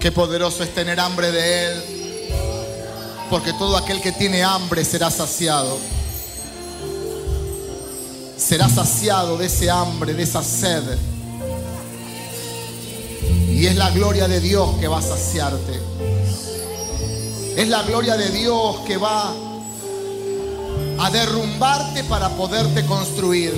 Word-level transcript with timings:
Qué 0.00 0.12
poderoso 0.12 0.62
es 0.62 0.74
tener 0.74 1.00
hambre 1.00 1.32
de 1.32 1.64
Él. 1.66 1.82
Porque 3.30 3.54
todo 3.54 3.76
aquel 3.76 4.02
que 4.02 4.12
tiene 4.12 4.42
hambre 4.42 4.84
será 4.84 5.10
saciado. 5.10 5.78
Será 8.36 8.68
saciado 8.68 9.38
de 9.38 9.46
ese 9.46 9.70
hambre, 9.70 10.12
de 10.12 10.22
esa 10.22 10.42
sed. 10.42 10.82
Y 13.48 13.66
es 13.66 13.76
la 13.76 13.90
gloria 13.90 14.28
de 14.28 14.40
Dios 14.40 14.76
que 14.78 14.88
va 14.88 14.98
a 14.98 15.02
saciarte. 15.02 15.80
Es 17.56 17.68
la 17.68 17.82
gloria 17.84 18.16
de 18.18 18.28
Dios 18.28 18.80
que 18.86 18.98
va 18.98 19.32
a 21.04 21.10
derrumbarte 21.10 22.02
para 22.04 22.30
poderte 22.30 22.86
construir. 22.86 23.52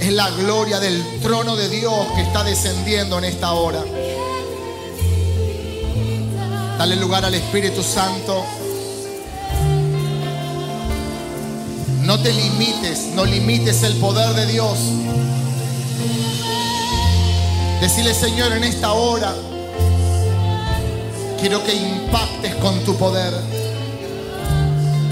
Es 0.00 0.12
la 0.12 0.28
gloria 0.30 0.80
del 0.80 1.20
trono 1.20 1.54
de 1.54 1.68
Dios 1.68 2.08
que 2.16 2.22
está 2.22 2.42
descendiendo 2.42 3.16
en 3.18 3.24
esta 3.24 3.52
hora. 3.52 3.84
Dale 6.76 6.96
lugar 6.96 7.24
al 7.24 7.34
Espíritu 7.34 7.84
Santo. 7.84 8.44
No 12.02 12.18
te 12.18 12.32
limites, 12.32 13.10
no 13.14 13.24
limites 13.24 13.84
el 13.84 13.94
poder 13.98 14.34
de 14.34 14.46
Dios. 14.46 14.76
Decirle, 17.80 18.12
Señor, 18.12 18.50
en 18.54 18.64
esta 18.64 18.92
hora, 18.92 19.32
quiero 21.40 21.62
que 21.62 21.74
impactes 21.74 22.56
con 22.56 22.80
tu 22.80 22.96
poder. 22.96 23.55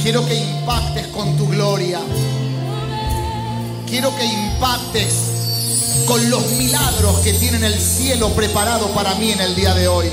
Quiero 0.04 0.26
que 0.26 0.34
impactes 0.34 1.06
con 1.06 1.34
tu 1.38 1.48
gloria. 1.48 1.98
Quiero 3.88 4.14
que 4.14 4.26
impactes 4.26 5.14
con 6.06 6.28
los 6.28 6.46
milagros 6.58 7.20
que 7.20 7.32
tienen 7.32 7.64
el 7.64 7.80
cielo 7.80 8.28
preparado 8.34 8.88
para 8.88 9.14
mí 9.14 9.30
en 9.30 9.40
el 9.40 9.54
día 9.54 9.72
de 9.72 9.88
hoy. 9.88 10.10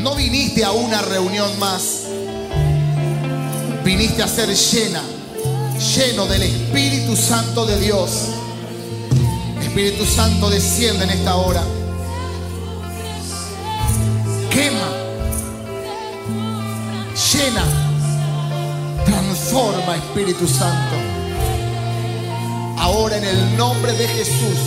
No 0.00 0.16
viniste 0.16 0.64
a 0.64 0.72
una 0.72 1.02
reunión 1.02 1.56
más. 1.60 2.00
Viniste 3.84 4.24
a 4.24 4.26
ser 4.26 4.52
llena, 4.52 5.02
lleno 5.94 6.26
del 6.26 6.42
Espíritu 6.42 7.14
Santo 7.14 7.64
de 7.64 7.78
Dios. 7.78 8.10
Espíritu 9.62 10.04
Santo 10.04 10.50
desciende 10.50 11.04
en 11.04 11.10
esta 11.10 11.36
hora. 11.36 11.62
Espíritu 20.16 20.48
Santo. 20.48 20.96
Ahora 22.78 23.18
en 23.18 23.24
el 23.24 23.56
nombre 23.58 23.92
de 23.92 24.08
Jesús. 24.08 24.58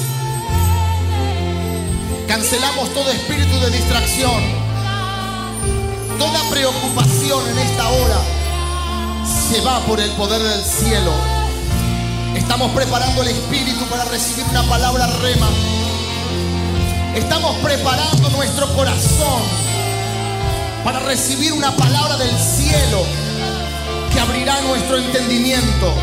Cancelamos 2.28 2.94
todo 2.94 3.10
espíritu 3.10 3.60
de 3.60 3.72
distracción. 3.72 4.44
Toda 6.20 6.40
preocupación 6.52 7.50
en 7.50 7.58
esta 7.58 7.90
hora 7.90 8.22
se 9.50 9.60
va 9.62 9.80
por 9.88 10.00
el 10.00 10.12
poder 10.12 10.40
del 10.40 10.64
cielo. 10.64 11.14
Estamos 12.36 12.70
preparando 12.74 13.24
el 13.24 13.30
espíritu 13.30 13.86
para 13.86 14.06
recibir 14.06 14.46
una 14.52 14.62
palabra 14.70 15.08
rema. 15.08 15.50
Estamos 17.16 17.56
preparando 17.64 18.30
nuestro 18.30 18.72
corazón 18.76 19.42
para 20.84 21.00
recibir 21.00 21.54
una 21.54 21.76
palabra 21.76 22.18
del 22.18 22.38
cielo 22.38 23.29
abrirá 24.20 24.62
nuestro 24.62 24.98
entendimiento 24.98 25.94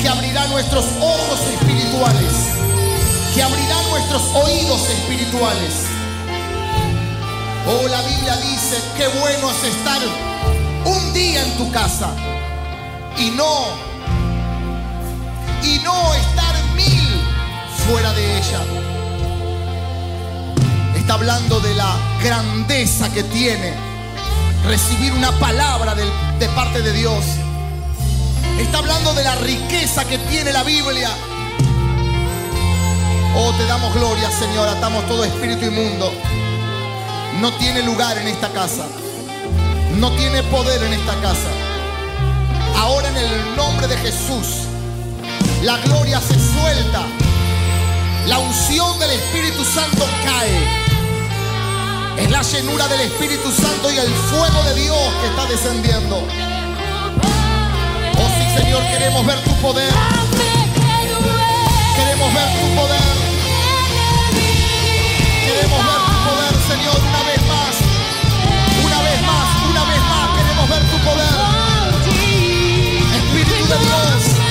que 0.00 0.08
abrirá 0.08 0.46
nuestros 0.48 0.84
ojos 1.00 1.40
espirituales, 1.52 2.32
que 3.34 3.42
abrirá 3.42 3.82
nuestros 3.90 4.22
oídos 4.34 4.88
espirituales. 4.88 5.86
Oh, 7.66 7.88
la 7.88 8.00
Biblia 8.02 8.36
dice, 8.36 8.80
qué 8.96 9.08
bueno 9.18 9.50
es 9.50 9.64
estar 9.64 10.00
un 10.84 11.12
día 11.12 11.42
en 11.42 11.56
tu 11.56 11.70
casa 11.72 12.10
y 13.18 13.30
no, 13.30 13.66
y 15.62 15.78
no 15.80 16.14
estar 16.14 16.54
mil 16.76 17.20
fuera 17.86 18.12
de 18.12 18.38
ella. 18.38 18.60
Está 20.96 21.14
hablando 21.14 21.60
de 21.60 21.74
la 21.74 21.96
grandeza 22.22 23.12
que 23.12 23.22
tiene 23.24 23.74
recibir 24.66 25.12
una 25.12 25.30
palabra 25.32 25.94
de, 25.94 26.04
de 26.38 26.48
parte 26.50 26.82
de 26.82 26.92
Dios. 26.92 27.24
Está 28.58 28.78
hablando 28.78 29.14
de 29.14 29.24
la 29.24 29.34
riqueza 29.36 30.04
que 30.04 30.18
tiene 30.18 30.52
la 30.52 30.62
Biblia. 30.62 31.10
Oh, 33.34 33.52
te 33.52 33.64
damos 33.66 33.94
gloria, 33.94 34.30
Señor. 34.30 34.68
Atamos 34.68 35.06
todo 35.06 35.24
espíritu 35.24 35.66
inmundo. 35.66 36.12
No 37.40 37.52
tiene 37.54 37.82
lugar 37.82 38.18
en 38.18 38.28
esta 38.28 38.48
casa. 38.50 38.86
No 39.98 40.10
tiene 40.12 40.42
poder 40.44 40.82
en 40.82 40.92
esta 40.92 41.14
casa. 41.20 41.48
Ahora 42.76 43.08
en 43.08 43.16
el 43.16 43.56
nombre 43.56 43.86
de 43.86 43.96
Jesús, 43.96 44.66
la 45.62 45.78
gloria 45.78 46.20
se 46.20 46.34
suelta. 46.34 47.06
La 48.26 48.38
unción 48.38 48.98
del 48.98 49.12
Espíritu 49.12 49.64
Santo 49.64 50.04
cae. 50.24 50.85
Es 52.18 52.30
la 52.30 52.42
llenura 52.42 52.88
del 52.88 53.00
Espíritu 53.02 53.52
Santo 53.52 53.90
y 53.90 53.98
el 53.98 54.08
fuego 54.08 54.62
de 54.64 54.74
Dios 54.74 55.14
que 55.20 55.26
está 55.28 55.46
descendiendo. 55.46 56.16
Oh 58.18 58.28
sí, 58.38 58.58
Señor, 58.58 58.82
queremos 58.88 59.26
ver 59.26 59.38
tu 59.44 59.54
poder. 59.60 59.92
Queremos 61.96 62.34
ver 62.34 62.48
tu 62.60 62.74
poder. 62.74 63.16
Queremos 65.44 65.80
ver 65.84 66.00
tu 66.08 66.16
poder, 66.26 66.54
Señor, 66.68 66.98
una 67.08 67.22
vez 67.28 67.42
más. 67.52 67.74
Una 68.84 69.02
vez 69.02 69.20
más, 69.22 69.48
una 69.70 69.84
vez 69.84 70.00
más. 70.00 70.26
Queremos 70.38 70.68
ver 70.68 70.82
tu 70.90 70.98
poder. 71.04 71.34
Espíritu 73.16 73.66
de 73.66 73.78
Dios, 73.78 74.45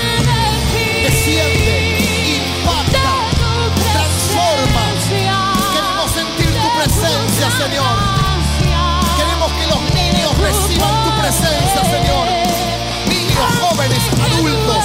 Señor. 7.57 7.95
Queremos 9.17 9.51
que 9.53 9.67
los 9.67 9.81
niños 9.93 10.37
reciban 10.37 11.03
tu 11.05 11.21
presencia, 11.21 11.83
Señor. 11.83 12.27
Niños, 13.07 13.45
jóvenes, 13.61 13.99
adultos, 14.21 14.83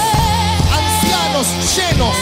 ancianos, 0.70 1.46
llenos, 1.74 2.16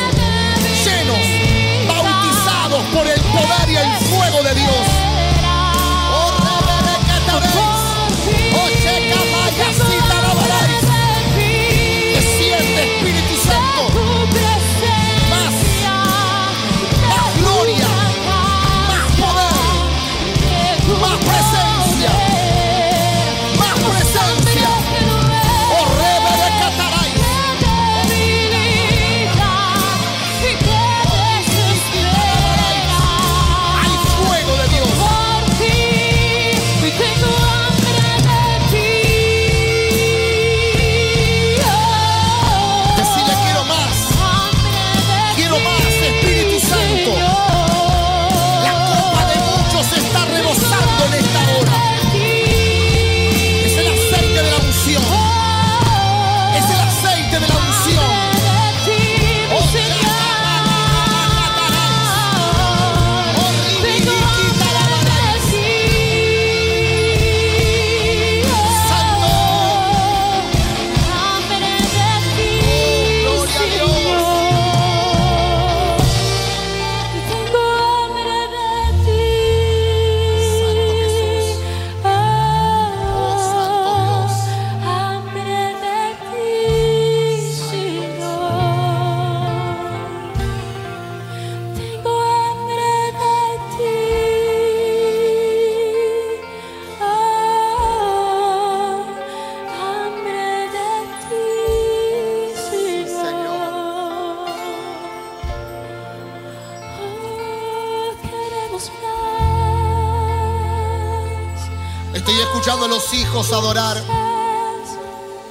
adorar. 113.39 113.97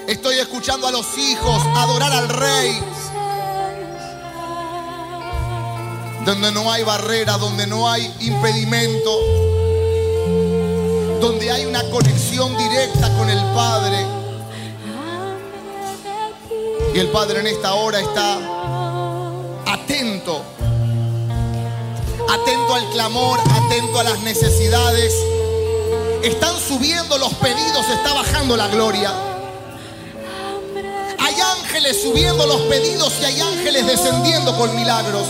Estoy 0.07 0.39
escuchando 0.39 0.87
a 0.87 0.91
los 0.91 1.17
hijos 1.17 1.63
adorar 1.73 2.11
al 2.11 2.27
rey. 2.27 2.83
Donde 6.25 6.51
no 6.51 6.69
hay 6.69 6.83
barrera, 6.83 7.37
donde 7.37 7.65
no 7.65 7.89
hay 7.89 8.13
impedimento. 8.19 9.19
Donde 11.21 11.49
hay 11.49 11.65
una 11.65 11.81
conexión 11.89 12.57
directa 12.57 13.09
con 13.17 13.29
el 13.29 13.39
Padre. 13.55 14.05
Y 16.93 16.99
el 16.99 17.07
Padre 17.07 17.39
en 17.39 17.47
esta 17.47 17.73
hora 17.75 18.01
está 18.01 18.37
atento. 19.65 20.41
Atento 22.29 22.75
al 22.75 22.89
clamor, 22.89 23.39
atento 23.39 23.99
a 24.01 24.03
las 24.03 24.19
necesidades. 24.19 25.15
Están 26.23 26.55
subiendo 26.59 27.17
los 27.17 27.33
pedidos, 27.35 27.87
está 27.89 28.13
bajando 28.13 28.57
la 28.57 28.67
gloria. 28.67 29.13
Hay 31.19 31.35
ángeles 31.59 32.01
subiendo 32.01 32.45
los 32.45 32.61
pedidos 32.61 33.13
y 33.21 33.25
hay 33.25 33.39
ángeles 33.39 33.85
descendiendo 33.85 34.57
con 34.57 34.75
milagros. 34.75 35.25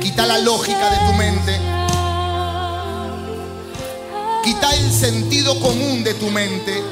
Quita 0.00 0.26
la 0.26 0.38
lógica 0.38 0.90
de 0.90 0.98
tu 1.06 1.12
mente. 1.14 1.60
Quita 4.44 4.74
el 4.74 4.92
sentido 4.92 5.60
común 5.60 6.04
de 6.04 6.14
tu 6.14 6.30
mente. 6.30 6.82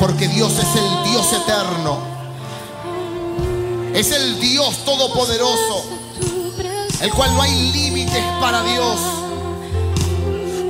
Porque 0.00 0.28
Dios 0.28 0.52
es 0.52 0.76
el 0.76 1.10
Dios 1.10 1.26
eterno. 1.32 1.98
Es 3.92 4.12
el 4.12 4.40
Dios 4.40 4.84
todopoderoso. 4.84 5.99
El 7.00 7.10
cual 7.12 7.34
no 7.34 7.42
hay 7.42 7.72
límites 7.72 8.22
para 8.40 8.62
Dios. 8.62 9.00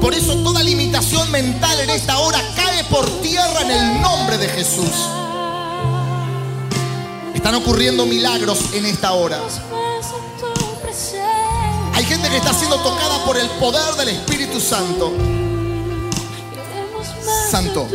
Por 0.00 0.14
eso 0.14 0.34
toda 0.36 0.62
limitación 0.62 1.30
mental 1.30 1.78
en 1.80 1.90
esta 1.90 2.18
hora 2.18 2.40
cae 2.56 2.84
por 2.84 3.06
tierra 3.20 3.62
en 3.62 3.70
el 3.70 4.00
nombre 4.00 4.38
de 4.38 4.48
Jesús. 4.48 5.08
Están 7.34 7.54
ocurriendo 7.56 8.06
milagros 8.06 8.72
en 8.74 8.86
esta 8.86 9.12
hora. 9.12 9.40
Hay 11.94 12.04
gente 12.04 12.28
que 12.30 12.36
está 12.36 12.54
siendo 12.54 12.76
tocada 12.76 13.24
por 13.24 13.36
el 13.36 13.48
poder 13.50 13.94
del 13.96 14.08
Espíritu 14.10 14.60
Santo. 14.60 15.12
Santo. 17.50 17.88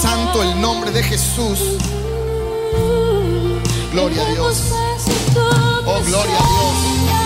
Santo 0.00 0.42
el 0.42 0.60
nombre 0.60 0.90
de 0.90 1.02
Jesús. 1.02 1.58
Gloria 3.92 4.22
a 4.22 4.30
Dios. 4.30 4.56
Gloria 6.12 6.36
a 6.36 6.42
Dios. 6.42 7.21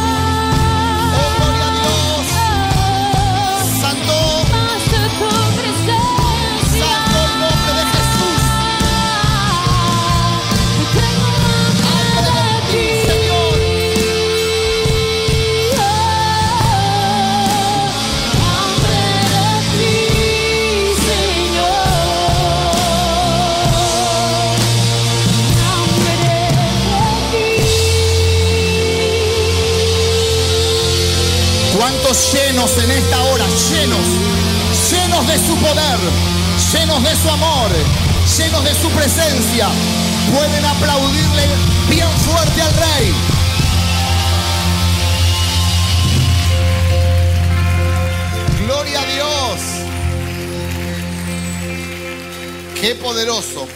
En 32.78 32.90
esta 32.90 33.22
hora? 33.22 33.46
Llenos. 33.70 34.06
Llenos 34.90 35.26
de 35.26 35.38
su 35.38 35.56
poder. 35.56 35.98
Llenos 36.72 37.02
de 37.02 37.16
su 37.16 37.30
amor. 37.30 37.70
Llenos 38.36 38.64
de 38.64 38.74
su 38.74 38.88
presencia. 38.90 39.68
Pueden 40.34 40.64
aplaudirle 40.64 41.46
bien 41.88 42.08
fuerte 42.26 42.62
al 42.62 42.74
rey. 42.74 43.14
Gloria 48.64 49.00
a 49.00 49.06
Dios. 49.06 49.60
Qué 52.80 52.94
poderoso. 52.96 53.68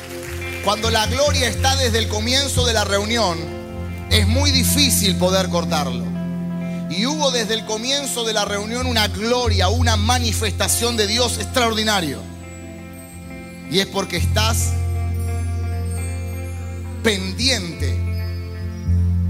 Cuando 0.64 0.90
la 0.90 1.06
gloria 1.06 1.48
está 1.48 1.74
desde 1.76 1.98
el 1.98 2.08
comienzo 2.08 2.66
de 2.66 2.74
la 2.74 2.84
reunión, 2.84 3.38
es 4.10 4.26
muy 4.26 4.50
difícil 4.50 5.16
poder 5.16 5.48
cortarlo. 5.48 6.09
Y 6.90 7.06
hubo 7.06 7.30
desde 7.30 7.54
el 7.54 7.64
comienzo 7.64 8.24
de 8.24 8.32
la 8.32 8.44
reunión 8.44 8.86
una 8.86 9.06
gloria, 9.06 9.68
una 9.68 9.96
manifestación 9.96 10.96
de 10.96 11.06
Dios 11.06 11.38
extraordinario. 11.38 12.20
Y 13.70 13.78
es 13.78 13.86
porque 13.86 14.16
estás 14.16 14.72
pendiente, 17.04 17.96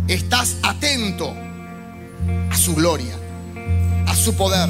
estás 0.09 0.57
atento 0.63 1.35
a 2.51 2.57
su 2.57 2.75
gloria, 2.75 3.15
a 4.07 4.15
su 4.17 4.35
poder. 4.35 4.69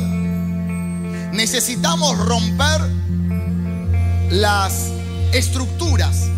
Necesitamos 1.32 2.18
romper 2.18 2.80
las 4.30 4.90
estructuras 5.32 6.28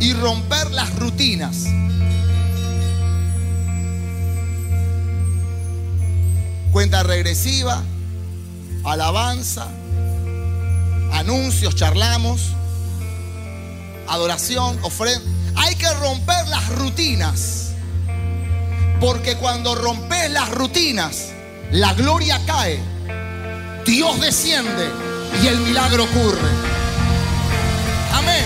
y 0.00 0.14
romper 0.14 0.70
las 0.70 0.94
rutinas. 0.96 1.66
Cuenta 6.72 7.02
regresiva, 7.02 7.82
alabanza, 8.84 9.66
anuncios, 11.12 11.74
charlamos, 11.74 12.52
adoración, 14.08 14.78
ofrenda. 14.82 15.28
Hay 15.56 15.74
que 15.74 15.92
romper 15.94 16.46
las 16.48 16.68
rutinas. 16.76 17.72
Porque 19.00 19.36
cuando 19.36 19.74
rompes 19.74 20.30
las 20.30 20.50
rutinas, 20.50 21.30
la 21.72 21.94
gloria 21.94 22.40
cae, 22.46 22.78
Dios 23.86 24.20
desciende 24.20 24.90
y 25.42 25.46
el 25.46 25.58
milagro 25.58 26.04
ocurre. 26.04 26.48
Amén. 28.12 28.44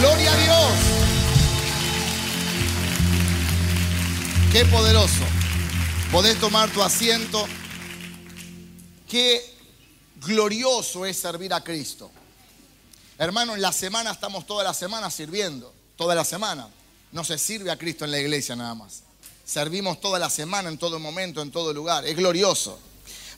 Gloria 0.00 0.32
a 0.32 0.36
Dios. 0.36 0.72
Qué 4.52 4.64
poderoso. 4.64 5.39
Podés 6.12 6.40
tomar 6.40 6.68
tu 6.70 6.82
asiento. 6.82 7.46
Qué 9.08 9.54
glorioso 10.16 11.06
es 11.06 11.16
servir 11.16 11.54
a 11.54 11.62
Cristo. 11.62 12.10
Hermano, 13.16 13.54
en 13.54 13.62
la 13.62 13.72
semana 13.72 14.10
estamos 14.10 14.44
toda 14.44 14.64
la 14.64 14.74
semana 14.74 15.08
sirviendo. 15.08 15.72
Toda 15.94 16.16
la 16.16 16.24
semana. 16.24 16.68
No 17.12 17.22
se 17.22 17.38
sirve 17.38 17.70
a 17.70 17.78
Cristo 17.78 18.04
en 18.04 18.10
la 18.10 18.18
iglesia 18.18 18.56
nada 18.56 18.74
más. 18.74 19.04
Servimos 19.44 20.00
toda 20.00 20.18
la 20.18 20.28
semana, 20.30 20.68
en 20.68 20.78
todo 20.78 20.98
momento, 20.98 21.42
en 21.42 21.52
todo 21.52 21.72
lugar. 21.72 22.04
Es 22.04 22.16
glorioso. 22.16 22.80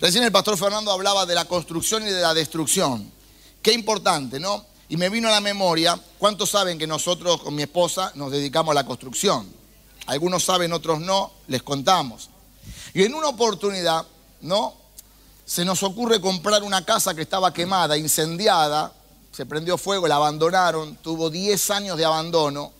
Recién 0.00 0.24
el 0.24 0.32
pastor 0.32 0.56
Fernando 0.56 0.92
hablaba 0.92 1.26
de 1.26 1.34
la 1.34 1.44
construcción 1.44 2.04
y 2.04 2.10
de 2.10 2.22
la 2.22 2.32
destrucción. 2.32 3.12
Qué 3.60 3.74
importante, 3.74 4.40
¿no? 4.40 4.64
Y 4.88 4.96
me 4.96 5.10
vino 5.10 5.28
a 5.28 5.32
la 5.32 5.40
memoria, 5.42 6.00
¿cuántos 6.18 6.48
saben 6.48 6.78
que 6.78 6.86
nosotros 6.86 7.42
con 7.42 7.54
mi 7.54 7.62
esposa 7.62 8.12
nos 8.14 8.32
dedicamos 8.32 8.72
a 8.72 8.76
la 8.76 8.86
construcción? 8.86 9.46
Algunos 10.06 10.42
saben, 10.42 10.72
otros 10.72 11.00
no, 11.00 11.32
les 11.48 11.62
contamos. 11.62 12.31
Y 12.94 13.02
en 13.04 13.14
una 13.14 13.28
oportunidad, 13.28 14.06
¿no? 14.42 14.74
Se 15.44 15.64
nos 15.64 15.82
ocurre 15.82 16.20
comprar 16.20 16.62
una 16.62 16.84
casa 16.84 17.14
que 17.14 17.22
estaba 17.22 17.52
quemada, 17.52 17.96
incendiada, 17.96 18.92
se 19.32 19.46
prendió 19.46 19.78
fuego, 19.78 20.06
la 20.06 20.16
abandonaron, 20.16 20.96
tuvo 20.96 21.30
10 21.30 21.70
años 21.70 21.96
de 21.96 22.04
abandono. 22.04 22.72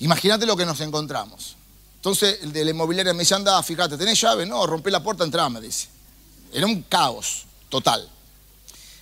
Imagínate 0.00 0.46
lo 0.46 0.56
que 0.56 0.66
nos 0.66 0.80
encontramos. 0.80 1.56
Entonces 1.96 2.38
el 2.42 2.52
de 2.52 2.64
la 2.64 2.70
inmobiliaria 2.72 3.12
me 3.12 3.20
dice, 3.20 3.34
anda, 3.34 3.62
fíjate, 3.62 3.96
¿tenés 3.96 4.20
llave? 4.20 4.44
No, 4.46 4.66
rompí 4.66 4.90
la 4.90 5.02
puerta, 5.02 5.22
entrá, 5.22 5.48
me 5.48 5.60
dice. 5.60 5.88
Era 6.52 6.66
un 6.66 6.82
caos 6.82 7.44
total. 7.68 8.08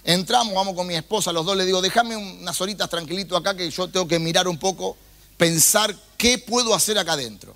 Entramos, 0.04 0.54
vamos 0.54 0.74
con 0.74 0.86
mi 0.86 0.94
esposa, 0.94 1.32
los 1.32 1.44
dos 1.44 1.56
le 1.56 1.64
digo, 1.64 1.80
déjame 1.80 2.16
unas 2.16 2.60
horitas 2.60 2.88
tranquilito 2.88 3.36
acá 3.36 3.54
que 3.54 3.70
yo 3.70 3.88
tengo 3.88 4.08
que 4.08 4.18
mirar 4.18 4.48
un 4.48 4.58
poco, 4.58 4.96
pensar 5.36 5.94
qué 6.16 6.38
puedo 6.38 6.74
hacer 6.74 6.98
acá 6.98 7.12
adentro. 7.12 7.54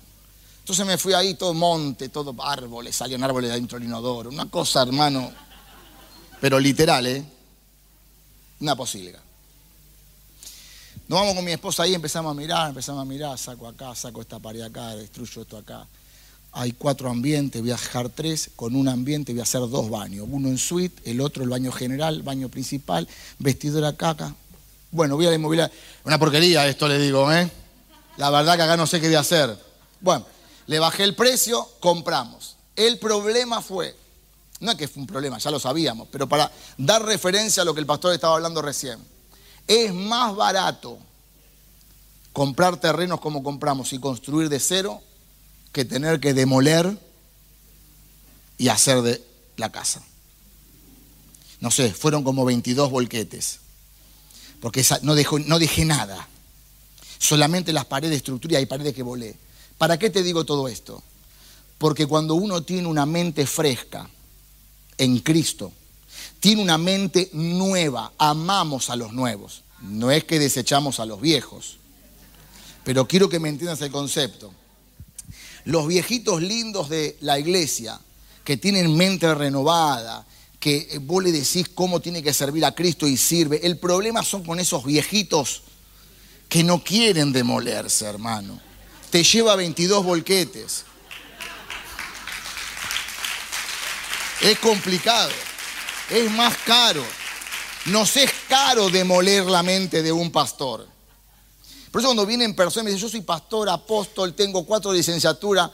Entonces 0.65 0.83
me 0.87 0.97
fui 0.97 1.13
ahí, 1.13 1.35
todo 1.35 1.53
monte, 1.53 2.09
todo 2.09 2.33
árboles, 2.41 2.95
salían 2.95 3.23
árboles 3.23 3.49
de 3.49 3.53
adentro 3.53 3.77
del 3.77 3.87
inodoro. 3.87 4.31
Una 4.31 4.49
cosa, 4.49 4.81
hermano, 4.81 5.31
pero 6.41 6.59
literal, 6.59 7.05
¿eh? 7.05 7.23
Una 8.61 8.75
posilga. 8.75 9.19
Nos 11.07 11.19
vamos 11.19 11.35
con 11.35 11.45
mi 11.45 11.51
esposa 11.51 11.83
ahí, 11.83 11.93
empezamos 11.93 12.31
a 12.31 12.33
mirar, 12.33 12.69
empezamos 12.69 12.99
a 12.99 13.05
mirar, 13.05 13.37
saco 13.37 13.67
acá, 13.67 13.93
saco 13.93 14.21
esta 14.21 14.39
pared 14.39 14.61
acá, 14.61 14.95
destruyo 14.95 15.43
esto 15.43 15.55
acá. 15.55 15.85
Hay 16.53 16.71
cuatro 16.71 17.11
ambientes, 17.11 17.61
voy 17.61 17.69
a 17.69 17.75
dejar 17.75 18.09
tres, 18.09 18.49
con 18.55 18.75
un 18.75 18.87
ambiente 18.87 19.33
voy 19.33 19.41
a 19.41 19.43
hacer 19.43 19.61
dos 19.69 19.87
baños. 19.87 20.25
Uno 20.27 20.47
en 20.47 20.57
suite, 20.57 20.99
el 21.11 21.21
otro 21.21 21.43
el 21.43 21.49
baño 21.49 21.71
general, 21.71 22.23
baño 22.23 22.49
principal, 22.49 23.07
vestidora 23.37 23.95
caca. 23.95 24.33
Bueno, 24.89 25.15
voy 25.15 25.27
a 25.27 25.29
la 25.29 25.35
inmobiliaria. 25.35 25.71
Una 26.05 26.17
porquería 26.17 26.67
esto 26.67 26.87
le 26.87 26.97
digo, 26.97 27.31
¿eh? 27.31 27.51
La 28.17 28.31
verdad 28.31 28.55
que 28.55 28.63
acá 28.63 28.75
no 28.75 28.87
sé 28.87 28.99
qué 28.99 29.05
voy 29.05 29.15
a 29.17 29.19
hacer. 29.19 29.55
Bueno, 30.01 30.25
Le 30.67 30.79
bajé 30.79 31.03
el 31.03 31.15
precio, 31.15 31.67
compramos. 31.79 32.55
El 32.75 32.99
problema 32.99 33.61
fue, 33.61 33.95
no 34.59 34.71
es 34.71 34.77
que 34.77 34.87
fue 34.87 35.01
un 35.01 35.07
problema, 35.07 35.37
ya 35.37 35.51
lo 35.51 35.59
sabíamos, 35.59 36.07
pero 36.11 36.27
para 36.27 36.51
dar 36.77 37.03
referencia 37.03 37.61
a 37.61 37.65
lo 37.65 37.73
que 37.73 37.79
el 37.79 37.85
pastor 37.85 38.13
estaba 38.13 38.35
hablando 38.35 38.61
recién, 38.61 38.99
es 39.67 39.93
más 39.93 40.35
barato 40.35 40.97
comprar 42.33 42.77
terrenos 42.77 43.21
como 43.21 43.43
compramos 43.43 43.93
y 43.93 43.99
construir 43.99 44.49
de 44.49 44.59
cero 44.59 45.01
que 45.71 45.85
tener 45.85 46.19
que 46.19 46.33
demoler 46.33 46.97
y 48.57 48.67
hacer 48.67 49.01
de 49.01 49.23
la 49.57 49.71
casa. 49.71 50.01
No 51.61 51.71
sé, 51.71 51.93
fueron 51.93 52.23
como 52.23 52.43
22 52.43 52.91
volquetes, 52.91 53.59
porque 54.59 54.85
no, 55.01 55.15
no 55.45 55.59
dejé 55.59 55.85
nada, 55.85 56.27
solamente 57.17 57.71
las 57.71 57.85
paredes 57.85 58.11
de 58.11 58.17
estructura 58.17 58.59
y 58.59 58.65
paredes 58.65 58.93
que 58.93 59.03
volé. 59.03 59.44
¿Para 59.77 59.97
qué 59.99 60.09
te 60.09 60.23
digo 60.23 60.45
todo 60.45 60.67
esto? 60.67 61.03
Porque 61.77 62.05
cuando 62.05 62.35
uno 62.35 62.63
tiene 62.63 62.87
una 62.87 63.05
mente 63.05 63.45
fresca 63.45 64.09
en 64.97 65.19
Cristo, 65.19 65.71
tiene 66.39 66.61
una 66.61 66.77
mente 66.77 67.29
nueva, 67.33 68.13
amamos 68.17 68.89
a 68.89 68.95
los 68.95 69.11
nuevos, 69.11 69.63
no 69.81 70.11
es 70.11 70.23
que 70.23 70.39
desechamos 70.39 70.99
a 70.99 71.05
los 71.05 71.19
viejos, 71.19 71.77
pero 72.83 73.07
quiero 73.07 73.27
que 73.29 73.39
me 73.39 73.49
entiendas 73.49 73.81
el 73.81 73.91
concepto. 73.91 74.53
Los 75.65 75.87
viejitos 75.87 76.41
lindos 76.41 76.89
de 76.89 77.17
la 77.21 77.39
iglesia, 77.39 77.99
que 78.43 78.57
tienen 78.57 78.95
mente 78.95 79.33
renovada, 79.33 80.25
que 80.59 80.99
vos 81.01 81.23
le 81.23 81.31
decís 81.31 81.67
cómo 81.73 81.99
tiene 81.99 82.23
que 82.23 82.33
servir 82.33 82.63
a 82.63 82.73
Cristo 82.73 83.07
y 83.07 83.17
sirve. 83.17 83.59
El 83.63 83.77
problema 83.77 84.23
son 84.23 84.43
con 84.43 84.59
esos 84.59 84.85
viejitos 84.85 85.63
que 86.47 86.63
no 86.63 86.83
quieren 86.83 87.33
demolerse, 87.33 88.05
hermano. 88.05 88.59
Te 89.09 89.23
lleva 89.23 89.55
22 89.55 90.03
volquetes. 90.03 90.85
Es 94.41 94.59
complicado. 94.59 95.29
Es 96.09 96.29
más 96.31 96.55
caro. 96.65 97.03
Nos 97.85 98.17
es 98.17 98.31
caro 98.47 98.89
demoler 98.89 99.45
la 99.45 99.63
mente 99.63 100.03
de 100.03 100.11
un 100.11 100.31
pastor. 100.31 100.87
Por 101.91 102.01
eso 102.01 102.09
cuando 102.09 102.25
vienen 102.25 102.55
personas 102.55 102.83
y 102.83 102.85
me 102.85 102.91
dicen, 102.91 103.07
yo 103.07 103.11
soy 103.11 103.21
pastor, 103.21 103.69
apóstol, 103.69 104.33
tengo 104.33 104.65
cuatro 104.65 104.91
licenciaturas. 104.91 105.71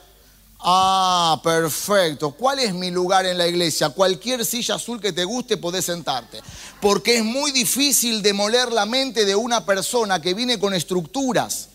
Ah, 0.60 1.42
perfecto. 1.44 2.32
¿Cuál 2.32 2.60
es 2.60 2.74
mi 2.74 2.92
lugar 2.92 3.26
en 3.26 3.38
la 3.38 3.48
iglesia? 3.48 3.90
Cualquier 3.90 4.46
silla 4.46 4.76
azul 4.76 5.02
que 5.02 5.12
te 5.12 5.24
guste 5.24 5.58
podés 5.58 5.86
sentarte. 5.86 6.40
Porque 6.80 7.18
es 7.18 7.24
muy 7.24 7.52
difícil 7.52 8.22
demoler 8.22 8.72
la 8.72 8.86
mente 8.86 9.26
de 9.26 9.36
una 9.36 9.66
persona 9.66 10.22
que 10.22 10.36
viene 10.36 10.60
con 10.60 10.76
estructuras. 10.76 11.70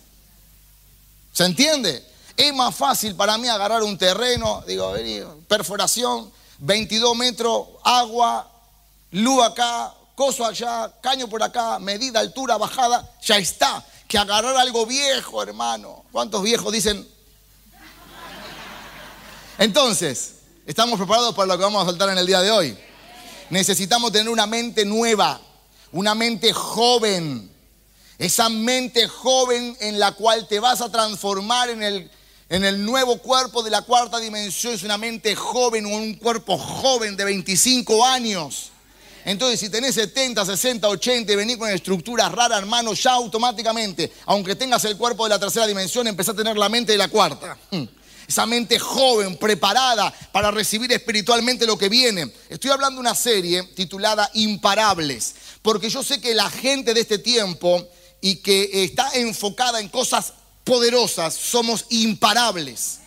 ¿Se 1.36 1.44
entiende? 1.44 2.02
Es 2.34 2.54
más 2.54 2.74
fácil 2.74 3.14
para 3.14 3.36
mí 3.36 3.46
agarrar 3.46 3.82
un 3.82 3.98
terreno, 3.98 4.64
digo, 4.66 4.94
perforación, 5.46 6.32
22 6.60 7.14
metros, 7.14 7.66
agua, 7.84 8.50
luz 9.10 9.44
acá, 9.44 9.92
coso 10.14 10.46
allá, 10.46 10.90
caño 11.02 11.28
por 11.28 11.42
acá, 11.42 11.78
medida, 11.78 12.20
altura, 12.20 12.56
bajada, 12.56 13.06
ya 13.20 13.36
está 13.36 13.84
que 14.08 14.16
agarrar 14.16 14.56
algo 14.56 14.86
viejo, 14.86 15.42
hermano. 15.42 16.06
¿Cuántos 16.10 16.42
viejos 16.42 16.72
dicen? 16.72 17.06
Entonces, 19.58 20.36
¿estamos 20.64 20.98
preparados 20.98 21.34
para 21.34 21.48
lo 21.48 21.58
que 21.58 21.64
vamos 21.64 21.82
a 21.82 21.90
saltar 21.90 22.08
en 22.08 22.16
el 22.16 22.26
día 22.26 22.40
de 22.40 22.50
hoy? 22.50 22.78
Necesitamos 23.50 24.10
tener 24.10 24.30
una 24.30 24.46
mente 24.46 24.86
nueva, 24.86 25.38
una 25.92 26.14
mente 26.14 26.54
joven. 26.54 27.54
Esa 28.18 28.48
mente 28.48 29.08
joven 29.08 29.76
en 29.80 29.98
la 29.98 30.12
cual 30.12 30.48
te 30.48 30.58
vas 30.58 30.80
a 30.80 30.90
transformar 30.90 31.68
en 31.68 31.82
el, 31.82 32.10
en 32.48 32.64
el 32.64 32.82
nuevo 32.84 33.18
cuerpo 33.18 33.62
de 33.62 33.70
la 33.70 33.82
cuarta 33.82 34.18
dimensión. 34.18 34.72
Es 34.72 34.82
una 34.82 34.96
mente 34.96 35.36
joven, 35.36 35.84
un 35.84 36.14
cuerpo 36.14 36.56
joven 36.56 37.16
de 37.16 37.24
25 37.24 38.04
años. 38.04 38.70
Entonces, 39.26 39.58
si 39.58 39.68
tenés 39.68 39.96
70, 39.96 40.46
60, 40.46 40.88
80 40.88 41.32
y 41.32 41.36
venís 41.36 41.56
con 41.56 41.68
estructuras 41.68 42.30
raras, 42.30 42.60
hermano, 42.60 42.94
ya 42.94 43.12
automáticamente, 43.12 44.12
aunque 44.26 44.54
tengas 44.54 44.84
el 44.84 44.96
cuerpo 44.96 45.24
de 45.24 45.30
la 45.30 45.38
tercera 45.38 45.66
dimensión, 45.66 46.06
empezás 46.06 46.34
a 46.34 46.36
tener 46.36 46.56
la 46.56 46.68
mente 46.68 46.92
de 46.92 46.98
la 46.98 47.08
cuarta. 47.08 47.58
Hmm. 47.72 47.84
Esa 48.26 48.46
mente 48.46 48.78
joven, 48.78 49.36
preparada 49.36 50.12
para 50.32 50.50
recibir 50.50 50.90
espiritualmente 50.92 51.66
lo 51.66 51.76
que 51.76 51.88
viene. 51.88 52.32
Estoy 52.48 52.70
hablando 52.70 52.96
de 52.96 53.00
una 53.00 53.14
serie 53.16 53.64
titulada 53.74 54.30
Imparables, 54.34 55.34
porque 55.60 55.90
yo 55.90 56.02
sé 56.02 56.20
que 56.20 56.32
la 56.34 56.48
gente 56.48 56.94
de 56.94 57.00
este 57.00 57.18
tiempo 57.18 57.88
y 58.20 58.36
que 58.36 58.84
está 58.84 59.10
enfocada 59.14 59.80
en 59.80 59.88
cosas 59.88 60.32
poderosas, 60.64 61.34
somos 61.34 61.86
imparables. 61.90 62.98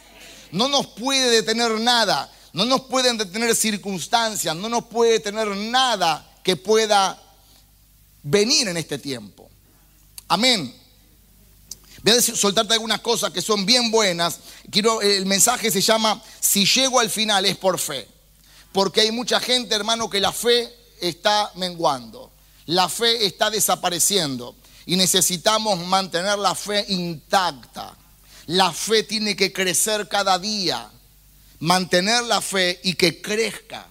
No 0.51 0.67
nos 0.67 0.87
puede 0.87 1.29
detener 1.29 1.71
nada. 1.79 2.31
No 2.53 2.65
nos 2.65 2.81
pueden 2.81 3.17
detener 3.17 3.55
circunstancias, 3.55 4.55
no 4.55 4.69
nos 4.69 4.85
puede 4.85 5.19
tener 5.19 5.47
nada 5.47 6.27
que 6.43 6.55
pueda 6.55 7.21
venir 8.23 8.67
en 8.67 8.77
este 8.77 8.97
tiempo. 8.97 9.49
Amén. 10.27 10.75
Voy 12.01 12.13
a 12.13 12.21
soltarte 12.21 12.73
algunas 12.73 13.01
cosas 13.01 13.31
que 13.31 13.41
son 13.41 13.65
bien 13.65 13.91
buenas. 13.91 14.39
Quiero, 14.71 15.01
el 15.01 15.25
mensaje 15.25 15.69
se 15.69 15.81
llama, 15.81 16.21
si 16.39 16.65
llego 16.65 16.99
al 16.99 17.09
final 17.09 17.45
es 17.45 17.57
por 17.57 17.77
fe. 17.77 18.07
Porque 18.71 19.01
hay 19.01 19.11
mucha 19.11 19.39
gente, 19.39 19.75
hermano, 19.75 20.09
que 20.09 20.19
la 20.19 20.31
fe 20.31 20.73
está 21.01 21.51
menguando. 21.55 22.31
La 22.65 22.87
fe 22.87 23.25
está 23.25 23.49
desapareciendo. 23.49 24.55
Y 24.89 24.95
necesitamos 24.95 25.77
mantener 25.85 26.39
la 26.39 26.55
fe 26.55 26.83
intacta. 26.87 27.95
La 28.47 28.73
fe 28.73 29.03
tiene 29.03 29.35
que 29.35 29.53
crecer 29.53 30.07
cada 30.07 30.39
día 30.39 30.89
mantener 31.59 32.23
la 32.23 32.41
fe 32.41 32.79
y 32.83 32.95
que 32.95 33.21
crezca. 33.21 33.85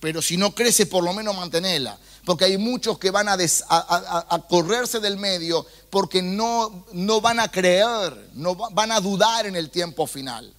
Pero 0.00 0.20
si 0.20 0.36
no 0.36 0.52
crece, 0.52 0.86
por 0.86 1.04
lo 1.04 1.12
menos 1.12 1.36
mantenerla. 1.36 1.96
Porque 2.24 2.46
hay 2.46 2.58
muchos 2.58 2.98
que 2.98 3.12
van 3.12 3.28
a, 3.28 3.36
correrse 4.48 4.98
del 4.98 5.18
medio 5.18 5.64
porque 5.88 6.20
no, 6.20 6.84
no 6.94 7.20
van 7.20 7.38
a 7.38 7.46
creer, 7.46 8.30
no 8.34 8.56
van 8.56 8.90
a 8.90 9.00
dudar 9.00 9.46
en 9.46 9.54
el 9.54 9.70
tiempo 9.70 10.08
final. 10.08 10.52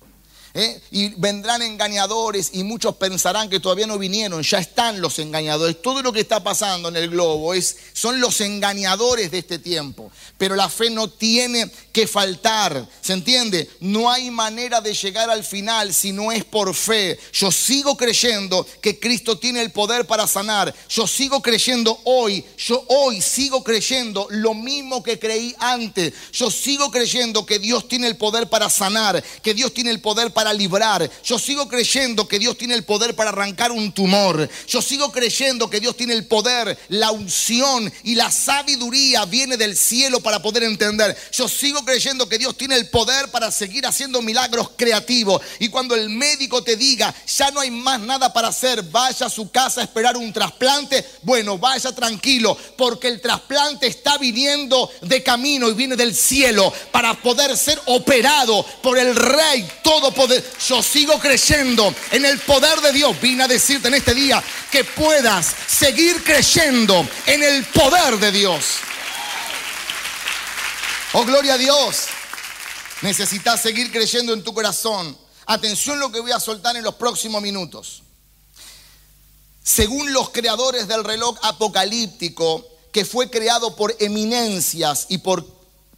¿Eh? 0.53 0.81
Y 0.91 1.09
vendrán 1.15 1.61
engañadores 1.61 2.49
y 2.53 2.63
muchos 2.63 2.95
pensarán 2.95 3.49
que 3.49 3.59
todavía 3.59 3.87
no 3.87 3.97
vinieron, 3.97 4.43
ya 4.43 4.59
están 4.59 5.01
los 5.01 5.19
engañadores. 5.19 5.81
Todo 5.81 6.01
lo 6.01 6.11
que 6.11 6.21
está 6.21 6.43
pasando 6.43 6.89
en 6.89 6.95
el 6.95 7.09
globo 7.09 7.53
es, 7.53 7.77
son 7.93 8.19
los 8.19 8.41
engañadores 8.41 9.31
de 9.31 9.39
este 9.39 9.59
tiempo. 9.59 10.11
Pero 10.37 10.55
la 10.55 10.69
fe 10.69 10.89
no 10.89 11.09
tiene 11.09 11.69
que 11.91 12.07
faltar, 12.07 12.87
¿se 13.01 13.13
entiende? 13.13 13.69
No 13.79 14.09
hay 14.11 14.31
manera 14.31 14.81
de 14.81 14.93
llegar 14.93 15.29
al 15.29 15.43
final 15.43 15.93
si 15.93 16.11
no 16.11 16.31
es 16.31 16.43
por 16.43 16.73
fe. 16.73 17.19
Yo 17.33 17.51
sigo 17.51 17.95
creyendo 17.95 18.65
que 18.81 18.99
Cristo 18.99 19.37
tiene 19.37 19.61
el 19.61 19.71
poder 19.71 20.05
para 20.05 20.27
sanar. 20.27 20.73
Yo 20.89 21.07
sigo 21.07 21.41
creyendo 21.41 21.99
hoy, 22.05 22.43
yo 22.57 22.83
hoy 22.87 23.21
sigo 23.21 23.63
creyendo 23.63 24.27
lo 24.29 24.53
mismo 24.53 25.03
que 25.03 25.19
creí 25.19 25.55
antes. 25.59 26.13
Yo 26.33 26.49
sigo 26.49 26.91
creyendo 26.91 27.45
que 27.45 27.59
Dios 27.59 27.87
tiene 27.87 28.07
el 28.07 28.17
poder 28.17 28.49
para 28.49 28.69
sanar, 28.69 29.23
que 29.41 29.53
Dios 29.53 29.73
tiene 29.73 29.91
el 29.91 30.01
poder 30.01 30.31
para 30.31 30.40
para 30.41 30.53
librar. 30.55 31.07
Yo 31.23 31.37
sigo 31.37 31.67
creyendo 31.67 32.27
que 32.27 32.39
Dios 32.39 32.57
tiene 32.57 32.73
el 32.73 32.83
poder 32.83 33.15
para 33.15 33.29
arrancar 33.29 33.71
un 33.71 33.91
tumor. 33.91 34.49
Yo 34.67 34.81
sigo 34.81 35.11
creyendo 35.11 35.69
que 35.69 35.79
Dios 35.79 35.95
tiene 35.95 36.13
el 36.13 36.25
poder, 36.25 36.75
la 36.89 37.11
unción 37.11 37.93
y 38.03 38.15
la 38.15 38.31
sabiduría 38.31 39.25
viene 39.25 39.55
del 39.55 39.77
cielo 39.77 40.19
para 40.19 40.41
poder 40.41 40.63
entender. 40.63 41.15
Yo 41.31 41.47
sigo 41.47 41.85
creyendo 41.85 42.27
que 42.27 42.39
Dios 42.39 42.57
tiene 42.57 42.75
el 42.75 42.89
poder 42.89 43.29
para 43.29 43.51
seguir 43.51 43.85
haciendo 43.85 44.19
milagros 44.23 44.71
creativos. 44.75 45.43
Y 45.59 45.69
cuando 45.69 45.93
el 45.93 46.09
médico 46.09 46.63
te 46.63 46.75
diga, 46.75 47.13
ya 47.37 47.51
no 47.51 47.59
hay 47.59 47.69
más 47.69 47.99
nada 47.99 48.33
para 48.33 48.47
hacer, 48.47 48.81
vaya 48.81 49.27
a 49.27 49.29
su 49.29 49.51
casa 49.51 49.81
a 49.81 49.83
esperar 49.83 50.17
un 50.17 50.33
trasplante, 50.33 51.05
bueno, 51.21 51.59
vaya 51.59 51.91
tranquilo, 51.91 52.57
porque 52.75 53.09
el 53.09 53.21
trasplante 53.21 53.85
está 53.85 54.17
viniendo 54.17 54.89
de 55.03 55.21
camino 55.21 55.69
y 55.69 55.75
viene 55.75 55.95
del 55.95 56.15
cielo 56.15 56.73
para 56.91 57.13
poder 57.21 57.55
ser 57.55 57.79
operado 57.85 58.65
por 58.81 58.97
el 58.97 59.15
Rey 59.15 59.69
Todopoderoso 59.83 60.30
yo 60.67 60.83
sigo 60.83 61.19
creyendo 61.19 61.93
en 62.11 62.25
el 62.25 62.39
poder 62.39 62.79
de 62.81 62.91
Dios. 62.91 63.19
Vine 63.19 63.43
a 63.43 63.47
decirte 63.47 63.87
en 63.87 63.95
este 63.95 64.13
día 64.13 64.43
que 64.71 64.83
puedas 64.83 65.55
seguir 65.67 66.23
creyendo 66.23 67.07
en 67.25 67.43
el 67.43 67.65
poder 67.65 68.17
de 68.17 68.31
Dios. 68.31 68.65
Oh, 71.13 71.25
gloria 71.25 71.55
a 71.55 71.57
Dios. 71.57 72.07
Necesitas 73.01 73.61
seguir 73.61 73.91
creyendo 73.91 74.33
en 74.33 74.43
tu 74.43 74.53
corazón. 74.53 75.17
Atención 75.45 75.99
lo 75.99 76.11
que 76.11 76.19
voy 76.19 76.31
a 76.31 76.39
soltar 76.39 76.75
en 76.75 76.83
los 76.83 76.95
próximos 76.95 77.41
minutos. 77.41 78.03
Según 79.63 80.13
los 80.13 80.29
creadores 80.29 80.87
del 80.87 81.03
reloj 81.03 81.37
apocalíptico, 81.41 82.65
que 82.91 83.05
fue 83.05 83.29
creado 83.29 83.75
por 83.75 83.95
eminencias 83.99 85.07
y 85.09 85.19
por 85.19 85.45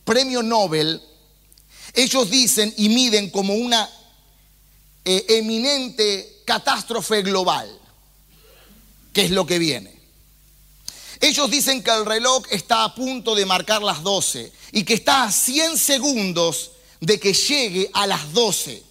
premio 0.04 0.44
Nobel, 0.44 1.02
ellos 1.94 2.30
dicen 2.30 2.74
y 2.78 2.90
miden 2.90 3.30
como 3.30 3.54
una 3.54 3.90
eh, 5.05 5.25
eminente 5.29 6.41
catástrofe 6.45 7.22
global, 7.22 7.69
que 9.12 9.25
es 9.25 9.31
lo 9.31 9.45
que 9.45 9.60
viene. 9.60 9.93
Ellos 11.19 11.50
dicen 11.50 11.81
que 11.81 11.91
el 11.91 12.05
reloj 12.05 12.43
está 12.50 12.83
a 12.83 12.95
punto 12.95 13.33
de 13.33 13.45
marcar 13.45 13.81
las 13.81 14.03
12 14.03 14.51
y 14.74 14.83
que 14.83 14.95
está 14.95 15.24
a 15.24 15.31
100 15.31 15.77
segundos 15.77 16.72
de 17.00 17.19
que 17.19 17.33
llegue 17.33 17.89
a 17.93 18.07
las 18.07 18.33
12. 18.33 18.83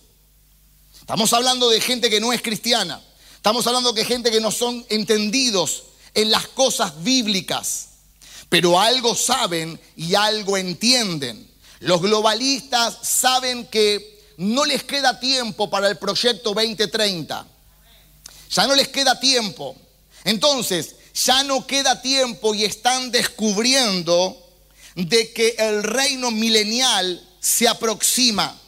Estamos 1.01 1.33
hablando 1.33 1.69
de 1.69 1.81
gente 1.81 2.09
que 2.09 2.21
no 2.21 2.33
es 2.33 2.41
cristiana. 2.41 3.03
Estamos 3.37 3.67
hablando 3.67 3.93
de 3.93 4.05
gente 4.05 4.31
que 4.31 4.41
no 4.41 4.51
son 4.51 4.87
entendidos 4.89 5.85
en 6.15 6.31
las 6.31 6.47
cosas 6.49 7.03
bíblicas, 7.03 7.89
pero 8.49 8.79
algo 8.79 9.15
saben 9.15 9.81
y 9.97 10.15
algo 10.15 10.57
entienden. 10.57 11.51
Los 11.81 12.01
globalistas 12.01 12.99
saben 13.03 13.67
que 13.67 14.12
no 14.43 14.65
les 14.65 14.83
queda 14.83 15.21
tiempo 15.21 15.71
para 15.71 15.89
el 15.89 15.97
proyecto 15.99 16.53
2030. 16.53 17.47
Ya 18.51 18.67
no 18.67 18.75
les 18.75 18.89
queda 18.89 19.19
tiempo. 19.21 19.77
Entonces, 20.25 20.97
ya 21.15 21.45
no 21.45 21.65
queda 21.67 22.03
tiempo 22.03 22.53
y 22.55 22.65
están 22.65 23.13
descubriendo 23.13 24.37
de 24.97 25.33
que 25.33 25.55
el 25.59 25.85
reino 25.85 26.33
milenial 26.33 27.25
se 27.41 27.69
aproxima. 27.69 28.59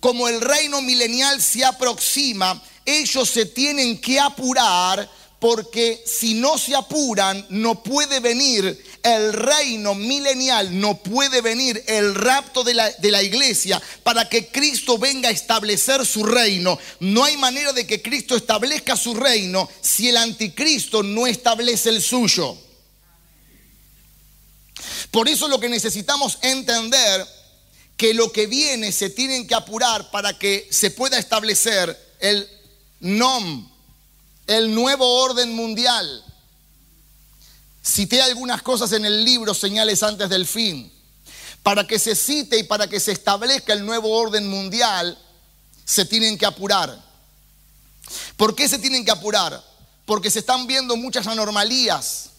Como 0.00 0.28
el 0.28 0.40
reino 0.40 0.80
milenial 0.80 1.42
se 1.42 1.64
aproxima, 1.64 2.62
ellos 2.86 3.28
se 3.28 3.44
tienen 3.44 4.00
que 4.00 4.18
apurar 4.18 5.10
porque 5.38 6.02
si 6.06 6.34
no 6.34 6.56
se 6.56 6.74
apuran 6.74 7.44
no 7.50 7.82
puede 7.82 8.20
venir 8.20 8.82
el 9.06 9.32
reino 9.32 9.94
milenial, 9.94 10.80
no 10.80 10.96
puede 10.98 11.40
venir 11.40 11.82
el 11.86 12.14
rapto 12.14 12.64
de 12.64 12.74
la, 12.74 12.90
de 12.90 13.10
la, 13.12 13.22
iglesia 13.22 13.80
para 14.02 14.28
que 14.28 14.48
Cristo 14.48 14.98
venga 14.98 15.28
a 15.28 15.32
establecer 15.32 16.04
su 16.04 16.24
reino. 16.24 16.76
No 16.98 17.22
hay 17.22 17.36
manera 17.36 17.72
de 17.72 17.86
que 17.86 18.02
Cristo 18.02 18.34
establezca 18.34 18.96
su 18.96 19.14
reino 19.14 19.68
si 19.80 20.08
el 20.08 20.16
anticristo 20.16 21.04
no 21.04 21.28
establece 21.28 21.90
el 21.90 22.02
suyo. 22.02 22.58
Por 25.12 25.28
eso 25.28 25.46
lo 25.46 25.60
que 25.60 25.68
necesitamos 25.68 26.38
entender 26.42 27.26
que 27.96 28.12
lo 28.12 28.32
que 28.32 28.46
viene 28.46 28.90
se 28.90 29.08
tienen 29.10 29.46
que 29.46 29.54
apurar 29.54 30.10
para 30.10 30.36
que 30.36 30.66
se 30.70 30.90
pueda 30.90 31.16
establecer 31.16 31.96
el 32.18 32.48
NOM, 33.00 33.70
el 34.48 34.74
nuevo 34.74 35.22
orden 35.22 35.54
mundial. 35.54 36.24
Cité 37.86 38.20
algunas 38.20 38.62
cosas 38.62 38.90
en 38.92 39.04
el 39.04 39.24
libro 39.24 39.54
Señales 39.54 40.02
antes 40.02 40.28
del 40.28 40.44
fin. 40.44 40.92
Para 41.62 41.86
que 41.86 42.00
se 42.00 42.16
cite 42.16 42.58
y 42.58 42.64
para 42.64 42.88
que 42.88 42.98
se 42.98 43.12
establezca 43.12 43.72
el 43.72 43.86
nuevo 43.86 44.10
orden 44.10 44.48
mundial, 44.48 45.16
se 45.84 46.04
tienen 46.04 46.36
que 46.36 46.46
apurar. 46.46 47.00
¿Por 48.36 48.56
qué 48.56 48.68
se 48.68 48.80
tienen 48.80 49.04
que 49.04 49.12
apurar? 49.12 49.62
Porque 50.04 50.32
se 50.32 50.40
están 50.40 50.66
viendo 50.66 50.96
muchas 50.96 51.28
anormalías. 51.28 52.30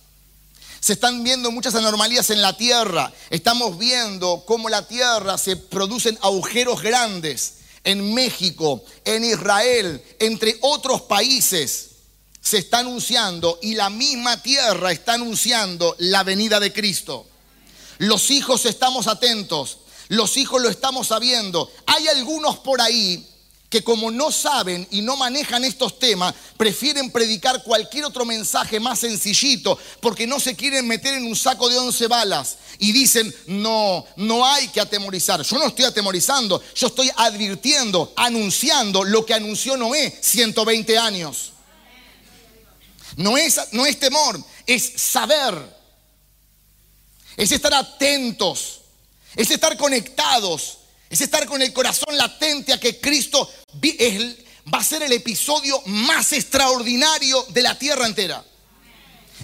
Se 0.82 0.94
están 0.94 1.24
viendo 1.24 1.50
muchas 1.50 1.75
anormalías 1.75 2.30
en 2.30 2.42
la 2.42 2.56
tierra. 2.58 3.12
Estamos 3.30 3.77
viendo 3.77 4.44
cómo 4.46 4.68
la 4.68 4.86
tierra 4.86 5.38
se 5.38 5.56
producen 5.56 6.18
agujeros 6.22 6.82
grandes 6.82 7.54
en 7.86 8.13
México, 8.13 8.84
en 9.06 9.24
Israel, 9.24 10.04
entre 10.20 10.58
otros 10.62 11.04
países. 11.04 11.87
Se 12.48 12.60
está 12.60 12.80
anunciando 12.80 13.60
y 13.62 13.75
la 13.75 13.89
misma 13.89 14.41
tierra 14.41 14.93
está 14.93 15.15
anunciando 15.15 15.98
la 16.00 16.24
venida 16.24 16.62
de 16.62 16.71
Cristo. 16.71 17.28
Los 17.98 18.32
hijos 18.32 18.65
estamos 18.65 19.08
atentos, 19.08 19.80
los 20.08 20.38
hijos 20.38 20.62
lo 20.62 20.69
estamos 20.69 21.08
sabiendo. 21.08 21.69
Hay 21.88 22.08
algunos 22.08 22.60
por 22.60 22.80
ahí 22.80 23.28
que 23.69 23.84
como 23.84 24.12
no 24.12 24.32
saben 24.32 24.88
y 24.91 25.02
no 25.02 25.17
manejan 25.17 25.65
estos 25.65 26.00
temas, 26.00 26.34
prefieren 26.56 27.12
predicar 27.12 27.63
cualquier 27.63 28.06
otro 28.06 28.24
mensaje 28.24 28.80
más 28.80 29.00
sencillito 29.00 29.78
porque 30.00 30.26
no 30.26 30.39
se 30.39 30.56
quieren 30.56 30.88
meter 30.88 31.15
en 31.15 31.26
un 31.26 31.36
saco 31.36 31.67
de 31.67 31.78
once 31.78 32.08
balas 32.08 32.60
y 32.80 32.93
dicen, 32.93 33.36
no, 33.48 34.06
no 34.15 34.45
hay 34.45 34.69
que 34.69 34.80
atemorizar. 34.80 35.41
Yo 35.41 35.58
no 35.58 35.67
estoy 35.67 35.84
atemorizando, 35.84 36.63
yo 36.74 36.88
estoy 36.88 37.12
advirtiendo, 37.13 38.13
anunciando 38.15 39.04
lo 39.04 39.26
que 39.26 39.34
anunció 39.34 39.76
Noé 39.76 40.17
120 40.21 40.98
años. 40.98 41.57
No 43.17 43.38
es, 43.38 43.60
no 43.73 43.86
es 43.86 43.99
temor, 43.99 44.41
es 44.65 44.93
saber, 44.95 45.53
es 47.36 47.51
estar 47.51 47.73
atentos, 47.73 48.82
es 49.36 49.51
estar 49.51 49.75
conectados 49.75 50.77
es 51.10 51.21
estar 51.21 51.45
con 51.45 51.62
el 51.62 51.71
corazón 51.73 52.17
latente 52.17 52.73
a 52.73 52.80
que 52.80 52.99
Cristo 52.99 53.49
va 54.73 54.80
a 54.80 54.84
ser 54.84 55.03
el 55.03 55.13
episodio 55.13 55.82
más 55.86 56.34
extraordinario 56.34 57.45
de 57.49 57.62
la 57.62 57.77
tierra 57.77 58.06
entera. 58.06 58.43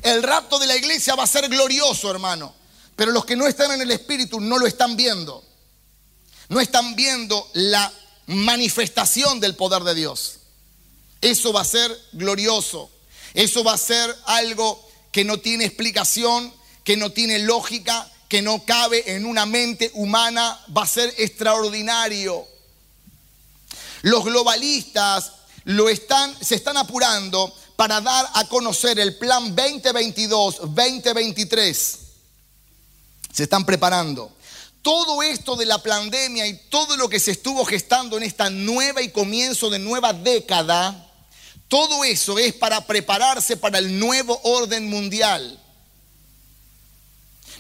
El 0.02 0.24
rapto 0.24 0.60
de 0.60 0.68
la 0.68 0.76
iglesia 0.76 1.16
va 1.16 1.24
a 1.24 1.28
ser 1.28 1.48
glorioso, 1.48 2.12
hermano. 2.12 2.54
Pero 2.96 3.12
los 3.12 3.26
que 3.26 3.36
no 3.36 3.48
están 3.48 3.72
en 3.72 3.82
el 3.82 3.92
Espíritu 3.92 4.42
no 4.42 4.58
lo 4.58 4.68
están 4.68 4.98
viendo. 4.98 5.44
No 6.50 6.60
están 6.60 6.96
viendo 6.96 7.50
la 7.54 7.92
manifestación 8.28 9.40
del 9.40 9.56
poder 9.56 9.84
de 9.84 9.96
Dios. 9.96 10.40
Eso 11.22 11.54
va 11.54 11.62
a 11.62 11.66
ser 11.66 11.98
glorioso. 12.12 12.92
Eso 13.34 13.64
va 13.64 13.74
a 13.74 13.78
ser 13.78 14.16
algo 14.26 14.84
que 15.12 15.24
no 15.24 15.40
tiene 15.40 15.66
explicación, 15.66 16.54
que 16.84 16.98
no 16.98 17.12
tiene 17.12 17.40
lógica, 17.40 18.10
que 18.28 18.42
no 18.42 18.66
cabe 18.66 19.16
en 19.16 19.26
una 19.26 19.46
mente 19.46 19.92
humana 19.94 20.60
va 20.76 20.84
a 20.84 20.88
ser 20.88 21.14
extraordinario. 21.18 22.46
Los 24.02 24.26
globalistas 24.26 25.32
lo 25.66 25.88
están, 25.88 26.36
se 26.44 26.56
están 26.56 26.78
apurando 26.78 27.54
para 27.76 28.02
dar 28.02 28.28
a 28.34 28.48
conocer 28.48 29.00
el 29.00 29.16
plan 29.18 29.56
2022-2023. 29.56 31.98
Se 33.32 33.44
están 33.44 33.66
preparando. 33.66 34.32
Todo 34.82 35.22
esto 35.24 35.56
de 35.56 35.66
la 35.66 35.78
pandemia 35.78 36.46
y 36.46 36.58
todo 36.70 36.98
lo 36.98 37.08
que 37.08 37.20
se 37.20 37.32
estuvo 37.32 37.64
gestando 37.66 38.18
en 38.18 38.24
esta 38.24 38.50
nueva 38.50 39.02
y 39.02 39.12
comienzo 39.12 39.70
de 39.70 39.80
nueva 39.80 40.12
década, 40.12 41.10
todo 41.74 42.04
eso 42.04 42.38
es 42.38 42.54
para 42.54 42.86
prepararse 42.86 43.58
para 43.58 43.80
el 43.80 43.98
nuevo 43.98 44.40
orden 44.44 44.88
mundial. 44.92 45.60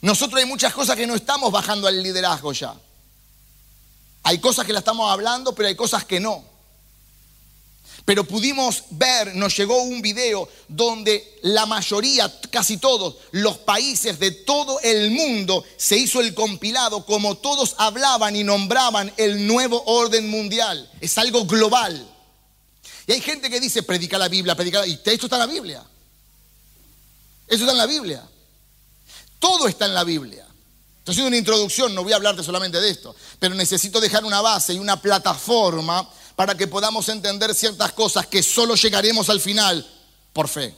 Nosotros 0.03 0.39
hay 0.39 0.45
muchas 0.45 0.71
cosas 0.71 0.95
que 0.95 1.07
no 1.07 1.15
estamos 1.15 1.51
bajando 1.51 1.87
al 1.87 2.03
liderazgo 2.03 2.53
ya. 2.53 2.75
Hay 4.21 4.37
cosas 4.37 4.67
que 4.67 4.73
la 4.73 4.77
estamos 4.77 5.11
hablando, 5.11 5.55
pero 5.55 5.67
hay 5.67 5.75
cosas 5.75 6.05
que 6.05 6.19
no. 6.19 6.45
Pero 8.05 8.23
pudimos 8.23 8.83
ver, 8.91 9.33
nos 9.33 9.57
llegó 9.57 9.81
un 9.81 10.03
video 10.03 10.47
donde 10.67 11.39
la 11.41 11.65
mayoría, 11.65 12.31
casi 12.51 12.77
todos, 12.77 13.15
los 13.31 13.57
países 13.57 14.19
de 14.19 14.29
todo 14.29 14.79
el 14.81 15.09
mundo 15.09 15.65
se 15.75 15.97
hizo 15.97 16.21
el 16.21 16.35
compilado, 16.35 17.03
como 17.03 17.37
todos 17.37 17.73
hablaban 17.79 18.35
y 18.35 18.43
nombraban 18.43 19.11
el 19.17 19.47
nuevo 19.47 19.81
orden 19.87 20.29
mundial. 20.29 20.87
Es 21.01 21.17
algo 21.17 21.45
global. 21.45 22.12
Y 23.07 23.11
hay 23.11 23.21
gente 23.21 23.49
que 23.49 23.59
dice, 23.59 23.83
predica 23.83 24.17
la 24.17 24.27
Biblia, 24.27 24.55
predica 24.55 24.79
la... 24.81 24.87
Y 24.87 24.93
esto 24.93 25.25
está 25.25 25.35
en 25.35 25.39
la 25.39 25.45
Biblia. 25.45 25.83
Eso 27.47 27.63
está 27.63 27.71
en 27.71 27.77
la 27.77 27.85
Biblia. 27.85 28.23
Todo 29.39 29.67
está 29.67 29.85
en 29.85 29.93
la 29.93 30.03
Biblia. 30.03 30.47
Estoy 31.03 31.15
haciendo 31.15 31.27
una 31.27 31.37
introducción, 31.37 31.93
no 31.93 32.03
voy 32.03 32.13
a 32.13 32.15
hablarte 32.15 32.43
solamente 32.43 32.79
de 32.79 32.89
esto, 32.89 33.13
pero 33.37 33.53
necesito 33.55 33.99
dejar 33.99 34.23
una 34.23 34.39
base 34.39 34.73
y 34.73 34.79
una 34.79 35.01
plataforma 35.01 36.09
para 36.37 36.55
que 36.55 36.65
podamos 36.65 37.09
entender 37.09 37.53
ciertas 37.53 37.91
cosas 37.91 38.25
que 38.27 38.41
solo 38.41 38.75
llegaremos 38.75 39.29
al 39.29 39.41
final 39.41 39.85
por 40.31 40.47
fe. 40.47 40.73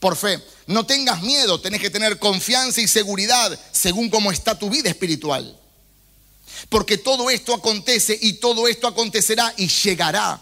Por 0.00 0.16
fe. 0.16 0.38
No 0.66 0.84
tengas 0.84 1.22
miedo, 1.22 1.58
tenés 1.60 1.80
que 1.80 1.88
tener 1.88 2.18
confianza 2.18 2.82
y 2.82 2.86
seguridad 2.86 3.58
según 3.72 4.10
cómo 4.10 4.30
está 4.30 4.58
tu 4.58 4.68
vida 4.68 4.90
espiritual. 4.90 5.58
Porque 6.68 6.98
todo 6.98 7.30
esto 7.30 7.54
acontece 7.54 8.18
y 8.20 8.34
todo 8.34 8.68
esto 8.68 8.86
acontecerá 8.86 9.54
y 9.56 9.66
llegará. 9.66 10.40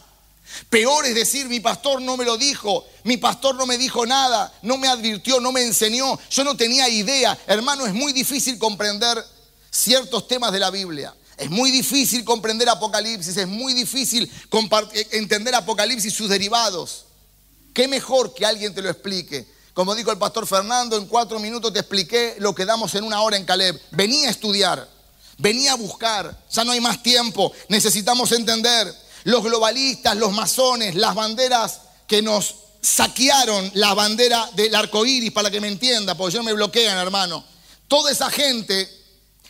Peor 0.68 1.06
es 1.06 1.14
decir, 1.14 1.48
mi 1.48 1.60
pastor 1.60 2.00
no 2.00 2.16
me 2.16 2.24
lo 2.24 2.36
dijo, 2.36 2.86
mi 3.04 3.16
pastor 3.16 3.54
no 3.54 3.66
me 3.66 3.78
dijo 3.78 4.06
nada, 4.06 4.52
no 4.62 4.76
me 4.76 4.88
advirtió, 4.88 5.40
no 5.40 5.52
me 5.52 5.62
enseñó, 5.62 6.18
yo 6.30 6.44
no 6.44 6.56
tenía 6.56 6.88
idea. 6.88 7.38
Hermano, 7.46 7.86
es 7.86 7.94
muy 7.94 8.12
difícil 8.12 8.58
comprender 8.58 9.24
ciertos 9.70 10.28
temas 10.28 10.52
de 10.52 10.60
la 10.60 10.70
Biblia. 10.70 11.14
Es 11.36 11.50
muy 11.50 11.70
difícil 11.70 12.24
comprender 12.24 12.68
Apocalipsis, 12.68 13.36
es 13.36 13.48
muy 13.48 13.74
difícil 13.74 14.30
eh, 14.92 15.08
entender 15.12 15.54
Apocalipsis 15.54 16.12
y 16.12 16.16
sus 16.16 16.28
derivados. 16.28 17.06
¿Qué 17.74 17.88
mejor 17.88 18.34
que 18.34 18.44
alguien 18.44 18.74
te 18.74 18.82
lo 18.82 18.90
explique? 18.90 19.46
Como 19.74 19.94
dijo 19.94 20.12
el 20.12 20.18
pastor 20.18 20.46
Fernando, 20.46 20.96
en 20.96 21.06
cuatro 21.06 21.38
minutos 21.38 21.72
te 21.72 21.78
expliqué 21.78 22.36
lo 22.38 22.54
que 22.54 22.66
damos 22.66 22.94
en 22.94 23.04
una 23.04 23.22
hora 23.22 23.38
en 23.38 23.46
Caleb. 23.46 23.80
Venía 23.90 24.28
a 24.28 24.30
estudiar, 24.30 24.86
venía 25.38 25.72
a 25.72 25.76
buscar, 25.76 26.38
ya 26.50 26.64
no 26.64 26.72
hay 26.72 26.80
más 26.80 27.02
tiempo, 27.02 27.50
necesitamos 27.68 28.30
entender 28.32 28.94
los 29.24 29.42
globalistas, 29.42 30.16
los 30.16 30.32
masones, 30.32 30.94
las 30.94 31.14
banderas 31.14 31.80
que 32.06 32.22
nos 32.22 32.56
saquearon 32.80 33.70
la 33.74 33.94
bandera 33.94 34.50
del 34.54 34.74
arco 34.74 35.06
iris, 35.06 35.30
para 35.30 35.50
que 35.50 35.60
me 35.60 35.68
entienda, 35.68 36.16
porque 36.16 36.34
yo 36.34 36.42
me 36.42 36.52
bloquean, 36.52 36.98
hermano. 36.98 37.44
Toda 37.86 38.10
esa 38.10 38.30
gente 38.30 38.88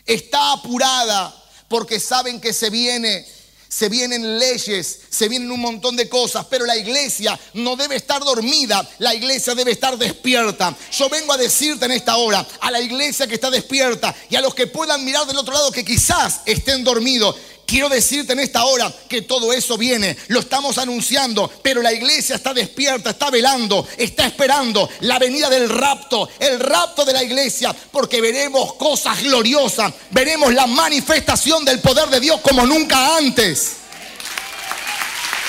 está 0.05 0.53
apurada 0.53 1.33
porque 1.67 1.99
saben 1.99 2.39
que 2.39 2.53
se 2.53 2.69
viene 2.69 3.25
se 3.73 3.89
vienen 3.89 4.37
leyes, 4.37 4.99
se 5.09 5.27
vienen 5.27 5.51
un 5.51 5.59
montón 5.59 5.95
de 5.95 6.07
cosas, 6.07 6.45
pero 6.47 6.63
la 6.63 6.77
iglesia 6.77 7.39
no 7.55 7.75
debe 7.75 7.95
estar 7.95 8.23
dormida, 8.23 8.87
la 8.99 9.15
iglesia 9.15 9.55
debe 9.55 9.71
estar 9.71 9.97
despierta. 9.97 10.77
Yo 10.91 11.09
vengo 11.09 11.33
a 11.33 11.37
decirte 11.37 11.85
en 11.85 11.91
esta 11.93 12.17
hora, 12.17 12.45
a 12.59 12.69
la 12.69 12.79
iglesia 12.79 13.25
que 13.25 13.33
está 13.33 13.49
despierta 13.49 14.13
y 14.29 14.35
a 14.35 14.41
los 14.41 14.53
que 14.53 14.67
puedan 14.67 15.03
mirar 15.03 15.25
del 15.25 15.37
otro 15.37 15.55
lado 15.55 15.71
que 15.71 15.83
quizás 15.83 16.41
estén 16.45 16.83
dormidos, 16.83 17.35
Quiero 17.65 17.89
decirte 17.89 18.33
en 18.33 18.39
esta 18.39 18.65
hora 18.65 18.93
que 19.09 19.21
todo 19.21 19.53
eso 19.53 19.77
viene, 19.77 20.17
lo 20.27 20.41
estamos 20.41 20.77
anunciando, 20.77 21.51
pero 21.61 21.81
la 21.81 21.93
iglesia 21.93 22.35
está 22.35 22.53
despierta, 22.53 23.11
está 23.11 23.29
velando, 23.29 23.87
está 23.97 24.25
esperando 24.25 24.89
la 25.01 25.17
venida 25.17 25.49
del 25.49 25.69
rapto, 25.69 26.29
el 26.39 26.59
rapto 26.59 27.05
de 27.05 27.13
la 27.13 27.23
iglesia, 27.23 27.75
porque 27.91 28.21
veremos 28.21 28.73
cosas 28.73 29.23
gloriosas, 29.23 29.93
veremos 30.11 30.53
la 30.53 30.67
manifestación 30.67 31.63
del 31.63 31.79
poder 31.79 32.09
de 32.09 32.19
Dios 32.19 32.41
como 32.41 32.65
nunca 32.65 33.17
antes. 33.17 33.77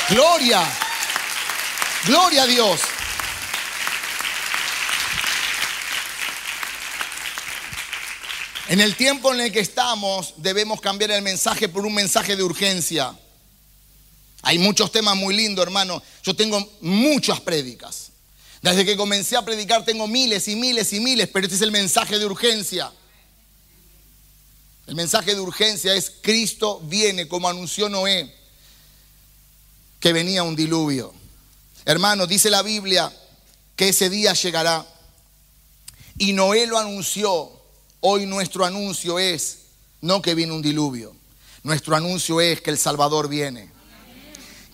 Gloria, 0.08 0.62
gloria 2.06 2.42
a 2.44 2.46
Dios. 2.46 2.80
En 8.68 8.80
el 8.80 8.96
tiempo 8.96 9.32
en 9.34 9.40
el 9.40 9.52
que 9.52 9.60
estamos 9.60 10.34
debemos 10.38 10.80
cambiar 10.80 11.10
el 11.10 11.22
mensaje 11.22 11.68
por 11.68 11.84
un 11.84 11.94
mensaje 11.94 12.34
de 12.34 12.42
urgencia. 12.42 13.14
Hay 14.42 14.58
muchos 14.58 14.90
temas 14.90 15.16
muy 15.16 15.34
lindos, 15.34 15.62
hermano. 15.62 16.02
Yo 16.22 16.34
tengo 16.34 16.66
muchas 16.80 17.40
prédicas. 17.40 18.10
Desde 18.62 18.86
que 18.86 18.96
comencé 18.96 19.36
a 19.36 19.44
predicar 19.44 19.84
tengo 19.84 20.06
miles 20.06 20.48
y 20.48 20.56
miles 20.56 20.92
y 20.94 21.00
miles, 21.00 21.28
pero 21.28 21.44
este 21.44 21.56
es 21.56 21.62
el 21.62 21.70
mensaje 21.70 22.18
de 22.18 22.24
urgencia. 22.24 22.90
El 24.86 24.94
mensaje 24.94 25.34
de 25.34 25.40
urgencia 25.40 25.94
es 25.94 26.10
Cristo 26.22 26.80
viene, 26.84 27.28
como 27.28 27.48
anunció 27.48 27.90
Noé, 27.90 28.34
que 30.00 30.12
venía 30.14 30.42
un 30.42 30.56
diluvio. 30.56 31.12
Hermano, 31.84 32.26
dice 32.26 32.48
la 32.48 32.62
Biblia 32.62 33.12
que 33.76 33.90
ese 33.90 34.08
día 34.08 34.32
llegará. 34.32 34.86
Y 36.16 36.32
Noé 36.32 36.66
lo 36.66 36.78
anunció 36.78 37.53
Hoy 38.06 38.26
nuestro 38.26 38.66
anuncio 38.66 39.18
es 39.18 39.60
no 40.02 40.20
que 40.20 40.34
viene 40.34 40.52
un 40.52 40.60
diluvio, 40.60 41.16
nuestro 41.62 41.96
anuncio 41.96 42.38
es 42.38 42.60
que 42.60 42.68
el 42.68 42.76
Salvador 42.76 43.28
viene, 43.28 43.72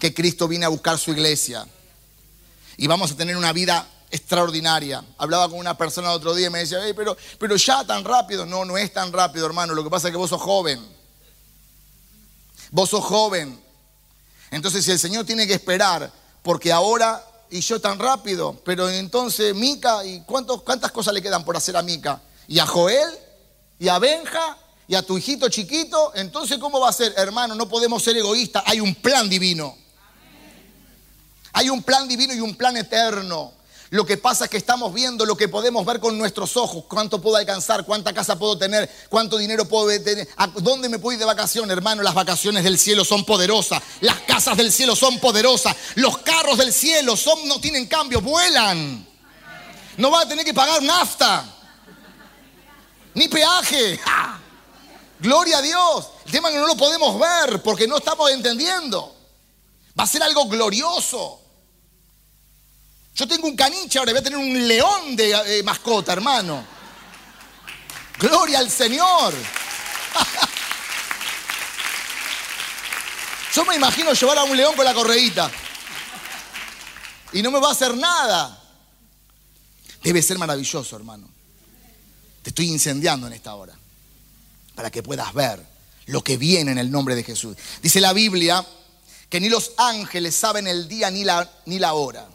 que 0.00 0.12
Cristo 0.12 0.48
viene 0.48 0.64
a 0.64 0.68
buscar 0.68 0.98
su 0.98 1.12
iglesia 1.12 1.64
y 2.76 2.88
vamos 2.88 3.12
a 3.12 3.16
tener 3.16 3.36
una 3.36 3.52
vida 3.52 3.88
extraordinaria. 4.10 5.04
Hablaba 5.16 5.48
con 5.48 5.60
una 5.60 5.78
persona 5.78 6.08
el 6.08 6.16
otro 6.16 6.34
día 6.34 6.48
y 6.48 6.50
me 6.50 6.58
decía, 6.58 6.80
pero, 6.96 7.16
pero 7.38 7.54
ya 7.54 7.84
tan 7.84 8.02
rápido. 8.02 8.44
No, 8.46 8.64
no 8.64 8.76
es 8.76 8.92
tan 8.92 9.12
rápido, 9.12 9.46
hermano. 9.46 9.74
Lo 9.74 9.84
que 9.84 9.90
pasa 9.90 10.08
es 10.08 10.12
que 10.12 10.18
vos 10.18 10.30
sos 10.30 10.42
joven. 10.42 10.84
Vos 12.72 12.90
sos 12.90 13.04
joven. 13.04 13.60
Entonces, 14.50 14.84
si 14.84 14.90
el 14.90 14.98
Señor 14.98 15.24
tiene 15.24 15.46
que 15.46 15.54
esperar, 15.54 16.10
porque 16.42 16.72
ahora 16.72 17.24
y 17.48 17.60
yo 17.60 17.80
tan 17.80 17.96
rápido, 17.96 18.60
pero 18.64 18.90
entonces 18.90 19.54
Mica, 19.54 20.04
¿y 20.04 20.22
cuántos, 20.22 20.62
cuántas 20.62 20.90
cosas 20.90 21.14
le 21.14 21.22
quedan 21.22 21.44
por 21.44 21.56
hacer 21.56 21.76
a 21.76 21.82
Mica? 21.82 22.20
Y 22.50 22.58
a 22.58 22.66
Joel 22.66 23.08
y 23.78 23.86
a 23.88 23.98
Benja 24.00 24.58
y 24.88 24.96
a 24.96 25.02
tu 25.02 25.16
hijito 25.16 25.48
chiquito, 25.48 26.12
entonces 26.16 26.58
¿cómo 26.58 26.80
va 26.80 26.88
a 26.88 26.92
ser? 26.92 27.14
Hermano, 27.16 27.54
no 27.54 27.68
podemos 27.68 28.02
ser 28.02 28.16
egoístas, 28.16 28.64
hay 28.66 28.80
un 28.80 28.92
plan 28.96 29.30
divino. 29.30 29.78
Hay 31.52 31.70
un 31.70 31.82
plan 31.84 32.08
divino 32.08 32.34
y 32.34 32.40
un 32.40 32.56
plan 32.56 32.76
eterno. 32.76 33.52
Lo 33.90 34.04
que 34.04 34.16
pasa 34.16 34.44
es 34.44 34.50
que 34.50 34.56
estamos 34.56 34.92
viendo 34.92 35.24
lo 35.24 35.36
que 35.36 35.48
podemos 35.48 35.86
ver 35.86 36.00
con 36.00 36.18
nuestros 36.18 36.56
ojos, 36.56 36.84
cuánto 36.88 37.20
puedo 37.20 37.36
alcanzar, 37.36 37.84
cuánta 37.84 38.12
casa 38.12 38.36
puedo 38.36 38.58
tener, 38.58 38.90
cuánto 39.08 39.38
dinero 39.38 39.64
puedo 39.66 39.86
tener, 40.02 40.28
a 40.36 40.48
dónde 40.48 40.88
me 40.88 40.98
puedo 40.98 41.12
ir 41.14 41.20
de 41.20 41.26
vacaciones, 41.26 41.76
hermano. 41.76 42.02
Las 42.02 42.14
vacaciones 42.14 42.64
del 42.64 42.80
cielo 42.80 43.04
son 43.04 43.24
poderosas, 43.24 43.80
las 44.00 44.18
casas 44.22 44.56
del 44.56 44.72
cielo 44.72 44.96
son 44.96 45.20
poderosas, 45.20 45.76
los 45.94 46.18
carros 46.18 46.58
del 46.58 46.72
cielo 46.72 47.16
son, 47.16 47.46
no 47.46 47.60
tienen 47.60 47.86
cambio, 47.86 48.20
vuelan. 48.20 49.06
No 49.96 50.10
va 50.10 50.22
a 50.22 50.28
tener 50.28 50.44
que 50.44 50.54
pagar 50.54 50.82
nafta 50.82 51.58
ni 53.20 53.28
peaje. 53.28 54.00
Gloria 55.20 55.59
a 55.59 55.62
Dios. 55.62 56.09
El 56.24 56.33
tema 56.33 56.50
que 56.50 56.56
no 56.56 56.66
lo 56.66 56.74
podemos 56.74 57.20
ver 57.20 57.62
porque 57.62 57.87
no 57.87 57.98
estamos 57.98 58.30
entendiendo. 58.30 59.14
Va 59.98 60.04
a 60.04 60.06
ser 60.06 60.22
algo 60.22 60.46
glorioso. 60.46 61.42
Yo 63.14 63.28
tengo 63.28 63.46
un 63.46 63.56
caniche, 63.56 63.98
ahora 63.98 64.12
voy 64.12 64.20
a 64.20 64.24
tener 64.24 64.38
un 64.38 64.66
león 64.66 65.14
de 65.14 65.33
eh, 65.33 65.62
mascota, 65.62 66.14
hermano. 66.14 66.64
Gloria 68.18 68.61
al 68.61 68.70
Señor. 68.70 69.35
Yo 73.54 73.66
me 73.66 73.76
imagino 73.76 74.14
llevar 74.14 74.38
a 74.38 74.44
un 74.44 74.56
león 74.56 74.74
con 74.74 74.87
la 74.87 74.94
correíta. 74.94 75.50
Y 77.35 77.42
no 77.42 77.50
me 77.50 77.61
va 77.61 77.68
a 77.68 77.72
hacer 77.72 77.94
nada. 77.94 78.59
Debe 80.02 80.22
ser 80.22 80.38
maravilloso, 80.38 80.96
hermano. 80.96 81.29
Te 82.42 82.50
estoy 82.50 82.68
incendiando 82.68 83.26
en 83.26 83.33
esta 83.33 83.55
hora 83.55 83.74
para 84.74 84.90
que 84.90 85.03
puedas 85.03 85.33
ver 85.35 85.64
lo 86.07 86.24
que 86.24 86.37
viene 86.37 86.72
en 86.72 86.79
el 86.79 86.90
nombre 86.90 87.14
de 87.14 87.22
Jesús. 87.22 87.57
Dice 87.83 88.00
la 88.00 88.12
Biblia 88.12 88.66
que 89.29 89.40
ni 89.40 89.48
los 89.48 89.72
ángeles 89.76 90.35
saben 90.35 90.66
el 90.66 90.88
día 90.88 91.11
ni 91.11 91.24
la, 91.24 91.50
ni 91.66 91.79
la 91.79 91.94
hora. 91.94 92.26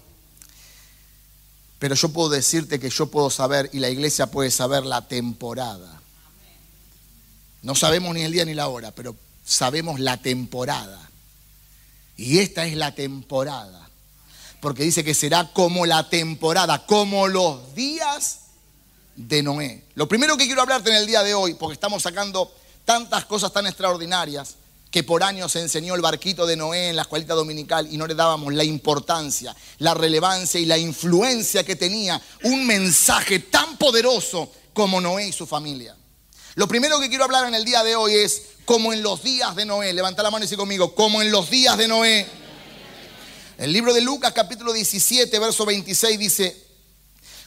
Pero 1.79 1.95
yo 1.95 2.09
puedo 2.09 2.29
decirte 2.29 2.79
que 2.79 2.89
yo 2.89 3.07
puedo 3.07 3.29
saber 3.29 3.69
y 3.73 3.79
la 3.79 3.89
iglesia 3.89 4.27
puede 4.27 4.49
saber 4.49 4.85
la 4.85 5.07
temporada. 5.07 6.01
No 7.61 7.75
sabemos 7.75 8.13
ni 8.13 8.21
el 8.21 8.31
día 8.31 8.45
ni 8.45 8.53
la 8.53 8.69
hora, 8.69 8.91
pero 8.91 9.15
sabemos 9.43 9.99
la 9.99 10.21
temporada. 10.21 11.09
Y 12.15 12.39
esta 12.39 12.65
es 12.65 12.75
la 12.75 12.95
temporada. 12.95 13.89
Porque 14.61 14.83
dice 14.83 15.03
que 15.03 15.13
será 15.13 15.51
como 15.51 15.85
la 15.85 16.09
temporada, 16.09 16.85
como 16.85 17.27
los 17.27 17.75
días 17.75 18.39
de 19.15 19.43
Noé. 19.43 19.83
Lo 19.95 20.07
primero 20.07 20.37
que 20.37 20.45
quiero 20.45 20.61
hablarte 20.61 20.89
en 20.89 20.97
el 20.97 21.07
día 21.07 21.23
de 21.23 21.33
hoy, 21.33 21.53
porque 21.53 21.73
estamos 21.73 22.03
sacando 22.03 22.53
tantas 22.83 23.25
cosas 23.25 23.51
tan 23.51 23.65
extraordinarias 23.67 24.55
que 24.91 25.03
por 25.03 25.23
años 25.23 25.51
se 25.51 25.59
enseñó 25.59 25.95
el 25.95 26.01
barquito 26.01 26.45
de 26.45 26.55
Noé 26.55 26.89
en 26.89 26.95
la 26.95 27.01
escuelita 27.01 27.33
dominical 27.33 27.91
y 27.91 27.97
no 27.97 28.07
le 28.07 28.15
dábamos 28.15 28.53
la 28.53 28.63
importancia, 28.63 29.55
la 29.79 29.93
relevancia 29.93 30.59
y 30.59 30.65
la 30.65 30.77
influencia 30.77 31.65
que 31.65 31.75
tenía 31.75 32.21
un 32.43 32.65
mensaje 32.65 33.39
tan 33.39 33.77
poderoso 33.77 34.51
como 34.73 35.01
Noé 35.01 35.27
y 35.27 35.33
su 35.33 35.45
familia. 35.45 35.95
Lo 36.55 36.67
primero 36.67 36.99
que 36.99 37.09
quiero 37.09 37.25
hablar 37.25 37.47
en 37.47 37.55
el 37.55 37.65
día 37.65 37.83
de 37.83 37.95
hoy 37.95 38.13
es 38.13 38.41
como 38.63 38.93
en 38.93 39.03
los 39.03 39.21
días 39.21 39.55
de 39.55 39.65
Noé. 39.65 39.91
Levanta 39.91 40.23
la 40.23 40.31
mano 40.31 40.43
y 40.43 40.47
dice 40.47 40.55
conmigo, 40.55 40.95
como 40.95 41.21
en 41.21 41.29
los 41.29 41.49
días 41.49 41.77
de 41.77 41.87
Noé. 41.87 42.25
El 43.57 43.73
libro 43.73 43.93
de 43.93 44.01
Lucas 44.01 44.31
capítulo 44.33 44.71
17, 44.71 45.37
verso 45.39 45.65
26 45.65 46.19
dice, 46.19 46.64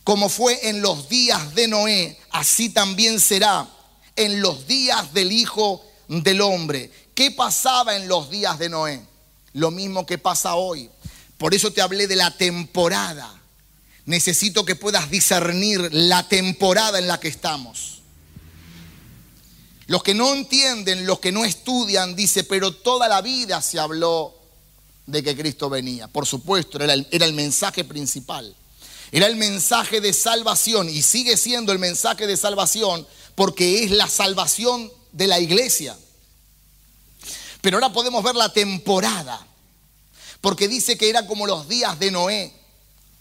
como 0.04 0.28
fue 0.28 0.68
en 0.68 0.80
los 0.80 1.08
días 1.08 1.54
de 1.54 1.68
Noé, 1.68 2.18
así 2.30 2.70
también 2.70 3.20
será 3.20 3.68
en 4.16 4.40
los 4.40 4.66
días 4.66 5.12
del 5.12 5.32
Hijo 5.32 5.84
del 6.08 6.40
Hombre. 6.40 6.90
¿Qué 7.14 7.30
pasaba 7.30 7.96
en 7.96 8.08
los 8.08 8.30
días 8.30 8.58
de 8.58 8.68
Noé? 8.68 9.02
Lo 9.52 9.70
mismo 9.70 10.06
que 10.06 10.18
pasa 10.18 10.54
hoy. 10.54 10.90
Por 11.36 11.54
eso 11.54 11.72
te 11.72 11.80
hablé 11.80 12.06
de 12.06 12.16
la 12.16 12.36
temporada. 12.36 13.32
Necesito 14.06 14.64
que 14.64 14.76
puedas 14.76 15.10
discernir 15.10 15.88
la 15.92 16.26
temporada 16.28 16.98
en 16.98 17.06
la 17.06 17.20
que 17.20 17.28
estamos. 17.28 18.02
Los 19.86 20.02
que 20.02 20.14
no 20.14 20.34
entienden, 20.34 21.06
los 21.06 21.18
que 21.18 21.32
no 21.32 21.44
estudian, 21.44 22.14
dice, 22.14 22.44
pero 22.44 22.72
toda 22.72 23.08
la 23.08 23.22
vida 23.22 23.62
se 23.62 23.78
habló 23.78 24.34
de 25.06 25.22
que 25.22 25.36
Cristo 25.36 25.70
venía. 25.70 26.08
Por 26.08 26.26
supuesto, 26.26 26.78
era 26.82 26.92
el, 26.92 27.06
era 27.10 27.24
el 27.24 27.32
mensaje 27.32 27.84
principal. 27.84 28.54
Era 29.10 29.26
el 29.26 29.36
mensaje 29.36 30.00
de 30.00 30.12
salvación 30.12 30.88
y 30.88 31.02
sigue 31.02 31.36
siendo 31.36 31.72
el 31.72 31.78
mensaje 31.78 32.26
de 32.26 32.36
salvación 32.36 33.06
porque 33.34 33.84
es 33.84 33.90
la 33.90 34.08
salvación 34.08 34.92
de 35.12 35.26
la 35.26 35.40
iglesia. 35.40 35.96
Pero 37.60 37.76
ahora 37.76 37.92
podemos 37.92 38.22
ver 38.22 38.36
la 38.36 38.52
temporada, 38.52 39.46
porque 40.40 40.68
dice 40.68 40.96
que 40.96 41.08
era 41.08 41.26
como 41.26 41.46
los 41.46 41.68
días 41.68 41.98
de 41.98 42.10
Noé. 42.10 42.52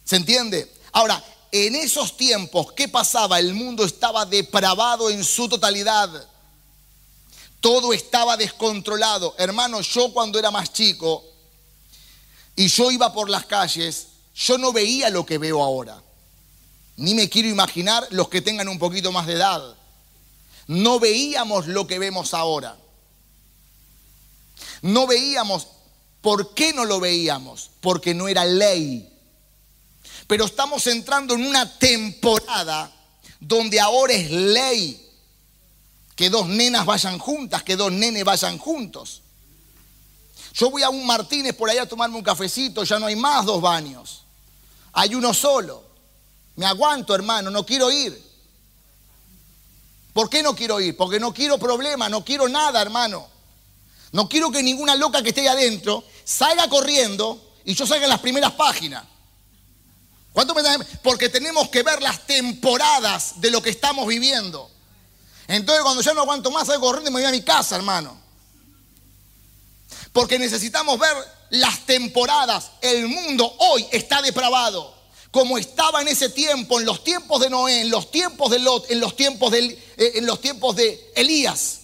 ¿Se 0.03 0.15
entiende? 0.15 0.71
Ahora, 0.91 1.23
en 1.51 1.75
esos 1.75 2.17
tiempos, 2.17 2.73
¿qué 2.73 2.87
pasaba? 2.87 3.39
El 3.39 3.53
mundo 3.53 3.85
estaba 3.85 4.25
depravado 4.25 5.09
en 5.09 5.23
su 5.23 5.47
totalidad. 5.47 6.27
Todo 7.59 7.93
estaba 7.93 8.37
descontrolado. 8.37 9.33
Hermano, 9.37 9.81
yo 9.81 10.13
cuando 10.13 10.37
era 10.37 10.51
más 10.51 10.71
chico 10.71 11.23
y 12.55 12.67
yo 12.67 12.91
iba 12.91 13.11
por 13.13 13.29
las 13.29 13.45
calles, 13.45 14.07
yo 14.37 14.59
no 14.59 14.71
veía 14.71 15.09
lo 15.09 15.25
que 15.25 15.39
veo 15.39 15.63
ahora. 15.63 16.01
Ni 16.97 17.15
me 17.15 17.27
quiero 17.27 17.49
imaginar 17.49 18.07
los 18.11 18.29
que 18.29 18.41
tengan 18.41 18.67
un 18.67 18.77
poquito 18.77 19.11
más 19.11 19.25
de 19.25 19.33
edad. 19.33 19.75
No 20.67 20.99
veíamos 20.99 21.65
lo 21.65 21.87
que 21.87 21.97
vemos 21.97 22.35
ahora. 22.35 22.77
No 24.83 25.07
veíamos. 25.07 25.67
¿Por 26.21 26.53
qué 26.53 26.71
no 26.71 26.85
lo 26.85 26.99
veíamos? 26.99 27.71
Porque 27.81 28.13
no 28.13 28.27
era 28.27 28.45
ley. 28.45 29.11
Pero 30.27 30.45
estamos 30.45 30.85
entrando 30.85 31.33
en 31.33 31.45
una 31.45 31.77
temporada 31.79 32.93
donde 33.39 33.79
ahora 33.79 34.13
es 34.13 34.29
ley 34.29 35.03
que 36.15 36.29
dos 36.29 36.47
nenas 36.47 36.85
vayan 36.85 37.17
juntas, 37.17 37.63
que 37.63 37.75
dos 37.75 37.91
nenes 37.91 38.23
vayan 38.23 38.59
juntos. 38.59 39.23
Yo 40.53 40.69
voy 40.69 40.83
a 40.83 40.89
un 40.89 41.05
Martínez 41.05 41.55
por 41.55 41.69
allá 41.69 41.83
a 41.83 41.87
tomarme 41.87 42.17
un 42.17 42.23
cafecito, 42.23 42.83
ya 42.83 42.99
no 42.99 43.07
hay 43.07 43.15
más 43.15 43.45
dos 43.45 43.61
baños. 43.61 44.26
Hay 44.97 45.13
uno 45.13 45.31
solo. 45.31 45.83
Me 46.55 46.65
aguanto, 46.65 47.13
hermano, 47.13 47.51
no 47.51 47.63
quiero 47.63 47.91
ir. 47.91 48.19
¿Por 50.11 50.27
qué 50.27 50.41
no 50.41 50.55
quiero 50.55 50.81
ir? 50.81 50.97
Porque 50.97 51.19
no 51.19 51.31
quiero 51.31 51.59
problema, 51.59 52.09
no 52.09 52.25
quiero 52.25 52.49
nada, 52.49 52.81
hermano. 52.81 53.27
No 54.11 54.27
quiero 54.27 54.49
que 54.49 54.63
ninguna 54.63 54.95
loca 54.95 55.21
que 55.21 55.29
esté 55.29 55.41
ahí 55.41 55.47
adentro 55.49 56.03
salga 56.23 56.67
corriendo 56.67 57.39
y 57.63 57.75
yo 57.75 57.85
salga 57.85 58.05
en 58.05 58.09
las 58.09 58.21
primeras 58.21 58.53
páginas. 58.53 59.03
¿Cuánto 60.33 60.55
me 60.55 60.63
Porque 61.03 61.29
tenemos 61.29 61.69
que 61.69 61.83
ver 61.83 62.01
las 62.01 62.25
temporadas 62.25 63.39
de 63.39 63.51
lo 63.51 63.61
que 63.61 63.69
estamos 63.69 64.07
viviendo. 64.07 64.67
Entonces 65.47 65.83
cuando 65.83 66.01
ya 66.01 66.15
no 66.15 66.21
aguanto 66.21 66.49
más, 66.49 66.65
salgo 66.65 66.87
corriendo 66.87 67.11
y 67.11 67.13
me 67.13 67.19
voy 67.19 67.29
a 67.29 67.31
mi 67.31 67.43
casa, 67.43 67.75
hermano. 67.75 68.19
Porque 70.11 70.39
necesitamos 70.39 70.97
ver 70.97 71.36
las 71.49 71.85
temporadas. 71.85 72.71
El 72.81 73.07
mundo 73.07 73.51
hoy 73.59 73.85
está 73.91 74.21
depravado. 74.21 74.95
Como 75.31 75.57
estaba 75.57 76.01
en 76.01 76.07
ese 76.07 76.29
tiempo, 76.29 76.79
en 76.79 76.85
los 76.85 77.03
tiempos 77.03 77.41
de 77.41 77.49
Noé, 77.49 77.81
en 77.81 77.91
los 77.91 78.09
tiempos 78.11 78.49
de 78.49 78.59
Lot, 78.59 78.89
en 78.89 78.99
los 78.99 79.15
tiempos 79.15 79.51
de, 79.51 79.65
eh, 79.97 80.11
en 80.15 80.25
los 80.25 80.41
tiempos 80.41 80.75
de 80.75 81.11
Elías. 81.15 81.79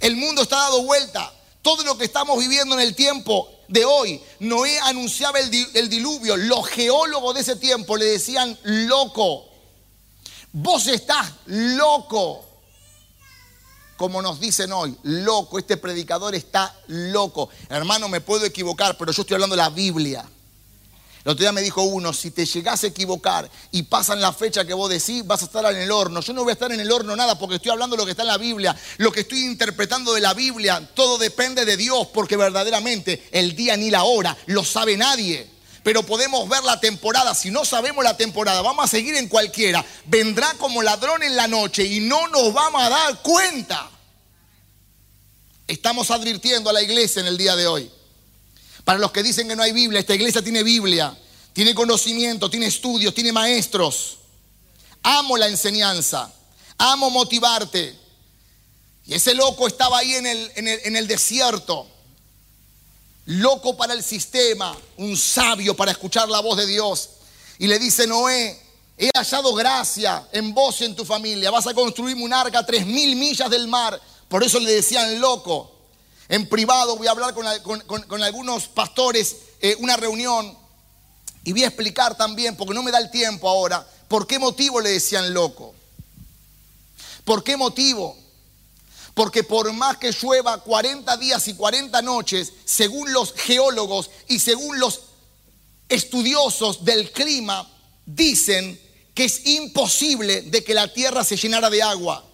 El 0.00 0.16
mundo 0.16 0.42
está 0.42 0.56
dado 0.56 0.82
vuelta. 0.82 1.32
Todo 1.62 1.84
lo 1.84 1.98
que 1.98 2.04
estamos 2.04 2.38
viviendo 2.38 2.74
en 2.74 2.80
el 2.80 2.94
tiempo 2.94 3.50
de 3.68 3.84
hoy, 3.84 4.20
Noé 4.40 4.78
anunciaba 4.80 5.38
el, 5.38 5.50
el 5.74 5.88
diluvio. 5.88 6.36
Los 6.36 6.66
geólogos 6.66 7.34
de 7.34 7.42
ese 7.42 7.56
tiempo 7.56 7.96
le 7.96 8.06
decían 8.06 8.58
loco. 8.62 9.46
Vos 10.52 10.86
estás 10.86 11.30
loco. 11.46 12.47
Como 13.98 14.22
nos 14.22 14.38
dicen 14.38 14.70
hoy, 14.70 14.96
loco, 15.02 15.58
este 15.58 15.76
predicador 15.76 16.32
está 16.36 16.72
loco. 16.86 17.48
Hermano, 17.68 18.08
me 18.08 18.20
puedo 18.20 18.46
equivocar, 18.46 18.96
pero 18.96 19.10
yo 19.10 19.22
estoy 19.22 19.34
hablando 19.34 19.56
de 19.56 19.62
la 19.62 19.70
Biblia. 19.70 20.24
El 21.24 21.32
otro 21.32 21.42
día 21.42 21.50
me 21.50 21.62
dijo 21.62 21.82
uno, 21.82 22.12
si 22.12 22.30
te 22.30 22.46
llegas 22.46 22.84
a 22.84 22.86
equivocar 22.86 23.50
y 23.72 23.82
pasan 23.82 24.20
la 24.20 24.32
fecha 24.32 24.64
que 24.64 24.72
vos 24.72 24.88
decís, 24.88 25.26
vas 25.26 25.42
a 25.42 25.46
estar 25.46 25.74
en 25.74 25.82
el 25.82 25.90
horno. 25.90 26.20
Yo 26.20 26.32
no 26.32 26.44
voy 26.44 26.50
a 26.50 26.52
estar 26.52 26.70
en 26.70 26.78
el 26.78 26.92
horno 26.92 27.16
nada 27.16 27.36
porque 27.36 27.56
estoy 27.56 27.72
hablando 27.72 27.96
de 27.96 28.02
lo 28.02 28.04
que 28.04 28.12
está 28.12 28.22
en 28.22 28.28
la 28.28 28.38
Biblia, 28.38 28.76
lo 28.98 29.10
que 29.10 29.22
estoy 29.22 29.44
interpretando 29.44 30.14
de 30.14 30.20
la 30.20 30.32
Biblia. 30.32 30.88
Todo 30.94 31.18
depende 31.18 31.64
de 31.64 31.76
Dios 31.76 32.06
porque 32.14 32.36
verdaderamente 32.36 33.28
el 33.32 33.56
día 33.56 33.76
ni 33.76 33.90
la 33.90 34.04
hora 34.04 34.38
lo 34.46 34.62
sabe 34.62 34.96
nadie. 34.96 35.57
Pero 35.88 36.02
podemos 36.02 36.46
ver 36.50 36.62
la 36.64 36.78
temporada. 36.78 37.34
Si 37.34 37.50
no 37.50 37.64
sabemos 37.64 38.04
la 38.04 38.14
temporada, 38.14 38.60
vamos 38.60 38.84
a 38.84 38.88
seguir 38.88 39.14
en 39.14 39.26
cualquiera. 39.26 39.82
Vendrá 40.04 40.52
como 40.58 40.82
ladrón 40.82 41.22
en 41.22 41.34
la 41.34 41.48
noche 41.48 41.82
y 41.82 42.00
no 42.00 42.28
nos 42.28 42.52
vamos 42.52 42.82
a 42.82 42.90
dar 42.90 43.22
cuenta. 43.22 43.88
Estamos 45.66 46.10
advirtiendo 46.10 46.68
a 46.68 46.74
la 46.74 46.82
iglesia 46.82 47.20
en 47.20 47.26
el 47.26 47.38
día 47.38 47.56
de 47.56 47.66
hoy. 47.66 47.90
Para 48.84 48.98
los 48.98 49.12
que 49.12 49.22
dicen 49.22 49.48
que 49.48 49.56
no 49.56 49.62
hay 49.62 49.72
Biblia, 49.72 50.00
esta 50.00 50.14
iglesia 50.14 50.42
tiene 50.42 50.62
Biblia, 50.62 51.16
tiene 51.54 51.74
conocimiento, 51.74 52.50
tiene 52.50 52.66
estudios, 52.66 53.14
tiene 53.14 53.32
maestros. 53.32 54.18
Amo 55.02 55.38
la 55.38 55.48
enseñanza, 55.48 56.30
amo 56.76 57.08
motivarte. 57.08 57.98
Y 59.06 59.14
ese 59.14 59.34
loco 59.34 59.66
estaba 59.66 60.00
ahí 60.00 60.16
en 60.16 60.26
el, 60.26 60.52
en 60.54 60.96
el, 60.96 61.08
desierto, 61.08 61.88
loco 63.28 63.76
para 63.76 63.92
el 63.92 64.02
sistema, 64.02 64.74
un 64.96 65.14
sabio 65.14 65.76
para 65.76 65.90
escuchar 65.90 66.28
la 66.28 66.40
voz 66.40 66.56
de 66.56 66.66
Dios. 66.66 67.10
Y 67.58 67.66
le 67.66 67.78
dice, 67.78 68.06
Noé, 68.06 68.58
he 68.96 69.10
hallado 69.14 69.54
gracia 69.54 70.26
en 70.32 70.54
vos 70.54 70.80
y 70.80 70.84
en 70.86 70.96
tu 70.96 71.04
familia. 71.04 71.50
Vas 71.50 71.66
a 71.66 71.74
construirme 71.74 72.24
un 72.24 72.32
arca 72.32 72.60
a 72.60 72.66
tres 72.66 72.86
mil 72.86 73.16
millas 73.16 73.50
del 73.50 73.68
mar. 73.68 74.00
Por 74.28 74.42
eso 74.42 74.58
le 74.58 74.72
decían 74.72 75.20
loco. 75.20 75.70
En 76.28 76.48
privado 76.48 76.96
voy 76.96 77.06
a 77.06 77.10
hablar 77.10 77.34
con, 77.34 78.22
algunos 78.22 78.68
pastores, 78.68 79.36
eh, 79.60 79.76
una 79.80 79.96
reunión, 79.96 80.56
y 81.44 81.52
voy 81.52 81.64
a 81.64 81.68
explicar 81.68 82.16
también, 82.16 82.56
porque 82.56 82.74
no 82.74 82.82
me 82.82 82.90
da 82.90 82.98
el 82.98 83.10
tiempo 83.10 83.48
ahora, 83.48 83.86
por 84.08 84.26
qué 84.26 84.38
motivo 84.38 84.80
le 84.80 84.90
decían 84.90 85.32
loco. 85.32 85.74
¿Por 87.24 87.44
qué 87.44 87.56
motivo? 87.56 88.16
Porque 89.18 89.42
por 89.42 89.72
más 89.72 89.96
que 89.96 90.12
llueva 90.12 90.62
40 90.62 91.16
días 91.16 91.48
y 91.48 91.54
40 91.54 92.02
noches, 92.02 92.52
según 92.64 93.12
los 93.12 93.32
geólogos 93.32 94.10
y 94.28 94.38
según 94.38 94.78
los 94.78 95.00
estudiosos 95.88 96.84
del 96.84 97.10
clima, 97.10 97.68
dicen 98.06 98.80
que 99.14 99.24
es 99.24 99.44
imposible 99.44 100.42
de 100.42 100.62
que 100.62 100.72
la 100.72 100.92
tierra 100.92 101.24
se 101.24 101.36
llenara 101.36 101.68
de 101.68 101.82
agua. 101.82 102.24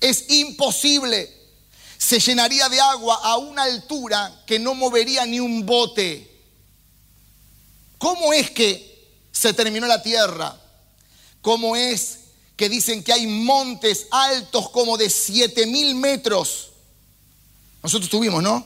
Es 0.00 0.30
imposible 0.30 1.28
se 1.98 2.20
llenaría 2.20 2.68
de 2.68 2.80
agua 2.80 3.18
a 3.24 3.36
una 3.38 3.64
altura 3.64 4.44
que 4.46 4.60
no 4.60 4.76
movería 4.76 5.26
ni 5.26 5.40
un 5.40 5.66
bote. 5.66 6.40
¿Cómo 7.98 8.32
es 8.32 8.48
que 8.52 9.10
se 9.32 9.52
terminó 9.52 9.88
la 9.88 10.02
tierra? 10.04 10.56
¿Cómo 11.40 11.74
es 11.74 12.21
que 12.62 12.68
dicen 12.68 13.02
que 13.02 13.12
hay 13.12 13.26
montes 13.26 14.06
altos 14.12 14.70
como 14.70 14.96
de 14.96 15.10
7 15.10 15.66
mil 15.66 15.96
metros? 15.96 16.68
Nosotros 17.82 18.08
tuvimos, 18.08 18.40
¿no? 18.40 18.64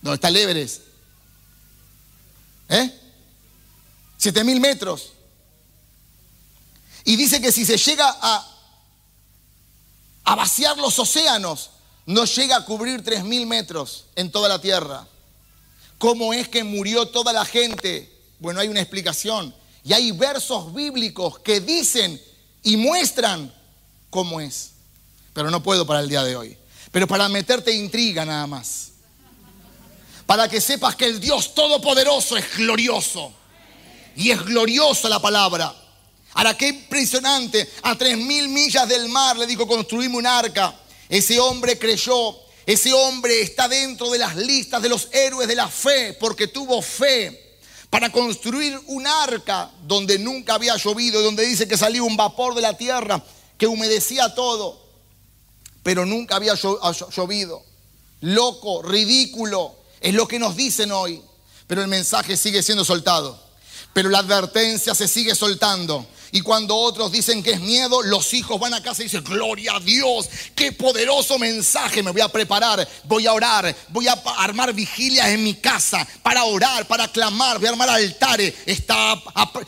¿Dónde 0.00 0.14
está 0.14 0.28
el 0.28 0.36
Everest? 0.38 0.80
¿Eh? 2.70 2.98
7 4.16 4.42
mil 4.42 4.58
metros. 4.58 5.12
Y 7.04 7.16
dice 7.16 7.38
que 7.42 7.52
si 7.52 7.66
se 7.66 7.76
llega 7.76 8.08
a, 8.08 8.56
a 10.24 10.34
vaciar 10.34 10.78
los 10.78 10.98
océanos, 10.98 11.72
no 12.06 12.24
llega 12.24 12.56
a 12.56 12.64
cubrir 12.64 13.04
tres 13.04 13.22
mil 13.22 13.46
metros 13.46 14.06
en 14.16 14.30
toda 14.30 14.48
la 14.48 14.62
tierra. 14.62 15.06
¿Cómo 15.98 16.32
es 16.32 16.48
que 16.48 16.64
murió 16.64 17.08
toda 17.08 17.34
la 17.34 17.44
gente? 17.44 18.10
Bueno, 18.38 18.60
hay 18.60 18.68
una 18.68 18.80
explicación. 18.80 19.54
Y 19.84 19.92
hay 19.92 20.12
versos 20.12 20.72
bíblicos 20.72 21.38
que 21.40 21.60
dicen 21.60 22.18
y 22.66 22.76
muestran 22.76 23.52
cómo 24.10 24.40
es. 24.40 24.72
Pero 25.32 25.50
no 25.50 25.62
puedo 25.62 25.86
para 25.86 26.00
el 26.00 26.08
día 26.08 26.22
de 26.24 26.36
hoy. 26.36 26.58
Pero 26.90 27.06
para 27.06 27.28
meterte 27.28 27.72
intriga 27.72 28.24
nada 28.24 28.46
más. 28.46 28.88
Para 30.26 30.48
que 30.48 30.60
sepas 30.60 30.96
que 30.96 31.06
el 31.06 31.20
Dios 31.20 31.54
Todopoderoso 31.54 32.36
es 32.36 32.56
glorioso. 32.56 33.32
Y 34.16 34.30
es 34.30 34.44
gloriosa 34.44 35.08
la 35.08 35.20
palabra. 35.20 35.74
Ahora, 36.32 36.56
qué 36.56 36.68
impresionante. 36.68 37.70
A 37.82 37.94
tres 37.94 38.18
mil 38.18 38.48
millas 38.48 38.88
del 38.88 39.08
mar 39.08 39.36
le 39.36 39.46
dijo, 39.46 39.66
construimos 39.66 40.18
un 40.18 40.26
arca 40.26 40.74
ese 41.08 41.38
hombre 41.38 41.78
creyó, 41.78 42.36
ese 42.64 42.92
hombre 42.92 43.40
está 43.40 43.68
dentro 43.68 44.10
de 44.10 44.18
las 44.18 44.34
listas 44.34 44.82
de 44.82 44.88
los 44.88 45.08
héroes 45.12 45.46
de 45.46 45.54
la 45.54 45.68
fe 45.68 46.14
porque 46.14 46.48
tuvo 46.48 46.82
fe 46.82 47.45
para 47.96 48.12
construir 48.12 48.78
un 48.88 49.06
arca 49.06 49.70
donde 49.86 50.18
nunca 50.18 50.56
había 50.56 50.76
llovido, 50.76 51.22
donde 51.22 51.46
dice 51.46 51.66
que 51.66 51.78
salió 51.78 52.04
un 52.04 52.14
vapor 52.14 52.54
de 52.54 52.60
la 52.60 52.76
tierra 52.76 53.24
que 53.56 53.66
humedecía 53.66 54.34
todo, 54.34 54.78
pero 55.82 56.04
nunca 56.04 56.36
había 56.36 56.52
llovido. 56.56 57.62
Loco, 58.20 58.82
ridículo, 58.82 59.76
es 59.98 60.12
lo 60.12 60.28
que 60.28 60.38
nos 60.38 60.56
dicen 60.56 60.92
hoy, 60.92 61.22
pero 61.66 61.80
el 61.80 61.88
mensaje 61.88 62.36
sigue 62.36 62.62
siendo 62.62 62.84
soltado, 62.84 63.42
pero 63.94 64.10
la 64.10 64.18
advertencia 64.18 64.94
se 64.94 65.08
sigue 65.08 65.34
soltando. 65.34 66.06
Y 66.36 66.42
cuando 66.42 66.76
otros 66.76 67.10
dicen 67.10 67.42
que 67.42 67.52
es 67.52 67.60
miedo, 67.60 68.02
los 68.02 68.34
hijos 68.34 68.60
van 68.60 68.74
a 68.74 68.82
casa 68.82 69.00
y 69.00 69.04
dicen, 69.06 69.24
gloria 69.24 69.76
a 69.76 69.80
Dios, 69.80 70.28
qué 70.54 70.70
poderoso 70.70 71.38
mensaje, 71.38 72.02
me 72.02 72.10
voy 72.10 72.20
a 72.20 72.28
preparar, 72.28 72.86
voy 73.04 73.26
a 73.26 73.32
orar, 73.32 73.74
voy 73.88 74.06
a 74.06 74.22
armar 74.36 74.74
vigilias 74.74 75.28
en 75.28 75.42
mi 75.42 75.54
casa 75.54 76.06
para 76.22 76.44
orar, 76.44 76.86
para 76.86 77.08
clamar, 77.08 77.56
voy 77.56 77.68
a 77.68 77.70
armar 77.70 77.88
altares, 77.88 78.52
está, 78.66 79.18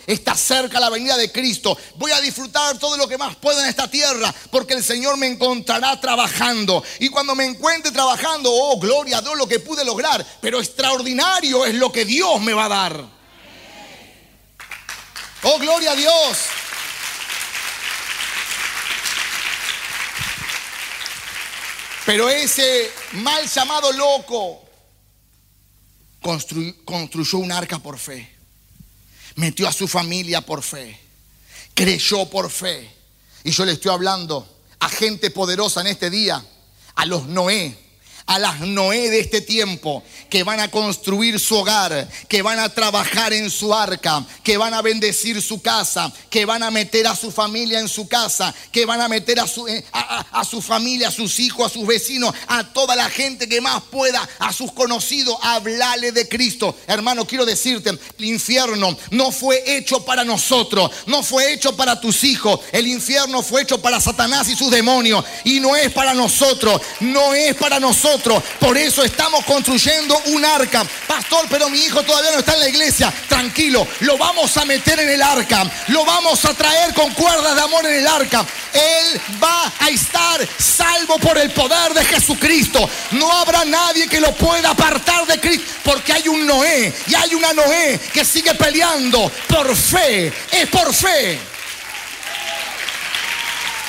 está 0.07 0.35
cerca 0.35 0.79
la 0.79 0.91
venida 0.91 1.17
de 1.17 1.33
Cristo, 1.33 1.75
voy 1.97 2.13
a 2.13 2.21
disfrutar 2.21 2.79
todo 2.79 2.99
lo 2.99 3.09
que 3.09 3.17
más 3.17 3.35
puedo 3.37 3.59
en 3.63 3.69
esta 3.71 3.91
tierra, 3.91 4.35
porque 4.51 4.75
el 4.75 4.85
Señor 4.85 5.17
me 5.17 5.27
encontrará 5.27 5.99
trabajando. 5.99 6.85
Y 7.01 7.09
cuando 7.09 7.35
me 7.35 7.47
encuentre 7.47 7.93
trabajando, 7.93 8.51
oh, 8.53 8.79
gloria 8.79 9.17
a 9.17 9.23
Dios 9.23 9.39
lo 9.39 9.49
que 9.49 9.61
pude 9.61 9.87
lograr, 9.87 10.23
pero 10.43 10.59
extraordinario 10.59 11.65
es 11.65 11.77
lo 11.77 11.91
que 11.91 12.05
Dios 12.05 12.39
me 12.43 12.53
va 12.53 12.67
a 12.67 12.69
dar. 12.69 13.18
Oh, 15.43 15.59
gloria 15.59 15.93
a 15.93 15.97
Dios. 15.97 16.39
Pero 22.05 22.29
ese 22.29 22.91
mal 23.13 23.47
llamado 23.47 23.93
loco 23.93 24.65
construyó 26.85 27.39
un 27.39 27.53
arca 27.53 27.79
por 27.79 27.99
fe. 27.99 28.35
Metió 29.37 29.69
a 29.69 29.73
su 29.73 29.87
familia 29.87 30.41
por 30.41 30.63
fe. 30.63 30.99
Creyó 31.75 32.29
por 32.29 32.51
fe. 32.51 32.91
Y 33.45 33.51
yo 33.51 33.65
le 33.65 33.73
estoy 33.73 33.93
hablando 33.93 34.59
a 34.81 34.89
gente 34.89 35.31
poderosa 35.31 35.83
en 35.83 35.89
este 35.89 36.11
día. 36.11 36.45
A 36.95 37.05
los 37.05 37.27
Noé, 37.27 37.77
a 38.29 38.39
las 38.39 38.61
Noé 38.61 39.09
de 39.11 39.21
este 39.21 39.41
tiempo 39.41 40.03
que 40.29 40.43
van 40.43 40.61
a 40.61 40.71
construir 40.71 41.41
su 41.41 41.57
hogar, 41.57 42.07
que 42.29 42.43
van 42.43 42.59
a 42.59 42.69
trabajar 42.69 43.33
en 43.33 43.51
su 43.51 43.75
arca, 43.75 44.25
que 44.45 44.59
van 44.59 44.75
a 44.75 44.83
bendecir 44.83 45.41
su 45.41 45.63
casa, 45.63 46.13
que 46.29 46.45
van 46.45 46.63
a 46.63 46.71
meter 46.71 47.07
a 47.07 47.17
su 47.17 47.33
familia 47.33 47.81
en 47.81 47.89
su 47.89 48.07
casa, 48.07 48.55
que 48.71 48.85
van 48.85 49.01
a 49.01 49.09
meter 49.09 49.41
a 49.41 49.47
su, 49.47 49.67
eh, 49.67 49.83
a, 49.93 50.45
su 50.45 50.61
familia, 50.61 51.09
a 51.09 51.11
sus 51.11 51.41
hijos, 51.41 51.71
a 51.71 51.73
sus 51.73 51.87
vecinos, 51.87 52.35
a 52.47 52.65
toda 52.65 52.95
la 52.95 53.09
gente 53.09 53.49
que 53.49 53.63
más 53.63 53.83
pueda, 53.85 54.29
a 54.39 54.53
sus 54.53 54.73
conocidos, 54.73 55.39
hablarle 55.41 56.13
de 56.13 56.29
Cristo. 56.29 56.77
Hermano, 56.87 57.27
quiero 57.27 57.47
decirte, 57.47 57.91
el 57.91 58.25
infierno 58.25 58.97
no 59.11 59.33
fue 59.33 59.63
hecho 59.67 60.05
para 60.05 60.23
nosotros, 60.23 60.91
no 61.07 61.23
fue 61.23 61.55
hecho 61.55 61.75
para 61.75 61.99
tus 61.99 62.25
hijos, 62.25 62.61
el 62.73 62.87
infierno 62.87 63.43
fue 63.43 63.63
hecho 63.63 63.81
para 63.81 64.03
Satanás 64.03 64.51
y 64.51 64.57
sus 64.57 64.71
demonios 64.71 65.25
y 65.45 65.61
no 65.61 65.75
es 65.75 65.91
para 65.93 66.13
nosotros, 66.13 66.83
no 67.01 67.33
es 67.33 67.55
para 67.55 67.81
nosotros. 67.81 68.18
Por 68.59 68.77
eso 68.77 69.05
estamos 69.05 69.45
construyendo 69.45 70.19
un 70.27 70.45
arca. 70.45 70.85
Pastor, 71.07 71.47
pero 71.49 71.69
mi 71.69 71.79
hijo 71.81 72.03
todavía 72.03 72.33
no 72.33 72.39
está 72.39 72.55
en 72.55 72.61
la 72.61 72.69
iglesia. 72.69 73.13
Tranquilo, 73.29 73.87
lo 74.01 74.19
vamos 74.19 74.57
a 74.57 74.65
meter 74.65 74.99
en 75.01 75.11
el 75.11 75.23
arca. 75.23 75.65
Lo 75.89 76.05
vamos 76.05 76.45
a 76.45 76.55
traer 76.55 76.95
con 76.95 77.13
cuerdas 77.15 77.55
de 77.55 77.63
amor 77.63 77.87
en 77.87 77.95
el 77.95 78.07
arca. 78.07 78.45
Él 78.73 79.21
va 79.43 79.73
a 79.79 79.89
estar 79.89 80.47
salvo 80.59 81.19
por 81.19 81.39
el 81.39 81.51
poder 81.51 81.95
de 81.95 82.05
Jesucristo. 82.05 82.89
No 83.13 83.31
habrá 83.33 83.65
nadie 83.65 84.09
que 84.09 84.21
lo 84.21 84.35
pueda 84.35 84.71
apartar 84.71 85.27
de 85.27 85.41
Cristo. 85.41 85.67
Porque 85.85 86.13
hay 86.13 86.29
un 86.29 86.47
Noé 86.47 86.93
y 87.07 87.15
hay 87.15 87.35
una 87.35 87.53
Noé 87.53 88.01
que 88.13 88.25
sigue 88.25 88.55
peleando 88.55 89.31
por 89.49 89.75
fe. 89.75 90.33
Es 90.51 90.69
por 90.69 90.93
fe. 90.95 91.39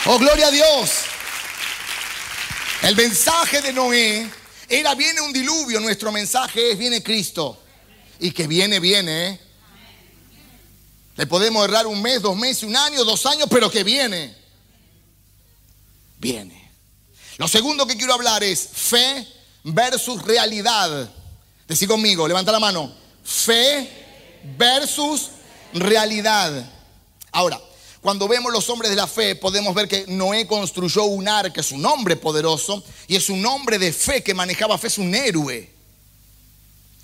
Oh, 0.06 0.18
gloria 0.18 0.48
a 0.48 0.52
Dios. 0.52 1.09
El 2.82 2.96
mensaje 2.96 3.62
de 3.62 3.74
Noé 3.74 4.30
era 4.68 4.96
viene 4.96 5.20
un 5.22 5.34
diluvio, 5.34 5.80
nuestro 5.80 6.12
mensaje 6.12 6.72
es 6.72 6.78
viene 6.78 7.04
Cristo. 7.04 7.62
Y 8.20 8.32
que 8.32 8.48
viene, 8.48 8.80
viene. 8.80 9.28
¿eh? 9.28 9.40
Le 11.16 11.28
podemos 11.28 11.66
errar 11.66 11.88
un 11.88 12.02
mes, 12.02 12.22
dos 12.22 12.38
meses, 12.38 12.64
un 12.64 12.76
año, 12.76 13.04
dos 13.04 13.26
años, 13.26 13.48
pero 13.50 13.70
que 13.70 13.84
viene. 13.84 14.36
Viene. 16.18 16.72
Lo 17.38 17.48
segundo 17.48 17.86
que 17.86 17.98
quiero 17.98 18.14
hablar 18.14 18.44
es 18.44 18.70
fe 18.72 19.28
versus 19.64 20.22
realidad. 20.24 21.10
Decí 21.68 21.88
conmigo, 21.88 22.28
levanta 22.28 22.52
la 22.52 22.60
mano. 22.60 22.94
Fe 23.24 23.90
versus 24.58 25.32
realidad. 25.74 26.70
Ahora, 27.32 27.60
cuando 28.02 28.28
vemos 28.28 28.54
los 28.54 28.70
hombres 28.70 28.90
de 28.90 28.96
la 28.96 29.08
fe, 29.08 29.36
podemos 29.36 29.76
ver 29.76 29.88
que 29.88 30.06
Noé 30.08 30.48
construyó 30.48 31.04
un 31.04 31.28
arca, 31.28 31.60
es 31.60 31.72
un 31.72 31.86
hombre 31.86 32.16
poderoso 32.16 32.84
y 33.08 33.16
es 33.16 33.30
un 33.30 33.46
hombre 33.46 33.78
de 33.78 33.92
fe 33.92 34.24
que 34.24 34.34
manejaba 34.34 34.78
fe, 34.78 34.88
es 34.88 34.98
un 34.98 35.14
héroe. 35.14 35.70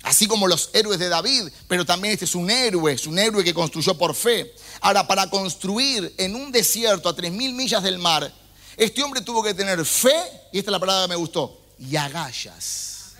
Así 0.02 0.26
como 0.26 0.46
los 0.46 0.70
héroes 0.72 0.98
de 0.98 1.08
David, 1.08 1.48
pero 1.68 1.84
también 1.84 2.12
este 2.12 2.24
es 2.24 2.34
un 2.34 2.48
héroe, 2.48 2.92
es 2.92 3.06
un 3.06 3.18
héroe 3.18 3.42
que 3.42 3.52
construyó 3.52 3.98
por 3.98 4.14
fe. 4.14 4.54
Ahora, 4.80 5.06
para 5.06 5.28
construir 5.28 6.14
en 6.16 6.34
un 6.34 6.52
desierto 6.52 7.08
a 7.08 7.16
tres 7.16 7.32
mil 7.32 7.52
millas 7.52 7.82
del 7.82 7.98
mar, 7.98 8.32
este 8.76 9.02
hombre 9.02 9.20
tuvo 9.20 9.42
que 9.42 9.52
tener 9.52 9.84
fe, 9.84 10.14
y 10.52 10.58
esta 10.58 10.70
es 10.70 10.72
la 10.72 10.78
palabra 10.78 11.04
que 11.04 11.08
me 11.08 11.16
gustó, 11.16 11.60
y 11.78 11.96
agallas. 11.96 13.16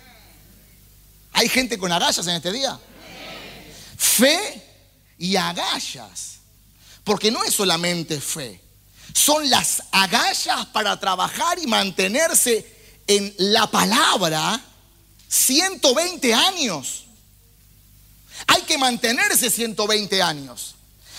¿Hay 1.33 1.49
gente 1.49 1.77
con 1.77 1.91
agallas 1.91 2.25
en 2.25 2.35
este 2.35 2.51
día? 2.51 2.79
Fe 3.97 4.63
y 5.19 5.35
agallas. 5.35 6.36
Porque 7.07 7.31
no 7.31 7.41
es 7.45 7.53
solamente 7.53 8.19
fe, 8.19 8.59
son 9.13 9.49
las 9.49 9.81
agallas 9.93 10.65
para 10.73 10.99
trabajar 10.99 11.57
y 11.57 11.65
mantenerse 11.65 12.99
en 13.07 13.33
la 13.37 13.71
palabra 13.71 14.61
120 15.29 16.33
años. 16.33 17.05
Hay 18.47 18.63
que 18.63 18.77
mantenerse 18.77 19.49
120 19.49 20.21
años. 20.21 20.75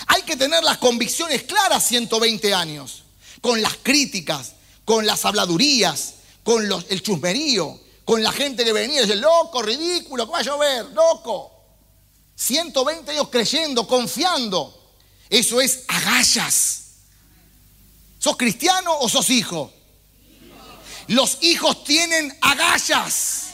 Hay 0.09 0.25
que 0.25 0.37
tener 0.37 0.63
las 0.63 0.77
convicciones 0.77 1.45
claras 1.45 1.89
120 1.89 2.53
años. 2.53 3.05
Con 3.41 3.63
las 3.63 3.79
críticas, 3.83 4.53
con 4.85 5.07
las 5.07 5.25
habladurías, 5.25 6.17
con 6.45 6.71
el 6.91 7.03
chusmerío, 7.03 7.81
con 8.05 8.23
la 8.23 8.33
gente 8.33 8.63
que 8.63 8.75
venía 8.75 8.99
y 8.99 9.07
dice, 9.07 9.17
loco, 9.17 9.63
ridículo, 9.63 10.27
¿qué 10.27 10.33
va 10.33 10.39
a 10.41 10.43
llover? 10.43 10.85
Loco. 10.91 11.51
120 12.37 13.11
años 13.11 13.29
creyendo, 13.31 13.87
confiando. 13.87 14.78
Eso 15.31 15.61
es 15.61 15.85
agallas. 15.89 16.85
¿Sos 18.19 18.37
cristiano 18.37 18.99
o 18.99 19.09
sos 19.09 19.31
hijo? 19.31 19.73
Los 21.09 21.39
hijos 21.43 21.85
tienen 21.85 22.37
agallas. 22.41 23.45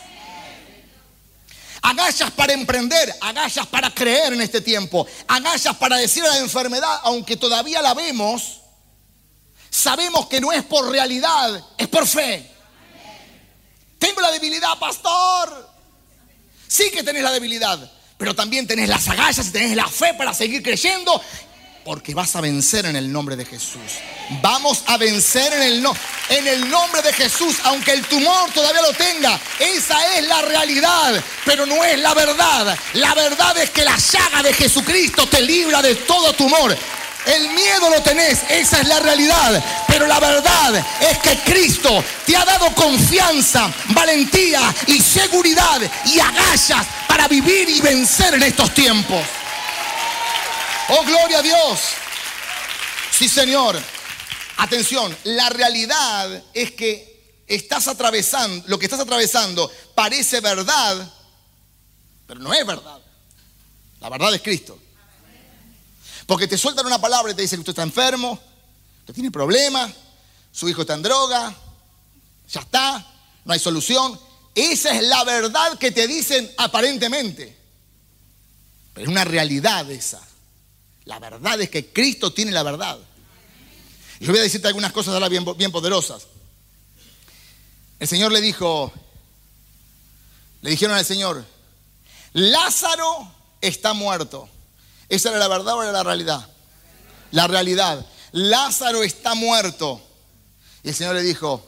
Agallas 1.82 2.30
para 2.30 2.54
emprender, 2.54 3.14
agallas 3.20 3.66
para 3.66 3.92
creer 3.92 4.32
en 4.32 4.40
este 4.40 4.62
tiempo, 4.62 5.06
agallas 5.28 5.76
para 5.76 5.96
decir 5.96 6.24
a 6.24 6.28
la 6.28 6.38
enfermedad, 6.38 7.00
aunque 7.02 7.36
todavía 7.36 7.82
la 7.82 7.92
vemos, 7.92 8.60
sabemos 9.68 10.26
que 10.26 10.40
no 10.40 10.50
es 10.50 10.64
por 10.64 10.90
realidad, 10.90 11.62
es 11.76 11.86
por 11.88 12.06
fe. 12.06 12.50
Tengo 13.98 14.20
la 14.22 14.30
debilidad, 14.30 14.78
pastor. 14.78 15.70
Sí 16.66 16.90
que 16.90 17.02
tenés 17.02 17.22
la 17.22 17.32
debilidad, 17.32 17.92
pero 18.16 18.34
también 18.34 18.66
tenés 18.66 18.88
las 18.88 19.06
agallas 19.06 19.46
y 19.46 19.50
tenés 19.50 19.76
la 19.76 19.86
fe 19.86 20.14
para 20.14 20.32
seguir 20.32 20.62
creyendo 20.62 21.20
porque 21.84 22.14
vas 22.14 22.34
a 22.34 22.40
vencer 22.40 22.86
en 22.86 22.96
el 22.96 23.12
nombre 23.12 23.36
de 23.36 23.44
Jesús. 23.44 23.80
Vamos 24.40 24.82
a 24.86 24.96
vencer 24.96 25.52
en 25.52 25.62
el, 25.62 25.82
no, 25.82 25.94
en 26.30 26.48
el 26.48 26.68
nombre 26.70 27.02
de 27.02 27.12
Jesús, 27.12 27.56
aunque 27.64 27.92
el 27.92 28.02
tumor 28.06 28.50
todavía 28.52 28.80
lo 28.80 28.92
tenga. 28.94 29.38
Esa 29.58 30.16
es 30.16 30.26
la 30.26 30.40
realidad, 30.42 31.22
pero 31.44 31.66
no 31.66 31.84
es 31.84 31.98
la 31.98 32.14
verdad. 32.14 32.76
La 32.94 33.14
verdad 33.14 33.56
es 33.58 33.70
que 33.70 33.84
la 33.84 33.96
llaga 33.96 34.42
de 34.42 34.54
Jesucristo 34.54 35.28
te 35.28 35.42
libra 35.42 35.82
de 35.82 35.94
todo 35.94 36.32
tumor. 36.32 36.74
El 37.26 37.48
miedo 37.50 37.90
lo 37.90 38.02
tenés, 38.02 38.40
esa 38.48 38.80
es 38.80 38.88
la 38.88 39.00
realidad. 39.00 39.62
Pero 39.86 40.06
la 40.06 40.20
verdad 40.20 40.74
es 41.00 41.18
que 41.18 41.38
Cristo 41.40 42.02
te 42.24 42.34
ha 42.34 42.44
dado 42.46 42.74
confianza, 42.74 43.70
valentía 43.88 44.74
y 44.86 45.00
seguridad 45.00 45.80
y 46.06 46.18
agallas 46.18 46.86
para 47.06 47.28
vivir 47.28 47.68
y 47.68 47.80
vencer 47.80 48.34
en 48.34 48.42
estos 48.42 48.72
tiempos. 48.72 49.20
Oh, 50.88 51.04
gloria 51.04 51.38
a 51.38 51.42
Dios. 51.42 51.80
Sí, 53.10 53.28
Señor. 53.28 53.80
Atención, 54.56 55.16
la 55.24 55.48
realidad 55.48 56.42
es 56.52 56.72
que 56.72 57.42
estás 57.46 57.88
atravesando, 57.88 58.64
lo 58.68 58.78
que 58.78 58.86
estás 58.86 59.00
atravesando 59.00 59.70
parece 59.94 60.40
verdad, 60.40 61.12
pero 62.26 62.40
no 62.40 62.52
es 62.54 62.64
verdad. 62.64 63.00
La 64.00 64.08
verdad 64.08 64.34
es 64.34 64.42
Cristo. 64.42 64.78
Porque 66.26 66.46
te 66.46 66.56
sueltan 66.56 66.86
una 66.86 67.00
palabra 67.00 67.32
y 67.32 67.34
te 67.34 67.42
dicen 67.42 67.58
que 67.58 67.62
usted 67.62 67.72
está 67.72 67.82
enfermo, 67.82 68.38
usted 69.00 69.14
tiene 69.14 69.30
problemas, 69.30 69.92
su 70.52 70.68
hijo 70.68 70.82
está 70.82 70.94
en 70.94 71.02
droga, 71.02 71.54
ya 72.48 72.60
está, 72.60 73.06
no 73.44 73.52
hay 73.52 73.58
solución. 73.58 74.18
Esa 74.54 74.94
es 74.94 75.02
la 75.02 75.24
verdad 75.24 75.76
que 75.78 75.90
te 75.90 76.06
dicen 76.06 76.50
aparentemente. 76.58 77.58
Pero 78.94 79.06
es 79.06 79.10
una 79.10 79.24
realidad 79.24 79.90
esa. 79.90 80.20
La 81.04 81.18
verdad 81.18 81.60
es 81.60 81.70
que 81.70 81.92
Cristo 81.92 82.32
tiene 82.32 82.52
la 82.52 82.62
verdad. 82.62 82.98
Yo 84.20 84.30
voy 84.30 84.38
a 84.38 84.42
decirte 84.42 84.68
algunas 84.68 84.92
cosas 84.92 85.14
ahora 85.14 85.28
bien 85.28 85.72
poderosas. 85.72 86.26
El 87.98 88.08
Señor 88.08 88.32
le 88.32 88.40
dijo, 88.40 88.92
le 90.62 90.70
dijeron 90.70 90.96
al 90.96 91.04
Señor, 91.04 91.44
Lázaro 92.32 93.30
está 93.60 93.92
muerto. 93.92 94.48
¿Esa 95.08 95.30
era 95.30 95.38
la 95.38 95.48
verdad 95.48 95.74
o 95.74 95.82
era 95.82 95.92
la 95.92 96.02
realidad? 96.02 96.48
La 97.32 97.46
realidad. 97.46 98.04
Lázaro 98.32 99.02
está 99.02 99.34
muerto. 99.34 100.00
Y 100.82 100.88
el 100.88 100.94
Señor 100.94 101.14
le 101.14 101.22
dijo, 101.22 101.66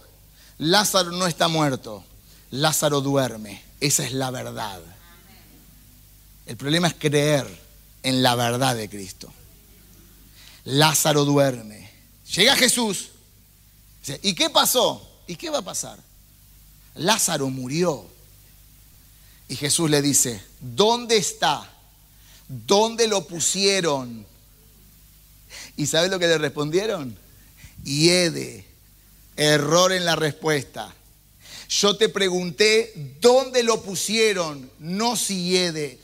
Lázaro 0.59 1.13
no 1.13 1.27
está 1.27 1.49
muerto, 1.49 2.05
Lázaro 2.51 3.01
duerme. 3.01 3.63
Esa 3.81 4.05
es 4.05 4.13
la 4.13 4.31
verdad. 4.31 4.81
El 6.47 6.57
problema 6.57 6.89
es 6.89 6.95
creer 6.95 7.66
en 8.07 8.23
la 8.23 8.37
verdad 8.37 8.77
de 8.77 8.89
Cristo. 8.89 9.33
Lázaro 10.63 11.25
duerme. 11.25 11.91
Llega 12.37 12.55
Jesús. 12.55 13.09
¿Y 14.23 14.33
qué 14.37 14.49
pasó? 14.49 15.11
¿Y 15.27 15.35
qué 15.35 15.51
va 15.51 15.59
a 15.59 15.63
pasar? 15.63 15.99
Lázaro 16.95 17.51
murió. 17.51 18.07
Y 19.49 19.57
Jesús 19.57 19.91
le 19.91 20.03
dice, 20.03 20.41
¿dónde 20.61 21.17
está? 21.17 21.69
¿Dónde 22.47 23.09
lo 23.09 23.27
pusieron? 23.27 24.25
¿Y 25.77 25.89
sabe 25.89 26.07
lo 26.07 26.21
que 26.21 26.29
le 26.29 26.39
respondieron? 26.39 27.19
Hiede. 27.83 28.65
Error 29.35 29.93
en 29.93 30.05
la 30.05 30.15
respuesta. 30.15 30.95
Yo 31.69 31.97
te 31.97 32.09
pregunté 32.09 33.17
dónde 33.21 33.65
lo 33.65 33.83
pusieron, 33.83 34.71
no 34.79 35.17
si 35.17 35.43
hiede 35.43 35.99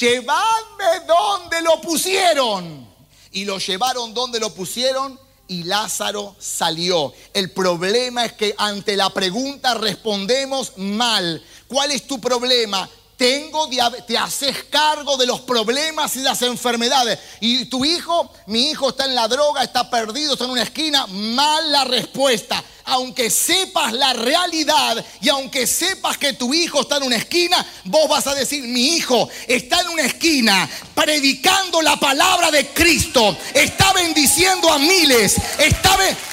llevadme 0.00 1.06
donde 1.06 1.62
lo 1.62 1.80
pusieron. 1.80 2.88
Y 3.32 3.44
lo 3.44 3.58
llevaron 3.58 4.14
donde 4.14 4.38
lo 4.38 4.54
pusieron 4.54 5.18
y 5.48 5.64
Lázaro 5.64 6.36
salió. 6.38 7.12
El 7.32 7.50
problema 7.50 8.24
es 8.24 8.32
que 8.32 8.54
ante 8.56 8.96
la 8.96 9.10
pregunta 9.10 9.74
respondemos 9.74 10.72
mal. 10.76 11.42
¿Cuál 11.66 11.90
es 11.92 12.06
tu 12.06 12.20
problema? 12.20 12.88
Tengo 13.16 13.68
te 14.06 14.18
haces 14.18 14.64
cargo 14.70 15.16
de 15.16 15.26
los 15.26 15.40
problemas 15.40 16.16
y 16.16 16.20
las 16.20 16.42
enfermedades. 16.42 17.18
Y 17.40 17.66
tu 17.66 17.84
hijo, 17.84 18.30
mi 18.46 18.70
hijo 18.70 18.90
está 18.90 19.04
en 19.04 19.14
la 19.14 19.28
droga, 19.28 19.62
está 19.62 19.88
perdido, 19.88 20.32
está 20.32 20.44
en 20.44 20.50
una 20.50 20.62
esquina. 20.62 21.06
Mal 21.06 21.72
la 21.72 21.84
respuesta. 21.84 22.62
Aunque 22.86 23.30
sepas 23.30 23.94
la 23.94 24.12
realidad 24.12 25.02
y 25.22 25.30
aunque 25.30 25.66
sepas 25.66 26.18
que 26.18 26.34
tu 26.34 26.52
hijo 26.52 26.82
está 26.82 26.98
en 26.98 27.04
una 27.04 27.16
esquina, 27.16 27.64
vos 27.84 28.08
vas 28.08 28.26
a 28.26 28.34
decir, 28.34 28.62
mi 28.64 28.96
hijo 28.96 29.26
está 29.48 29.80
en 29.80 29.88
una 29.88 30.02
esquina 30.02 30.68
predicando 30.94 31.80
la 31.80 31.96
palabra 31.96 32.50
de 32.50 32.66
Cristo, 32.68 33.38
está 33.54 33.94
bendiciendo 33.94 34.70
a 34.70 34.78
miles, 34.78 35.36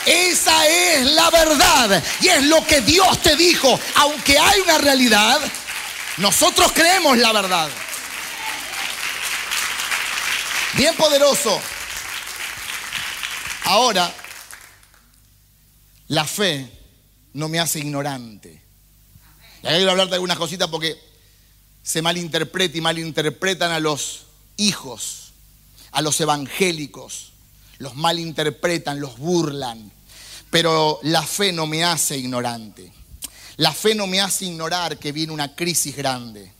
esa 0.05 0.67
es 0.67 1.05
la 1.11 1.29
verdad 1.29 2.03
y 2.19 2.27
es 2.27 2.43
lo 2.43 2.65
que 2.67 2.81
Dios 2.81 3.17
te 3.19 3.37
dijo, 3.37 3.79
aunque 3.95 4.37
hay 4.37 4.59
una 4.59 4.77
realidad, 4.77 5.39
nosotros 6.17 6.71
creemos 6.71 7.17
la 7.17 7.31
verdad. 7.33 7.69
Bien 10.73 10.95
poderoso. 10.95 11.59
Ahora, 13.65 14.13
la 16.07 16.25
fe 16.25 16.69
no 17.33 17.47
me 17.47 17.59
hace 17.59 17.79
ignorante. 17.79 18.61
Y 19.63 19.67
ahí 19.67 19.77
quiero 19.77 19.91
hablar 19.91 20.09
de 20.09 20.15
algunas 20.15 20.37
cositas 20.37 20.67
porque 20.69 20.99
se 21.83 22.01
malinterpreta 22.01 22.77
y 22.77 22.81
malinterpretan 22.81 23.71
a 23.71 23.79
los 23.79 24.25
hijos, 24.57 25.31
a 25.91 26.01
los 26.01 26.19
evangélicos. 26.19 27.31
Los 27.77 27.95
malinterpretan, 27.95 28.99
los 28.99 29.17
burlan. 29.17 29.91
Pero 30.49 30.99
la 31.03 31.23
fe 31.23 31.51
no 31.51 31.65
me 31.65 31.83
hace 31.83 32.17
ignorante. 32.17 32.91
La 33.61 33.71
fe 33.71 33.93
no 33.93 34.07
me 34.07 34.19
hace 34.19 34.45
ignorar 34.45 34.97
que 34.97 35.11
viene 35.11 35.31
una 35.31 35.55
crisis 35.55 35.95
grande. 35.95 36.51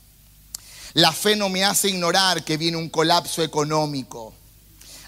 La 0.92 1.10
fe 1.10 1.34
no 1.34 1.48
me 1.48 1.64
hace 1.64 1.88
ignorar 1.88 2.44
que 2.44 2.56
viene 2.56 2.76
un 2.76 2.90
colapso 2.90 3.42
económico. 3.42 4.32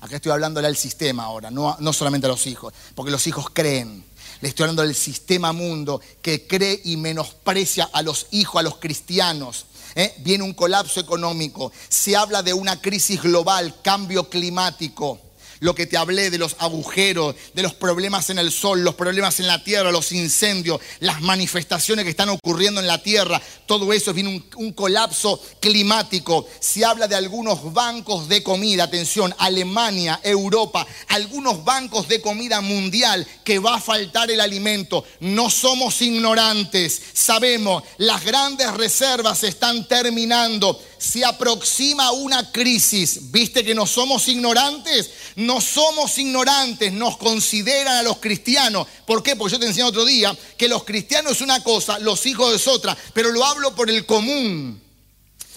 Acá 0.00 0.16
estoy 0.16 0.32
hablándole 0.32 0.66
al 0.66 0.76
sistema 0.76 1.22
ahora, 1.22 1.52
no, 1.52 1.76
no 1.78 1.92
solamente 1.92 2.26
a 2.26 2.30
los 2.30 2.48
hijos, 2.48 2.74
porque 2.96 3.12
los 3.12 3.24
hijos 3.28 3.46
creen. 3.52 4.04
Le 4.40 4.48
estoy 4.48 4.64
hablando 4.64 4.82
del 4.82 4.96
sistema 4.96 5.52
mundo 5.52 6.00
que 6.20 6.48
cree 6.48 6.80
y 6.82 6.96
menosprecia 6.96 7.88
a 7.92 8.02
los 8.02 8.26
hijos, 8.32 8.58
a 8.58 8.64
los 8.64 8.78
cristianos. 8.78 9.66
¿eh? 9.94 10.16
Viene 10.18 10.42
un 10.42 10.54
colapso 10.54 10.98
económico. 10.98 11.70
Se 11.88 12.16
habla 12.16 12.42
de 12.42 12.54
una 12.54 12.80
crisis 12.80 13.22
global, 13.22 13.72
cambio 13.82 14.28
climático 14.28 15.20
lo 15.60 15.74
que 15.74 15.86
te 15.86 15.96
hablé 15.96 16.30
de 16.30 16.38
los 16.38 16.56
agujeros, 16.58 17.34
de 17.54 17.62
los 17.62 17.74
problemas 17.74 18.30
en 18.30 18.38
el 18.38 18.52
sol, 18.52 18.82
los 18.82 18.94
problemas 18.94 19.40
en 19.40 19.46
la 19.46 19.62
tierra, 19.62 19.92
los 19.92 20.12
incendios, 20.12 20.80
las 21.00 21.20
manifestaciones 21.20 22.04
que 22.04 22.10
están 22.10 22.28
ocurriendo 22.28 22.80
en 22.80 22.86
la 22.86 23.02
tierra, 23.02 23.40
todo 23.66 23.92
eso 23.92 24.12
viene 24.12 24.44
un, 24.56 24.72
colapso 24.72 25.40
climático. 25.60 26.46
Se 26.60 26.84
habla 26.84 27.06
de 27.06 27.14
algunos 27.14 27.72
bancos 27.72 28.28
de 28.28 28.42
comida, 28.42 28.84
atención, 28.84 29.34
Alemania, 29.38 30.20
Europa, 30.22 30.86
algunos 31.08 31.64
bancos 31.64 32.08
de 32.08 32.20
comida 32.20 32.60
mundial 32.60 33.26
que 33.44 33.58
va 33.58 33.76
a 33.76 33.80
faltar 33.80 34.30
el 34.30 34.40
alimento. 34.40 35.04
No 35.20 35.50
somos 35.50 36.00
ignorantes, 36.02 37.00
sabemos, 37.12 37.84
las 37.98 38.24
grandes 38.24 38.72
reservas 38.74 39.44
están 39.44 39.86
terminando 39.86 40.80
se 41.04 41.24
aproxima 41.24 42.12
una 42.12 42.50
crisis. 42.50 43.30
¿Viste 43.30 43.62
que 43.62 43.74
no 43.74 43.86
somos 43.86 44.26
ignorantes? 44.28 45.10
No 45.44 45.60
somos 45.60 46.16
ignorantes, 46.16 46.90
nos 46.90 47.18
consideran 47.18 47.98
a 47.98 48.02
los 48.02 48.16
cristianos. 48.16 48.86
¿Por 49.06 49.22
qué? 49.22 49.36
Porque 49.36 49.52
yo 49.52 49.60
te 49.60 49.66
enseñé 49.66 49.84
otro 49.84 50.06
día 50.06 50.34
que 50.56 50.68
los 50.68 50.84
cristianos 50.84 51.32
es 51.32 51.40
una 51.42 51.62
cosa, 51.62 51.98
los 51.98 52.24
hijos 52.24 52.54
es 52.54 52.66
otra, 52.66 52.96
pero 53.12 53.30
lo 53.30 53.44
hablo 53.44 53.74
por 53.74 53.90
el 53.90 54.06
común. 54.06 54.80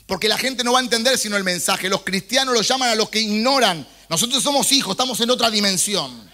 Porque 0.05 0.27
la 0.27 0.37
gente 0.37 0.65
no 0.65 0.73
va 0.73 0.79
a 0.79 0.81
entender 0.81 1.17
sino 1.17 1.37
el 1.37 1.45
mensaje. 1.45 1.87
Los 1.87 2.03
cristianos 2.03 2.53
lo 2.53 2.61
llaman 2.61 2.89
a 2.89 2.95
los 2.95 3.09
que 3.09 3.21
ignoran. 3.21 3.87
Nosotros 4.09 4.43
somos 4.43 4.71
hijos, 4.73 4.91
estamos 4.91 5.19
en 5.21 5.29
otra 5.29 5.49
dimensión. 5.49 6.29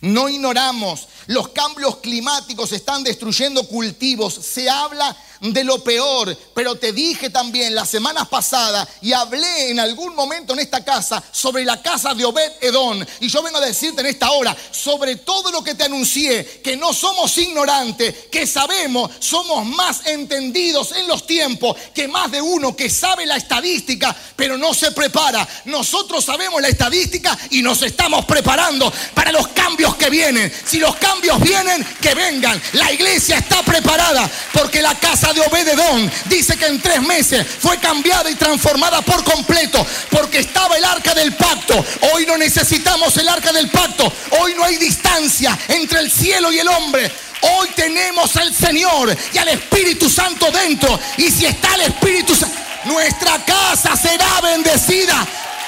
No 0.00 0.28
ignoramos, 0.28 1.06
los 1.26 1.48
cambios 1.48 1.96
climáticos 1.98 2.72
están 2.72 3.02
destruyendo 3.02 3.66
cultivos. 3.66 4.34
Se 4.34 4.68
habla 4.68 5.16
de 5.42 5.64
lo 5.64 5.82
peor. 5.82 6.36
Pero 6.54 6.76
te 6.76 6.92
dije 6.92 7.30
también 7.30 7.74
las 7.74 7.88
semanas 7.88 8.28
pasadas 8.28 8.88
y 9.00 9.12
hablé 9.12 9.70
en 9.70 9.80
algún 9.80 10.14
momento 10.14 10.52
en 10.52 10.60
esta 10.60 10.84
casa 10.84 11.22
sobre 11.32 11.64
la 11.64 11.82
casa 11.82 12.14
de 12.14 12.24
Obed 12.24 12.52
Edón. 12.60 13.06
Y 13.20 13.28
yo 13.28 13.42
vengo 13.42 13.58
a 13.58 13.66
decirte 13.66 14.00
en 14.00 14.06
esta 14.06 14.30
hora 14.30 14.56
sobre 14.70 15.16
todo 15.16 15.50
lo 15.50 15.64
que 15.64 15.74
te 15.74 15.84
anuncié, 15.84 16.60
que 16.62 16.76
no 16.76 16.92
somos 16.92 17.36
ignorantes, 17.38 18.14
que 18.30 18.46
sabemos, 18.46 19.10
somos 19.18 19.66
más 19.66 20.06
entendidos 20.06 20.92
en 20.92 21.08
los 21.08 21.26
tiempos 21.26 21.76
que 21.92 22.06
más 22.06 22.30
de 22.30 22.40
uno 22.40 22.76
que 22.76 22.88
sabe 22.88 23.26
la 23.26 23.36
estadística, 23.36 24.14
pero 24.36 24.56
no 24.56 24.72
se 24.74 24.92
prepara. 24.92 25.46
Nosotros 25.64 26.24
sabemos 26.24 26.62
la 26.62 26.68
estadística 26.68 27.36
y 27.50 27.62
nos 27.62 27.82
estamos 27.82 28.24
preparando 28.26 28.92
para 29.14 29.32
los 29.32 29.48
cambios 29.48 29.96
que 29.96 30.10
vienen. 30.10 30.52
Si 30.64 30.78
los 30.78 30.94
cambios 31.12 31.40
vienen, 31.40 31.84
que 32.00 32.14
vengan. 32.14 32.60
La 32.72 32.90
iglesia 32.90 33.36
está 33.36 33.62
preparada 33.62 34.30
porque 34.52 34.80
la 34.80 34.94
casa 34.94 35.32
de 35.32 35.42
Obededón 35.42 36.10
dice 36.26 36.56
que 36.56 36.66
en 36.66 36.80
tres 36.80 37.02
meses 37.02 37.46
fue 37.60 37.78
cambiada 37.78 38.30
y 38.30 38.34
transformada 38.34 39.02
por 39.02 39.22
completo 39.22 39.86
porque 40.10 40.38
estaba 40.38 40.76
el 40.76 40.84
arca 40.84 41.14
del 41.14 41.34
pacto. 41.34 41.84
Hoy 42.12 42.24
no 42.24 42.38
necesitamos 42.38 43.14
el 43.18 43.28
arca 43.28 43.52
del 43.52 43.68
pacto. 43.68 44.10
Hoy 44.40 44.54
no 44.54 44.64
hay 44.64 44.76
distancia 44.76 45.58
entre 45.68 46.00
el 46.00 46.10
cielo 46.10 46.50
y 46.50 46.58
el 46.58 46.68
hombre. 46.68 47.12
Hoy 47.42 47.68
tenemos 47.74 48.34
al 48.36 48.54
Señor 48.54 49.14
y 49.34 49.38
al 49.38 49.48
Espíritu 49.48 50.08
Santo 50.08 50.50
dentro. 50.50 50.98
Y 51.18 51.30
si 51.30 51.44
está 51.44 51.74
el 51.74 51.82
Espíritu 51.82 52.34
Santo, 52.34 52.56
nuestra 52.84 53.44
casa 53.44 53.96
será 53.96 54.40
bendecida 54.40 55.26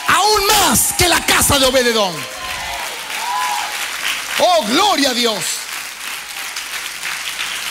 aún 0.09 0.47
más 0.47 0.95
que 0.97 1.09
la 1.09 1.25
casa 1.27 1.59
de 1.59 1.67
Obededón. 1.67 2.15
Oh, 4.41 4.67
gloria 4.67 5.11
a 5.11 5.15
Dios. 5.15 5.45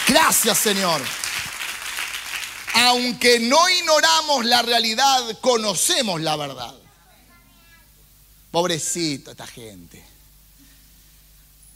Gracias, 0.07 0.57
Señor 0.57 1.01
aunque 2.73 3.39
no 3.39 3.69
ignoramos 3.69 4.45
la 4.45 4.61
realidad, 4.61 5.39
conocemos 5.41 6.21
la 6.21 6.35
verdad. 6.35 6.73
Pobrecito 8.51 9.31
esta 9.31 9.47
gente. 9.47 10.03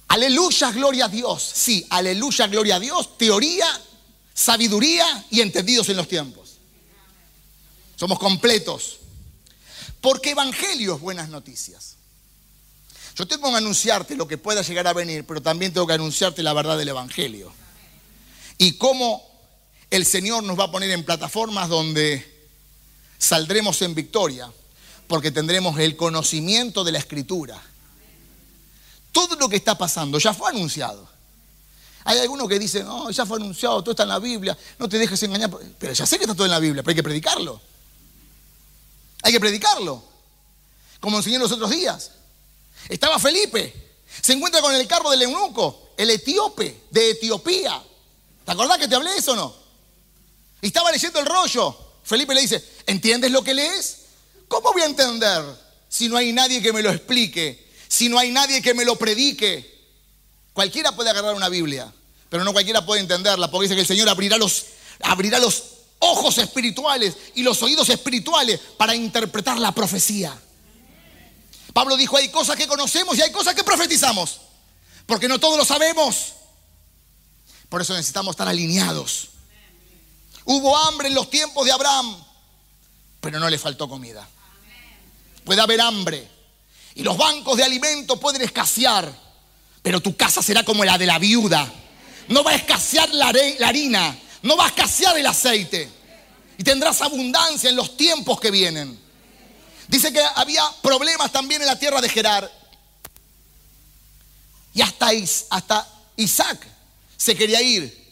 Aleluya, 0.10 0.72
gloria 0.72 1.06
a 1.06 1.10
Dios. 1.10 1.44
Sí, 1.44 1.86
aleluya, 1.90 2.48
gloria 2.48 2.78
a 2.78 2.80
Dios. 2.80 3.18
Teoría, 3.18 3.68
sabiduría 4.34 5.26
y 5.30 5.42
entendidos 5.42 5.90
en 5.90 5.98
los 5.98 6.08
tiempos. 6.08 6.58
Somos 7.96 8.18
completos. 8.20 9.00
Porque 10.02 10.32
Evangelio 10.32 10.96
es 10.96 11.02
buenas 11.02 11.30
noticias. 11.30 11.97
Yo 13.18 13.28
tengo 13.28 13.50
que 13.50 13.58
anunciarte 13.58 14.16
lo 14.16 14.28
que 14.28 14.38
pueda 14.38 14.62
llegar 14.62 14.86
a 14.86 14.94
venir, 14.94 15.26
pero 15.26 15.42
también 15.42 15.74
tengo 15.74 15.88
que 15.88 15.94
anunciarte 15.94 16.44
la 16.44 16.54
verdad 16.54 16.78
del 16.78 16.90
Evangelio. 16.90 17.52
Y 18.60 18.74
cómo 18.74 19.28
el 19.90 20.06
Señor 20.06 20.44
nos 20.44 20.60
va 20.60 20.66
a 20.66 20.72
poner 20.72 20.92
en 20.92 21.04
plataformas 21.04 21.68
donde 21.68 22.48
saldremos 23.18 23.82
en 23.82 23.96
victoria, 23.96 24.52
porque 25.08 25.32
tendremos 25.32 25.80
el 25.80 25.96
conocimiento 25.96 26.84
de 26.84 26.92
la 26.92 27.00
escritura. 27.00 27.60
Todo 29.12 29.36
lo 29.36 29.50
que 29.50 29.56
está 29.56 29.76
pasando 29.76 30.20
ya 30.20 30.36
fue 30.36 30.52
anunciado. 30.52 31.10
Hay 32.04 32.20
algunos 32.20 32.48
que 32.48 32.60
dicen, 32.60 32.86
no, 32.86 33.10
ya 33.10 33.26
fue 33.26 33.38
anunciado, 33.38 33.82
todo 33.82 33.92
está 33.92 34.04
en 34.04 34.10
la 34.10 34.20
Biblia, 34.20 34.56
no 34.78 34.88
te 34.88 35.00
dejes 35.00 35.22
engañar. 35.24 35.50
Pero 35.80 35.92
ya 35.92 36.06
sé 36.06 36.18
que 36.18 36.26
está 36.26 36.36
todo 36.36 36.46
en 36.46 36.52
la 36.52 36.60
Biblia, 36.60 36.84
pero 36.84 36.92
hay 36.92 36.96
que 36.96 37.04
predicarlo. 37.04 37.60
Hay 39.24 39.32
que 39.32 39.40
predicarlo. 39.40 40.04
Como 41.00 41.18
enseñé 41.18 41.40
los 41.40 41.52
otros 41.52 41.72
días. 41.72 42.12
Estaba 42.90 43.20
Felipe, 43.20 43.74
se 44.22 44.34
encuentra 44.34 44.62
con 44.62 44.74
el 44.74 44.88
carro 44.88 45.10
del 45.12 45.22
eunuco, 45.24 45.90
el 45.98 46.10
etíope 46.10 46.84
de 46.90 47.12
Etiopía. 47.12 47.82
¿Te 48.46 48.52
acordás 48.52 48.78
que 48.78 48.88
te 48.88 48.96
hablé 48.96 49.12
de 49.12 49.18
eso 49.18 49.34
o 49.34 49.36
no? 49.36 49.56
Estaba 50.62 50.92
leyendo 50.92 51.20
el 51.20 51.26
rollo. 51.26 51.76
Felipe 52.04 52.34
le 52.34 52.42
dice, 52.42 52.64
¿entiendes 52.86 53.32
lo 53.32 53.44
que 53.44 53.54
lees? 53.54 53.98
¿Cómo 54.48 54.72
voy 54.72 54.82
a 54.82 54.86
entender 54.86 55.44
si 55.90 56.08
no 56.08 56.18
hay 56.18 56.32
nadie 56.32 56.62
que 56.62 56.72
me 56.72 56.82
lo 56.82 56.90
explique? 56.90 57.68
Si 57.88 58.10
no 58.10 58.18
hay 58.18 58.32
nadie 58.32 58.62
que 58.62 58.74
me 58.74 58.86
lo 58.86 58.96
predique. 58.96 59.78
Cualquiera 60.54 60.94
puede 60.94 61.10
agarrar 61.10 61.36
una 61.36 61.50
Biblia, 61.50 61.94
pero 62.30 62.44
no 62.44 62.54
cualquiera 62.54 62.86
puede 62.86 63.02
entenderla, 63.02 63.52
porque 63.52 63.66
dice 63.66 63.76
que 63.76 63.82
el 63.82 63.88
Señor 63.88 64.10
abrirá 64.10 64.38
los, 64.38 64.66
abrirá 65.02 65.40
los 65.40 65.64
ojos 66.00 66.38
espirituales 66.38 67.16
y 67.36 67.44
los 67.44 67.62
oídos 67.62 67.90
espirituales 67.90 68.60
para 68.78 68.96
interpretar 68.96 69.60
la 69.60 69.74
profecía. 69.74 70.40
Pablo 71.74 71.96
dijo, 71.98 72.18
hay 72.18 72.30
cosas 72.30 72.56
que 72.56 72.68
conocemos 72.68 73.18
y 73.18 73.22
hay 73.22 73.32
cosas 73.32 73.54
que 73.54 73.64
profetizamos, 73.64 74.42
porque 75.06 75.28
no 75.28 75.40
todos 75.40 75.58
lo 75.58 75.66
sabemos. 75.66 76.34
Por 77.70 77.82
eso 77.82 77.94
necesitamos 77.94 78.34
estar 78.34 78.48
alineados 78.48 79.30
Hubo 80.50 80.78
hambre 80.78 81.10
en 81.10 81.14
los 81.14 81.30
tiempos 81.30 81.66
de 81.66 81.74
Abraham, 81.74 82.16
pero 83.20 83.38
no 83.38 83.50
le 83.50 83.60
faltó 83.60 83.90
comida. 83.90 84.26
Puede 85.44 85.62
haber 85.62 85.82
hambre 85.82 86.26
Y 86.96 87.04
los 87.04 87.18
bancos 87.18 87.58
de 87.58 87.66
alimentos 87.66 88.18
pueden 88.18 88.42
escasear, 88.42 89.14
pero 89.82 90.00
tu 90.00 90.16
casa 90.16 90.42
será 90.42 90.64
como 90.64 90.86
la 90.86 90.98
de 90.98 91.06
la 91.06 91.20
viuda. 91.20 91.70
No 92.30 92.46
va 92.46 92.52
a 92.52 92.56
escasear 92.56 93.10
la, 93.14 93.28
harina, 93.28 94.18
no 94.42 94.56
va 94.56 94.66
a 94.66 94.68
escasear 94.70 95.18
el 95.18 95.26
aceite. 95.26 95.90
Y 96.58 96.64
tendrás 96.64 97.02
abundancia 97.02 97.70
en 97.70 97.76
los 97.76 97.98
tiempos 97.98 98.40
que 98.40 98.50
vienen. 98.50 98.98
Dice 99.88 100.12
que 100.12 100.22
había 100.36 100.64
problemas 100.82 101.32
también 101.32 101.62
en 101.62 101.68
la 101.68 101.80
tierra 101.80 102.02
de 102.02 102.10
Gerar. 102.10 102.52
Y 104.74 104.82
hasta, 104.82 105.10
hasta 105.50 105.88
Isaac 106.18 106.60
se 107.16 107.36
quería 107.36 107.62
ir. 107.62 108.06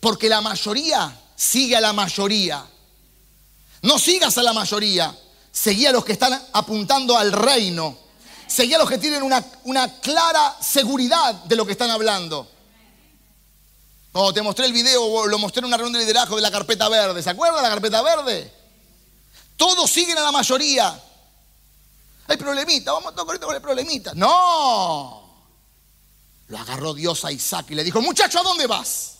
Porque 0.00 0.28
la 0.28 0.40
mayoría 0.40 1.16
sigue 1.36 1.76
a 1.76 1.80
la 1.80 1.92
mayoría. 1.92 2.64
No 3.82 3.98
sigas 3.98 4.36
a 4.38 4.42
la 4.42 4.52
mayoría. 4.52 5.16
Seguí 5.52 5.86
a 5.86 5.92
los 5.92 6.04
que 6.04 6.12
están 6.12 6.40
apuntando 6.52 7.16
al 7.16 7.30
reino. 7.30 7.98
Seguí 8.46 8.74
a 8.74 8.78
los 8.78 8.88
que 8.88 8.98
tienen 8.98 9.22
una, 9.22 9.44
una 9.64 10.00
clara 10.00 10.56
seguridad 10.60 11.34
de 11.44 11.56
lo 11.56 11.66
que 11.66 11.72
están 11.72 11.90
hablando. 11.90 12.50
Oh, 14.12 14.32
te 14.32 14.42
mostré 14.42 14.66
el 14.66 14.72
video, 14.72 15.26
lo 15.26 15.38
mostré 15.38 15.60
en 15.60 15.66
una 15.66 15.76
reunión 15.76 15.94
de 15.94 16.00
liderazgo 16.00 16.36
de 16.36 16.42
la 16.42 16.50
carpeta 16.50 16.88
verde. 16.88 17.22
¿Se 17.22 17.30
acuerdan 17.30 17.56
de 17.56 17.62
la 17.62 17.74
carpeta 17.74 18.02
verde? 18.02 18.61
Todos 19.62 19.88
siguen 19.88 20.18
a 20.18 20.22
la 20.22 20.32
mayoría. 20.32 21.00
Hay 22.26 22.36
problemita, 22.36 22.90
vamos 22.90 23.14
tocar 23.14 23.38
con 23.38 23.54
el 23.54 23.62
problemita. 23.62 24.10
No. 24.12 25.46
Lo 26.48 26.58
agarró 26.58 26.92
Dios 26.94 27.24
a 27.24 27.30
Isaac 27.30 27.66
y 27.70 27.76
le 27.76 27.84
dijo, 27.84 28.02
muchacho, 28.02 28.40
¿a 28.40 28.42
dónde 28.42 28.66
vas? 28.66 29.18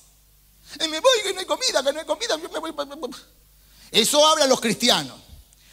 Y 0.84 0.88
me 0.88 0.98
voy, 0.98 1.18
que 1.22 1.32
no 1.32 1.38
hay 1.38 1.46
comida, 1.46 1.84
que 1.84 1.92
no 1.92 2.00
hay 2.00 2.06
comida. 2.06 2.36
Yo 2.42 2.48
me 2.48 2.58
voy. 2.58 2.74
Eso 3.92 4.26
hablan 4.26 4.48
los 4.48 4.60
cristianos, 4.60 5.16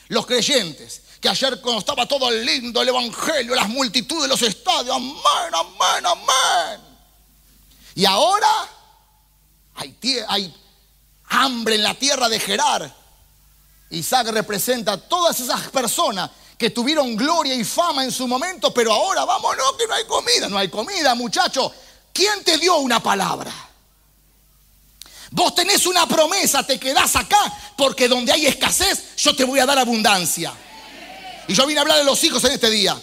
los 0.09 0.27
creyentes, 0.27 1.01
que 1.19 1.29
ayer 1.29 1.59
cuando 1.61 1.79
estaba 1.79 2.05
todo 2.05 2.29
lindo 2.29 2.79
el 2.79 2.89
evangelio, 2.89 3.55
las 3.55 3.69
multitudes, 3.69 4.29
los 4.29 4.43
estadios, 4.43 4.95
amén, 4.95 5.51
amén, 5.51 6.05
amén. 6.05 6.81
Y 7.95 8.05
ahora 8.05 8.69
hay, 9.73 9.97
hay 10.27 10.55
hambre 11.29 11.73
en 11.73 11.81
la 11.81 11.95
tierra 11.95 12.29
de 12.29 12.39
Gerar. 12.39 12.98
Isaac 13.91 14.27
representa 14.27 14.93
a 14.93 14.97
todas 14.97 15.39
esas 15.39 15.69
personas 15.69 16.29
que 16.57 16.69
tuvieron 16.69 17.15
gloria 17.15 17.55
y 17.55 17.63
fama 17.63 18.03
en 18.03 18.11
su 18.11 18.27
momento, 18.27 18.73
pero 18.73 18.93
ahora 18.93 19.25
vámonos 19.25 19.73
que 19.77 19.87
no 19.87 19.93
hay 19.93 20.05
comida. 20.05 20.49
No 20.49 20.57
hay 20.57 20.67
comida, 20.67 21.15
muchacho. 21.15 21.73
¿Quién 22.13 22.43
te 22.43 22.57
dio 22.57 22.77
una 22.77 23.01
palabra? 23.01 23.51
Vos 25.31 25.55
tenés 25.55 25.85
una 25.85 26.07
promesa, 26.07 26.63
te 26.63 26.79
quedás 26.79 27.15
acá, 27.15 27.41
porque 27.77 28.07
donde 28.07 28.31
hay 28.31 28.47
escasez, 28.47 29.15
yo 29.17 29.35
te 29.35 29.43
voy 29.43 29.59
a 29.59 29.65
dar 29.65 29.79
abundancia. 29.79 30.53
Y 31.47 31.53
yo 31.53 31.65
vine 31.65 31.79
a 31.79 31.81
hablar 31.81 31.97
de 31.97 32.03
los 32.03 32.23
hijos 32.23 32.43
en 32.43 32.51
este 32.51 32.69
día. 32.69 32.99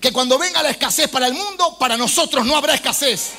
Que 0.00 0.12
cuando 0.12 0.38
venga 0.38 0.62
la 0.62 0.70
escasez 0.70 1.08
para 1.08 1.28
el 1.28 1.34
mundo, 1.34 1.78
para 1.78 1.96
nosotros 1.96 2.44
no 2.44 2.56
habrá 2.56 2.74
escasez. 2.74 3.30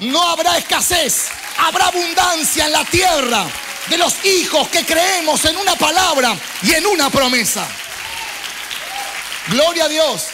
No 0.00 0.22
habrá 0.22 0.56
escasez, 0.56 1.26
habrá 1.58 1.88
abundancia 1.88 2.66
en 2.66 2.72
la 2.72 2.84
tierra 2.84 3.50
de 3.90 3.98
los 3.98 4.24
hijos 4.24 4.68
que 4.68 4.84
creemos 4.84 5.44
en 5.44 5.56
una 5.56 5.74
palabra 5.76 6.38
y 6.62 6.72
en 6.72 6.86
una 6.86 7.10
promesa. 7.10 7.66
Gloria 9.48 9.84
a 9.84 9.88
Dios. 9.88 10.24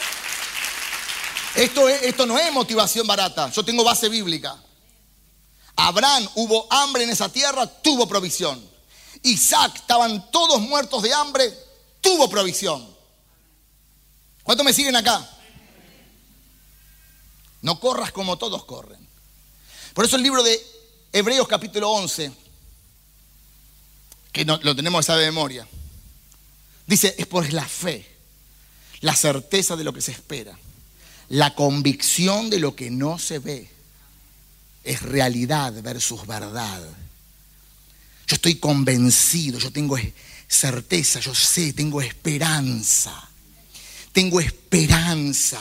Esto, 1.55 1.89
esto 1.89 2.27
no 2.27 2.39
es 2.39 2.53
motivación 2.53 3.07
barata. 3.07 3.51
Yo 3.51 3.65
tengo 3.65 3.85
base 3.85 4.09
bíblica. 4.09 4.57
Abraham 5.77 6.29
hubo 6.35 6.67
hambre 6.71 7.05
en 7.05 7.11
esa 7.11 7.29
tierra, 7.29 7.67
tuvo 7.67 8.09
provisión. 8.09 8.63
Isaac 9.23 9.77
estaban 9.77 10.31
todos 10.31 10.61
muertos 10.61 11.03
de 11.03 11.15
hambre, 11.15 11.53
tuvo 12.01 12.29
provisión. 12.29 12.95
¿Cuántos 14.43 14.65
me 14.65 14.73
siguen 14.73 14.97
acá? 14.97 15.29
No 17.63 17.81
corras 17.81 18.13
como 18.13 18.37
todos 18.37 18.65
corren. 18.65 19.09
Por 19.95 20.05
eso 20.05 20.17
el 20.17 20.23
libro 20.23 20.43
de 20.43 20.61
Hebreos 21.13 21.49
capítulo 21.49 21.91
11, 21.91 22.31
que 24.35 24.45
no, 24.45 24.59
lo 24.65 24.75
tenemos 24.75 25.05
esa 25.05 25.17
de 25.17 25.27
memoria, 25.27 25.67
dice, 26.89 27.15
es 27.17 27.27
por 27.27 27.51
la 27.53 27.67
fe 27.67 28.05
la 29.01 29.15
certeza 29.15 29.77
de 29.77 29.85
lo 29.85 29.95
que 29.95 30.01
se 30.01 30.11
espera, 30.11 30.59
la 31.29 31.55
convicción 31.55 32.51
de 32.51 32.59
lo 32.59 32.75
que 32.75 32.91
no 32.91 33.19
se 33.19 33.39
ve. 33.39 33.71
Es 34.83 35.03
realidad 35.03 35.73
versus 35.83 36.27
verdad. 36.27 36.83
Yo 38.27 38.35
estoy 38.35 38.57
convencido, 38.57 39.59
yo 39.59 39.71
tengo 39.71 39.97
certeza, 40.49 41.21
yo 41.21 41.35
sé, 41.35 41.73
tengo 41.73 42.03
esperanza. 42.03 43.29
Tengo 44.13 44.41
esperanza. 44.41 45.61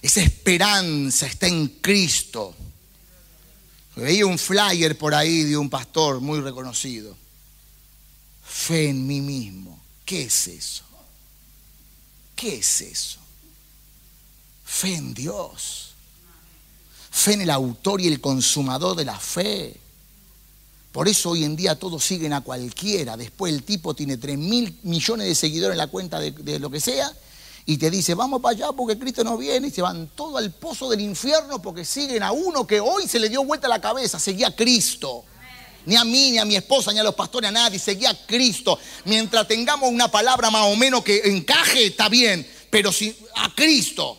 Esa 0.00 0.22
esperanza 0.22 1.26
está 1.26 1.48
en 1.48 1.66
Cristo. 1.80 2.54
Veía 3.96 4.26
un 4.26 4.38
flyer 4.38 4.96
por 4.96 5.12
ahí 5.12 5.42
de 5.42 5.56
un 5.56 5.68
pastor 5.68 6.20
muy 6.20 6.40
reconocido. 6.40 7.16
Fe 8.58 8.88
en 8.88 9.06
mí 9.06 9.20
mismo. 9.20 9.78
¿Qué 10.04 10.22
es 10.22 10.48
eso? 10.48 10.82
¿Qué 12.34 12.56
es 12.56 12.80
eso? 12.80 13.20
Fe 14.64 14.96
en 14.96 15.14
Dios. 15.14 15.92
Fe 17.08 17.34
en 17.34 17.42
el 17.42 17.50
autor 17.50 18.00
y 18.00 18.08
el 18.08 18.20
consumador 18.20 18.96
de 18.96 19.04
la 19.04 19.16
fe. 19.16 19.76
Por 20.90 21.06
eso 21.06 21.30
hoy 21.30 21.44
en 21.44 21.54
día 21.54 21.78
todos 21.78 22.04
siguen 22.04 22.32
a 22.32 22.40
cualquiera. 22.40 23.16
Después 23.16 23.54
el 23.54 23.62
tipo 23.62 23.94
tiene 23.94 24.16
3 24.16 24.36
mil 24.36 24.76
millones 24.82 25.28
de 25.28 25.36
seguidores 25.36 25.74
en 25.74 25.78
la 25.78 25.86
cuenta 25.86 26.18
de, 26.18 26.58
lo 26.58 26.68
que 26.68 26.80
sea 26.80 27.12
y 27.64 27.78
te 27.78 27.92
dice, 27.92 28.14
vamos 28.14 28.42
para 28.42 28.56
allá 28.56 28.72
porque 28.72 28.98
Cristo 28.98 29.22
no 29.22 29.38
viene 29.38 29.68
y 29.68 29.70
se 29.70 29.82
van 29.82 30.08
todo 30.16 30.36
al 30.36 30.50
pozo 30.50 30.90
del 30.90 31.00
infierno 31.00 31.62
porque 31.62 31.84
siguen 31.84 32.24
a 32.24 32.32
uno 32.32 32.66
que 32.66 32.80
hoy 32.80 33.06
se 33.06 33.20
le 33.20 33.28
dio 33.28 33.44
vuelta 33.44 33.68
la 33.68 33.80
cabeza, 33.80 34.18
seguía 34.18 34.48
a 34.48 34.56
Cristo 34.56 35.24
ni 35.88 35.96
a 35.96 36.04
mí, 36.04 36.32
ni 36.32 36.38
a 36.38 36.44
mi 36.44 36.54
esposa, 36.54 36.92
ni 36.92 36.98
a 36.98 37.02
los 37.02 37.14
pastores, 37.14 37.48
a 37.48 37.50
nadie. 37.50 37.78
Seguía 37.78 38.10
a 38.10 38.26
Cristo. 38.26 38.78
Mientras 39.06 39.48
tengamos 39.48 39.90
una 39.90 40.10
palabra 40.10 40.50
más 40.50 40.66
o 40.66 40.76
menos 40.76 41.02
que 41.02 41.22
encaje, 41.24 41.86
está 41.86 42.10
bien. 42.10 42.46
Pero 42.68 42.92
si 42.92 43.16
a 43.36 43.54
Cristo. 43.54 44.18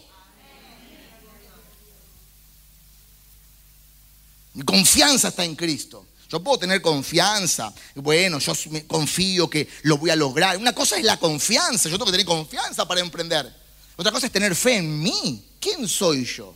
Mi 4.56 4.64
confianza 4.64 5.28
está 5.28 5.46
en 5.46 5.56
Cristo. 5.56 6.08
Yo 6.28 6.44
puedo 6.44 6.58
tener 6.58 6.82
confianza. 6.82 7.72
Bueno, 7.94 8.40
yo 8.40 8.54
confío 8.88 9.48
que 9.48 9.68
lo 9.84 10.00
voy 10.00 10.10
a 10.10 10.16
lograr. 10.16 10.58
Una 10.58 10.74
cosa 10.74 10.98
es 10.98 11.04
la 11.04 11.18
confianza. 11.18 11.88
Yo 11.88 11.98
tengo 12.00 12.06
que 12.06 12.14
tener 12.14 12.26
confianza 12.26 12.88
para 12.88 13.02
emprender. 13.02 13.48
Otra 13.96 14.12
cosa 14.12 14.26
es 14.26 14.32
tener 14.32 14.56
fe 14.56 14.78
en 14.78 15.00
mí. 15.04 15.46
¿Quién 15.60 15.88
soy 15.88 16.26
yo? 16.26 16.56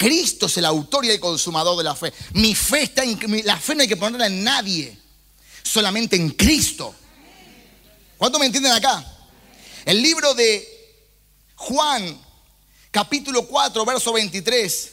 Cristo 0.00 0.46
es 0.46 0.56
el 0.56 0.64
autor 0.64 1.04
y 1.04 1.10
el 1.10 1.20
consumador 1.20 1.76
de 1.76 1.84
la 1.84 1.94
fe. 1.94 2.10
Mi 2.32 2.54
fe 2.54 2.84
está 2.84 3.04
en 3.04 3.18
la 3.44 3.58
fe 3.58 3.74
no 3.74 3.82
hay 3.82 3.88
que 3.88 3.98
ponerla 3.98 4.28
en 4.28 4.42
nadie, 4.42 4.96
solamente 5.62 6.16
en 6.16 6.30
Cristo. 6.30 6.94
¿Cuánto 8.16 8.38
me 8.38 8.46
entienden 8.46 8.72
acá? 8.72 9.04
El 9.84 10.00
libro 10.00 10.32
de 10.32 10.66
Juan, 11.54 12.18
capítulo 12.90 13.46
4, 13.46 13.84
verso 13.84 14.10
23. 14.14 14.92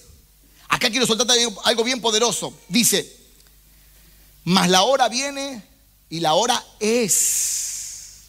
Acá 0.67 0.89
quiero 0.89 1.07
soltar 1.07 1.37
algo 1.63 1.83
bien 1.85 2.01
poderoso. 2.01 2.53
Dice, 2.67 3.09
mas 4.43 4.67
la 4.67 4.81
hora 4.83 5.07
viene 5.07 5.63
y 6.09 6.19
la 6.19 6.33
hora 6.33 6.61
es. 6.81 8.23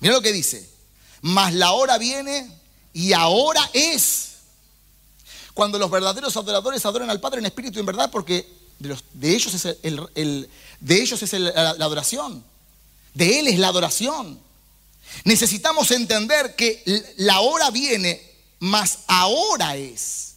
Mira 0.00 0.14
lo 0.14 0.22
que 0.22 0.32
dice. 0.32 0.66
Mas 1.20 1.52
la 1.52 1.72
hora 1.72 1.98
viene 1.98 2.50
y 2.94 3.12
ahora 3.12 3.68
es 3.74 4.27
cuando 5.58 5.76
los 5.76 5.90
verdaderos 5.90 6.36
adoradores 6.36 6.86
adoran 6.86 7.10
al 7.10 7.18
Padre 7.18 7.40
en 7.40 7.46
espíritu 7.46 7.78
y 7.78 7.80
en 7.80 7.86
verdad, 7.86 8.12
porque 8.12 8.48
de, 8.78 9.34
ellos 9.34 9.52
es, 9.52 9.76
el, 9.82 10.48
de 10.78 11.02
ellos 11.02 11.20
es 11.20 11.32
la 11.32 11.70
adoración. 11.70 12.44
De 13.12 13.40
Él 13.40 13.48
es 13.48 13.58
la 13.58 13.66
adoración. 13.66 14.38
Necesitamos 15.24 15.90
entender 15.90 16.54
que 16.54 17.12
la 17.16 17.40
hora 17.40 17.72
viene, 17.72 18.22
mas 18.60 19.00
ahora 19.08 19.74
es. 19.74 20.34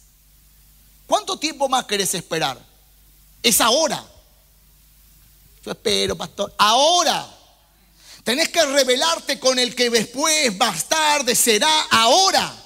¿Cuánto 1.06 1.38
tiempo 1.38 1.68
más 1.68 1.84
querés 1.84 2.12
esperar? 2.14 2.58
Es 3.44 3.60
ahora. 3.60 4.04
Yo 5.64 5.70
espero, 5.70 6.16
pastor. 6.16 6.52
Ahora. 6.58 7.32
Tenés 8.24 8.48
que 8.48 8.66
revelarte 8.66 9.38
con 9.38 9.56
el 9.60 9.76
que 9.76 9.88
después, 9.88 10.56
más 10.56 10.88
tarde, 10.88 11.36
será 11.36 11.82
ahora. 11.92 12.61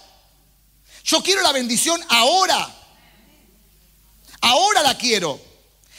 Yo 1.07 1.23
quiero 1.23 1.41
la 1.43 1.53
bendición 1.53 2.01
ahora. 2.09 2.69
Ahora 4.41 4.83
la 4.83 4.99
quiero. 4.99 5.41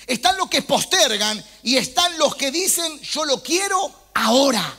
Están 0.06 0.38
los 0.38 0.50
que 0.50 0.62
postergan 0.62 1.44
y 1.64 1.78
están 1.78 2.18
los 2.18 2.36
que 2.36 2.52
dicen, 2.52 3.00
yo 3.02 3.24
lo 3.24 3.42
quiero 3.42 4.10
ahora. 4.14 4.74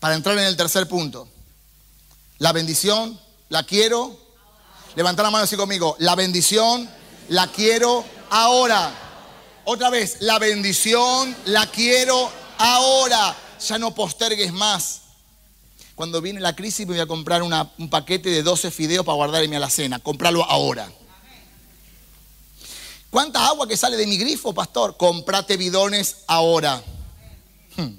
Para 0.00 0.14
entrar 0.14 0.36
en 0.38 0.44
el 0.44 0.56
tercer 0.56 0.88
punto. 0.88 1.28
La 2.38 2.52
bendición 2.52 3.20
la 3.50 3.64
quiero. 3.64 4.18
Levantar 4.96 5.24
la 5.24 5.30
mano 5.30 5.44
así 5.44 5.56
conmigo. 5.56 5.96
La 5.98 6.14
bendición 6.14 6.88
la 7.28 7.48
quiero 7.48 8.04
ahora. 8.30 8.92
Otra 9.66 9.90
vez, 9.90 10.18
la 10.20 10.38
bendición 10.38 11.36
la 11.46 11.66
quiero 11.70 12.30
ahora. 12.58 13.36
Ya 13.66 13.78
no 13.78 13.94
postergues 13.94 14.52
más. 14.52 15.03
Cuando 15.94 16.20
viene 16.20 16.40
la 16.40 16.56
crisis 16.56 16.86
me 16.86 16.94
voy 16.94 17.00
a 17.00 17.06
comprar 17.06 17.42
un 17.42 17.90
paquete 17.90 18.30
de 18.30 18.42
12 18.42 18.70
fideos 18.70 19.06
para 19.06 19.16
guardar 19.16 19.44
en 19.44 19.50
mi 19.50 19.56
alacena. 19.56 19.98
Comprarlo 20.00 20.44
ahora. 20.44 20.90
¿Cuánta 23.10 23.46
agua 23.46 23.68
que 23.68 23.76
sale 23.76 23.96
de 23.96 24.06
mi 24.06 24.16
grifo, 24.16 24.52
pastor? 24.52 24.96
Comprate 24.96 25.56
bidones 25.56 26.16
ahora. 26.26 26.82
Hmm. 27.76 27.96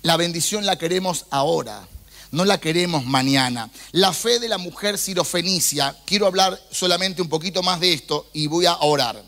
La 0.00 0.16
bendición 0.16 0.64
la 0.64 0.78
queremos 0.78 1.26
ahora, 1.30 1.86
no 2.30 2.46
la 2.46 2.58
queremos 2.58 3.04
mañana. 3.04 3.70
La 3.92 4.14
fe 4.14 4.38
de 4.38 4.48
la 4.48 4.56
mujer 4.56 4.96
sirofenicia, 4.96 5.94
quiero 6.06 6.26
hablar 6.26 6.58
solamente 6.70 7.20
un 7.20 7.28
poquito 7.28 7.62
más 7.62 7.80
de 7.80 7.92
esto 7.92 8.26
y 8.32 8.46
voy 8.46 8.64
a 8.64 8.78
orar. 8.78 9.22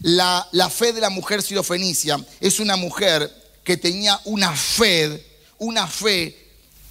La, 0.00 0.48
la 0.52 0.70
fe 0.70 0.94
de 0.94 1.00
la 1.02 1.10
mujer 1.10 1.42
sirofenicia 1.42 2.24
es 2.40 2.60
una 2.60 2.76
mujer 2.76 3.30
que 3.62 3.76
tenía 3.76 4.18
una 4.24 4.56
fe, 4.56 5.42
una 5.58 5.86
fe 5.86 6.41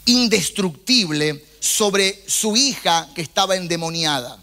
indestructible 0.05 1.45
sobre 1.59 2.23
su 2.27 2.55
hija 2.55 3.09
que 3.13 3.21
estaba 3.21 3.55
endemoniada. 3.55 4.41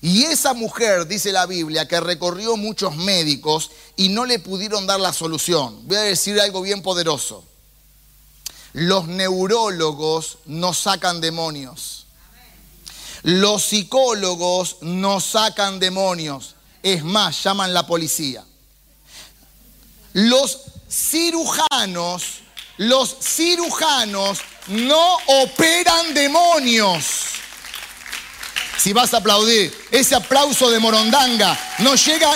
Y 0.00 0.24
esa 0.24 0.54
mujer, 0.54 1.06
dice 1.06 1.32
la 1.32 1.46
Biblia, 1.46 1.88
que 1.88 2.00
recorrió 2.00 2.56
muchos 2.56 2.96
médicos 2.96 3.70
y 3.96 4.10
no 4.10 4.24
le 4.24 4.38
pudieron 4.38 4.86
dar 4.86 5.00
la 5.00 5.12
solución. 5.12 5.86
Voy 5.88 5.96
a 5.96 6.02
decir 6.02 6.40
algo 6.40 6.62
bien 6.62 6.82
poderoso. 6.82 7.44
Los 8.72 9.08
neurólogos 9.08 10.38
no 10.46 10.72
sacan 10.72 11.20
demonios. 11.20 12.06
Los 13.22 13.64
psicólogos 13.64 14.76
no 14.82 15.20
sacan 15.20 15.80
demonios. 15.80 16.54
Es 16.82 17.02
más, 17.02 17.42
llaman 17.42 17.74
la 17.74 17.86
policía. 17.86 18.44
Los 20.12 20.60
cirujanos, 20.88 22.40
los 22.78 23.16
cirujanos 23.20 24.38
no 24.68 25.16
operan 25.26 26.14
demonios. 26.14 27.04
Si 28.78 28.92
vas 28.92 29.12
a 29.12 29.18
aplaudir, 29.18 29.88
ese 29.90 30.14
aplauso 30.14 30.70
de 30.70 30.78
Morondanga 30.78 31.58
no 31.78 31.96
llega 31.96 32.30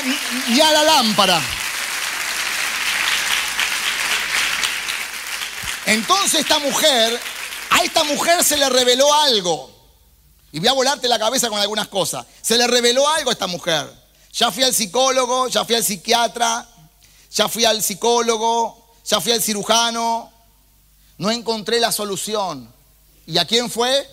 ni 0.49 0.61
a 0.61 0.72
la 0.72 0.82
lámpara. 0.82 1.40
Entonces 5.86 6.40
esta 6.40 6.59
mujer, 6.59 7.20
a 7.70 7.78
esta 7.78 8.03
mujer 8.05 8.43
se 8.43 8.57
le 8.57 8.68
reveló 8.68 9.12
algo. 9.14 9.70
Y 10.51 10.59
voy 10.59 10.68
a 10.68 10.72
volarte 10.72 11.07
la 11.09 11.18
cabeza 11.18 11.49
con 11.49 11.61
algunas 11.61 11.88
cosas. 11.88 12.26
Se 12.40 12.59
le 12.59 12.66
reveló 12.66 13.09
algo 13.09 13.30
a 13.30 13.32
esta 13.32 13.47
mujer. 13.47 13.90
Ya 14.32 14.51
fui 14.51 14.64
al 14.64 14.74
psicólogo, 14.74 15.49
ya 15.49 15.64
fui 15.64 15.76
al 15.76 15.84
psiquiatra, 15.84 16.66
ya 17.30 17.49
fui 17.49 17.64
al 17.64 17.82
psicólogo, 17.82 18.95
ya 19.05 19.20
fui 19.20 19.32
al 19.32 19.43
cirujano. 19.43 20.32
No 21.23 21.31
encontré 21.31 21.79
la 21.79 21.93
solución. 21.93 22.68
¿Y 23.29 23.39
a 23.39 23.45
quién 23.45 23.70
fue? 23.70 24.09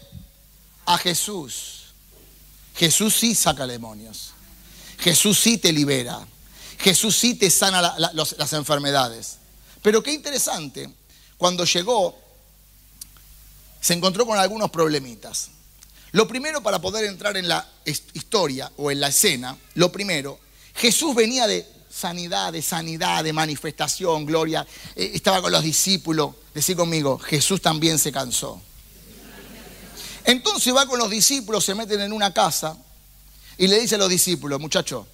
A 0.85 0.95
Jesús. 0.99 1.85
Jesús 2.75 3.15
sí 3.15 3.33
saca 3.33 3.65
demonios. 3.65 4.29
Jesús 4.99 5.39
sí 5.39 5.57
te 5.57 5.73
libera. 5.73 6.19
Jesús 6.77 7.17
sí 7.17 7.33
te 7.33 7.49
sana 7.49 7.95
las 7.97 8.53
enfermedades. 8.53 9.37
Pero 9.81 10.03
qué 10.03 10.13
interesante, 10.13 10.87
cuando 11.35 11.65
llegó, 11.65 12.15
se 13.81 13.95
encontró 13.95 14.27
con 14.27 14.37
algunos 14.37 14.69
problemitas. 14.69 15.49
Lo 16.11 16.27
primero 16.27 16.61
para 16.61 16.79
poder 16.79 17.05
entrar 17.05 17.37
en 17.37 17.47
la 17.47 17.67
historia 18.13 18.71
o 18.77 18.91
en 18.91 18.99
la 18.99 19.07
escena, 19.07 19.57
lo 19.73 19.91
primero, 19.91 20.39
Jesús 20.75 21.15
venía 21.15 21.47
de 21.47 21.67
sanidad, 21.99 22.53
de 22.53 22.61
sanidad, 22.61 23.23
de 23.23 23.33
manifestación, 23.33 24.25
gloria. 24.25 24.65
Eh, 24.95 25.11
estaba 25.13 25.41
con 25.41 25.51
los 25.51 25.63
discípulos. 25.63 26.35
Decir 26.53 26.75
conmigo, 26.75 27.19
Jesús 27.19 27.61
también 27.61 27.99
se 27.99 28.11
cansó. 28.11 28.61
Entonces 30.23 30.73
va 30.75 30.85
con 30.85 30.99
los 30.99 31.09
discípulos, 31.09 31.65
se 31.65 31.75
meten 31.75 32.01
en 32.01 32.13
una 32.13 32.33
casa 32.33 32.77
y 33.57 33.67
le 33.67 33.79
dice 33.79 33.95
a 33.95 33.97
los 33.97 34.09
discípulos, 34.09 34.59
muchachos, 34.59 35.05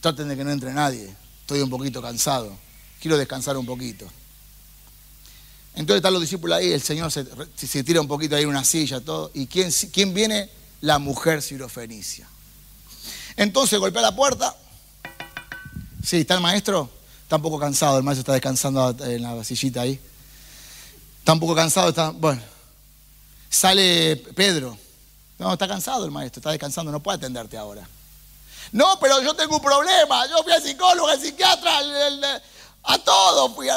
traten 0.00 0.28
de 0.28 0.36
que 0.36 0.44
no 0.44 0.50
entre 0.50 0.72
nadie, 0.72 1.14
estoy 1.40 1.60
un 1.60 1.70
poquito 1.70 2.02
cansado, 2.02 2.56
quiero 3.00 3.16
descansar 3.16 3.56
un 3.56 3.66
poquito. 3.66 4.06
Entonces 5.74 5.96
están 5.96 6.12
los 6.12 6.20
discípulos 6.20 6.58
ahí, 6.58 6.72
el 6.72 6.82
Señor 6.82 7.10
se, 7.10 7.24
tira 7.82 8.00
un 8.00 8.08
poquito 8.08 8.36
ahí 8.36 8.42
en 8.42 8.50
una 8.50 8.64
silla, 8.64 9.00
todo. 9.00 9.30
¿Y 9.32 9.46
quién, 9.46 9.72
quién 9.92 10.12
viene? 10.12 10.50
La 10.82 10.98
mujer 10.98 11.40
sirofenicia. 11.40 12.28
Entonces 13.36 13.78
golpea 13.78 14.02
la 14.02 14.14
puerta. 14.14 14.54
Sí, 16.02 16.18
está 16.18 16.34
el 16.34 16.40
maestro. 16.40 16.90
Está 17.22 17.36
un 17.36 17.42
poco 17.42 17.58
cansado, 17.58 17.96
el 17.96 18.02
maestro 18.02 18.20
está 18.20 18.32
descansando 18.32 18.94
en 19.04 19.22
la 19.22 19.42
sillita 19.44 19.82
ahí. 19.82 19.98
Está 21.18 21.32
un 21.32 21.40
poco 21.40 21.54
cansado, 21.54 21.88
está. 21.88 22.10
Bueno, 22.10 22.42
Sale 23.52 24.16
Pedro. 24.34 24.78
No, 25.38 25.52
está 25.52 25.68
cansado 25.68 26.04
el 26.06 26.10
maestro, 26.10 26.40
está 26.40 26.50
descansando, 26.50 26.90
no 26.90 27.02
puede 27.02 27.18
atenderte 27.18 27.58
ahora. 27.58 27.86
No, 28.72 28.98
pero 28.98 29.20
yo 29.22 29.34
tengo 29.34 29.56
un 29.56 29.62
problema. 29.62 30.26
Yo 30.26 30.42
fui 30.42 30.52
al 30.52 30.62
psicólogo, 30.62 31.08
al 31.08 31.20
psiquiatra, 31.20 31.80
a 32.84 32.98
todo 32.98 33.54
fui. 33.54 33.68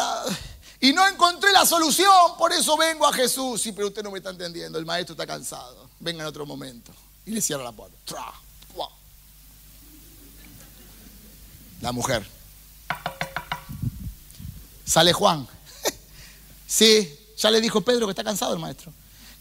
Y 0.80 0.93
no 0.93 1.05
encontré 1.07 1.51
la 1.51 1.65
solución, 1.65 2.38
por 2.38 2.53
eso 2.53 2.78
vengo 2.78 3.05
a 3.05 3.11
Jesús. 3.11 3.61
Sí, 3.61 3.73
pero 3.73 3.88
usted 3.88 4.03
no 4.03 4.11
me 4.11 4.19
está 4.19 4.30
entendiendo, 4.30 4.80
el 4.80 4.86
maestro 4.86 5.13
está 5.13 5.28
cansado. 5.28 5.89
Venga 5.99 6.21
en 6.21 6.28
otro 6.28 6.45
momento. 6.45 6.93
Y 7.26 7.32
le 7.32 7.41
cierra 7.41 7.63
la 7.63 7.71
puerta. 7.73 7.97
La 11.82 11.91
mujer. 11.91 12.26
Sale 14.86 15.13
Juan. 15.13 15.47
Sí, 16.67 17.17
ya 17.38 17.51
le 17.51 17.61
dijo 17.61 17.82
Pedro 17.82 18.07
que 18.07 18.11
está 18.11 18.23
cansado 18.23 18.53
el 18.53 18.59
maestro 18.59 18.91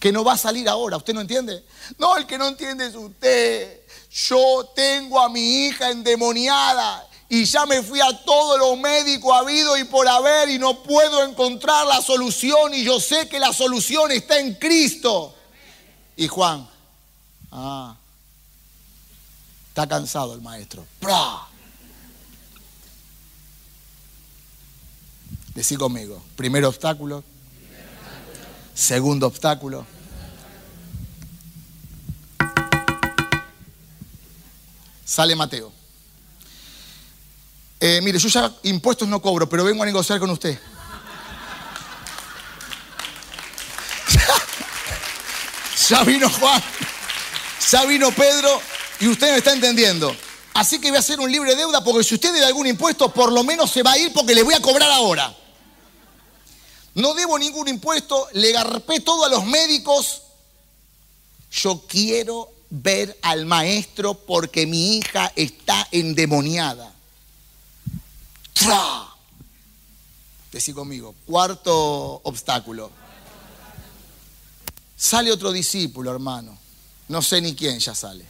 que 0.05 0.13
no 0.13 0.23
va 0.23 0.35
a 0.35 0.37
salir 0.37 0.69
ahora. 0.69 0.99
¿Usted 0.99 1.15
no 1.15 1.23
entiende? 1.23 1.65
No, 1.97 2.15
el 2.19 2.27
que 2.27 2.37
no 2.37 2.49
entiende 2.49 2.87
es 2.87 2.95
usted. 2.95 3.81
Yo 4.11 4.71
tengo 4.77 5.19
a 5.19 5.31
mi 5.31 5.65
hija 5.65 5.91
endemoniada 5.91 7.09
y 7.27 7.47
ya 7.47 7.65
me 7.65 7.83
fui 7.83 8.03
a 8.03 8.23
todos 8.23 8.59
los 8.59 8.79
médicos 8.79 9.35
habido 9.35 9.79
y 9.79 9.85
por 9.85 10.07
haber 10.07 10.51
y 10.51 10.59
no 10.59 10.83
puedo 10.83 11.25
encontrar 11.25 11.87
la 11.87 12.03
solución 12.03 12.75
y 12.75 12.85
yo 12.85 13.01
sé 13.01 13.31
que 13.31 13.41
la 13.41 13.55
solución 13.55 14.13
está 14.13 14.39
en 14.39 14.57
Cristo. 14.57 15.35
Y 16.19 16.29
Juan, 16.29 16.69
ah, 17.51 17.97
está 19.69 19.87
cansado 19.87 20.35
el 20.35 20.43
maestro. 20.43 20.87
Decí 25.55 25.77
conmigo, 25.77 26.21
primer 26.35 26.65
obstáculo, 26.65 27.23
segundo 28.75 29.29
obstáculo, 29.29 29.87
Sale 35.05 35.37
Mateo. 35.37 35.71
Eh, 37.79 38.01
mire, 38.03 38.19
yo 38.19 38.29
ya 38.29 38.53
impuestos 38.65 39.07
no 39.07 39.23
cobro, 39.23 39.49
pero 39.49 39.63
vengo 39.63 39.85
a 39.85 39.87
negociar 39.87 40.19
con 40.19 40.31
usted. 40.31 40.59
ya 45.89 46.03
vino 46.03 46.29
Juan, 46.31 46.61
ya 47.71 47.85
vino 47.85 48.11
Pedro 48.11 48.61
y 48.99 49.07
usted 49.07 49.31
me 49.31 49.39
está 49.39 49.53
entendiendo. 49.53 50.17
Así 50.55 50.81
que 50.81 50.89
voy 50.89 50.97
a 50.97 51.01
hacer 51.01 51.21
un 51.21 51.31
libre 51.31 51.55
deuda 51.55 51.85
porque 51.85 52.03
si 52.03 52.15
usted 52.15 52.33
debe 52.33 52.47
algún 52.47 52.67
impuesto, 52.67 53.13
por 53.13 53.31
lo 53.31 53.45
menos 53.45 53.71
se 53.71 53.85
va 53.85 53.93
a 53.93 53.99
ir 53.99 54.13
porque 54.13 54.35
le 54.35 54.43
voy 54.43 54.55
a 54.55 54.61
cobrar 54.61 54.91
ahora. 54.91 55.44
No 56.95 57.15
debo 57.15 57.39
ningún 57.39 57.69
impuesto, 57.69 58.29
le 58.33 58.53
garpé 58.53 59.01
todo 59.01 59.25
a 59.25 59.29
los 59.29 59.45
médicos. 59.45 60.23
Yo 61.51 61.85
quiero 61.89 62.53
ver 62.71 63.19
al 63.23 63.47
maestro 63.47 64.15
porque 64.15 64.67
mi 64.67 64.99
hija 64.99 65.33
está 65.37 65.87
endemoniada. 65.91 66.93
¡Tra! 68.53 69.09
Decí 70.53 70.73
conmigo, 70.73 71.15
cuarto 71.27 72.21
obstáculo. 72.23 72.91
Sale 74.97 75.33
otro 75.33 75.51
discípulo, 75.51 76.13
hermano. 76.13 76.57
No 77.09 77.21
sé 77.21 77.41
ni 77.41 77.55
quién 77.55 77.79
ya 77.81 77.95
sale. 77.95 78.25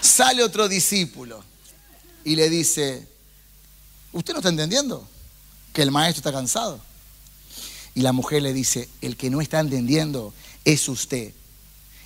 Sale 0.00 0.42
otro 0.42 0.68
discípulo 0.68 1.42
y 2.24 2.36
le 2.36 2.50
dice, 2.50 3.06
¿usted 4.12 4.32
no 4.32 4.40
está 4.40 4.48
entendiendo? 4.48 5.08
Que 5.72 5.82
el 5.82 5.90
maestro 5.90 6.18
está 6.20 6.32
cansado. 6.32 6.80
Y 7.94 8.02
la 8.02 8.12
mujer 8.12 8.42
le 8.42 8.52
dice, 8.52 8.88
el 9.00 9.16
que 9.16 9.30
no 9.30 9.40
está 9.40 9.60
entendiendo 9.60 10.32
es 10.64 10.88
usted 10.88 11.32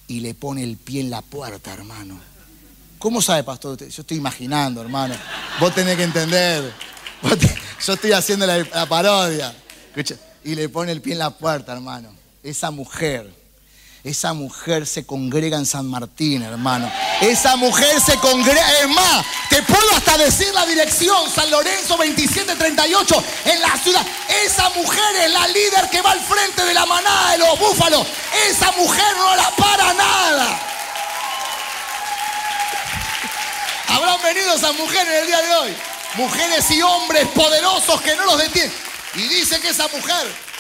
y 0.09 0.20
le 0.20 0.35
pone 0.35 0.62
el 0.62 0.76
pie 0.76 1.01
en 1.01 1.11
la 1.11 1.22
puerta, 1.22 1.72
hermano. 1.72 2.18
¿Cómo 2.99 3.20
sabe, 3.20 3.43
pastor? 3.43 3.78
Yo 3.78 4.03
estoy 4.03 4.16
imaginando, 4.16 4.80
hermano. 4.80 5.14
Vos 5.59 5.74
tenés 5.74 5.97
que 5.97 6.05
entender. 6.05 6.72
Yo 7.85 7.95
estoy 7.95 8.12
haciendo 8.12 8.47
la, 8.47 8.87
parodia. 8.87 9.55
Y 10.45 10.55
le 10.55 10.68
pone 10.68 10.93
el 10.93 11.01
pie 11.01 11.14
en 11.14 11.18
la 11.18 11.30
puerta, 11.30 11.72
hermano. 11.72 12.11
Esa 12.43 12.70
mujer 12.70 13.41
Esa 14.05 14.33
mujer 14.33 14.85
se 14.85 15.07
congrega 15.07 15.57
en 15.57 15.65
San 15.65 15.87
Martín, 15.87 16.43
hermano. 16.43 16.91
Esa 17.21 17.55
mujer 17.55 18.01
se 18.01 18.17
congrega. 18.17 18.81
Es 18.81 18.89
más, 18.89 19.25
te 19.49 19.63
puedo 19.63 19.95
hasta 19.95 20.19
decir 20.19 20.53
la 20.53 20.67
dirección: 20.67 21.31
San 21.31 21.49
Lorenzo 21.53 21.97
2738 21.97 23.25
en 23.45 23.61
la 23.61 23.79
ciudad. 23.79 24.05
Esa 24.45 24.71
mujer 24.71 25.17
es 25.23 25.31
la 25.31 25.47
líder 25.47 25.89
que 25.89 26.03
va 26.03 26.11
al 26.11 26.21
frente 26.21 26.65
de 26.65 26.75
la 26.75 26.85
manada 26.85 27.31
de 27.31 27.39
los 27.39 27.57
búfalos. 27.61 28.05
Esa 28.49 28.73
mujer 28.73 29.17
no 29.17 29.37
la 29.37 29.51
para 29.51 29.95
nada. 29.95 30.61
Habrán 33.87 34.21
venido 34.23 34.53
esas 34.57 34.75
mujeres 34.75 35.21
el 35.21 35.27
día 35.29 35.41
de 35.43 35.55
hoy. 35.55 35.77
Mujeres 36.15 36.69
y 36.73 36.83
hombres 36.83 37.29
poderosos 37.29 38.01
que 38.01 38.17
no 38.17 38.25
los 38.25 38.39
detienen. 38.39 38.73
Y 39.15 39.29
dice 39.29 39.61
que 39.61 39.69
esa 39.69 39.87
mujer 39.89 40.52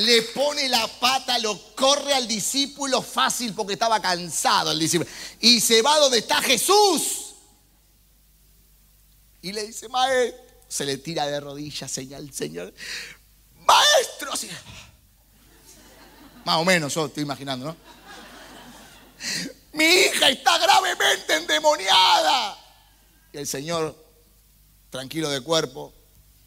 le 0.00 0.22
pone 0.22 0.68
la 0.68 0.86
pata, 0.86 1.38
lo 1.38 1.74
corre 1.74 2.14
al 2.14 2.26
discípulo 2.26 3.02
fácil 3.02 3.54
porque 3.54 3.74
estaba 3.74 4.00
cansado 4.00 4.72
el 4.72 4.78
discípulo. 4.78 5.10
Y 5.40 5.60
se 5.60 5.82
va 5.82 5.98
donde 5.98 6.18
está 6.18 6.40
Jesús. 6.42 7.34
Y 9.42 9.52
le 9.52 9.66
dice, 9.66 9.88
maestro, 9.88 10.40
se 10.68 10.84
le 10.84 10.98
tira 10.98 11.26
de 11.26 11.40
rodillas, 11.40 11.90
señal, 11.90 12.32
Señor. 12.32 12.72
Maestro, 13.66 14.32
Más 16.44 16.56
o 16.56 16.64
menos, 16.64 16.94
yo 16.94 17.06
estoy 17.06 17.22
imaginando, 17.22 17.66
¿no? 17.66 17.76
Mi 19.72 19.84
hija 19.84 20.28
está 20.28 20.58
gravemente 20.58 21.36
endemoniada. 21.36 22.58
Y 23.32 23.38
el 23.38 23.46
Señor, 23.46 23.96
tranquilo 24.90 25.28
de 25.30 25.40
cuerpo, 25.40 25.94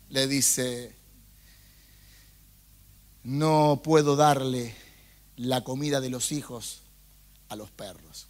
le 0.09 0.27
dice, 0.27 0.95
no 3.23 3.81
puedo 3.83 4.15
darle 4.15 4.75
la 5.37 5.63
comida 5.63 6.01
de 6.01 6.09
los 6.09 6.31
hijos 6.31 6.81
a 7.49 7.55
los 7.55 7.71
perros. 7.71 8.27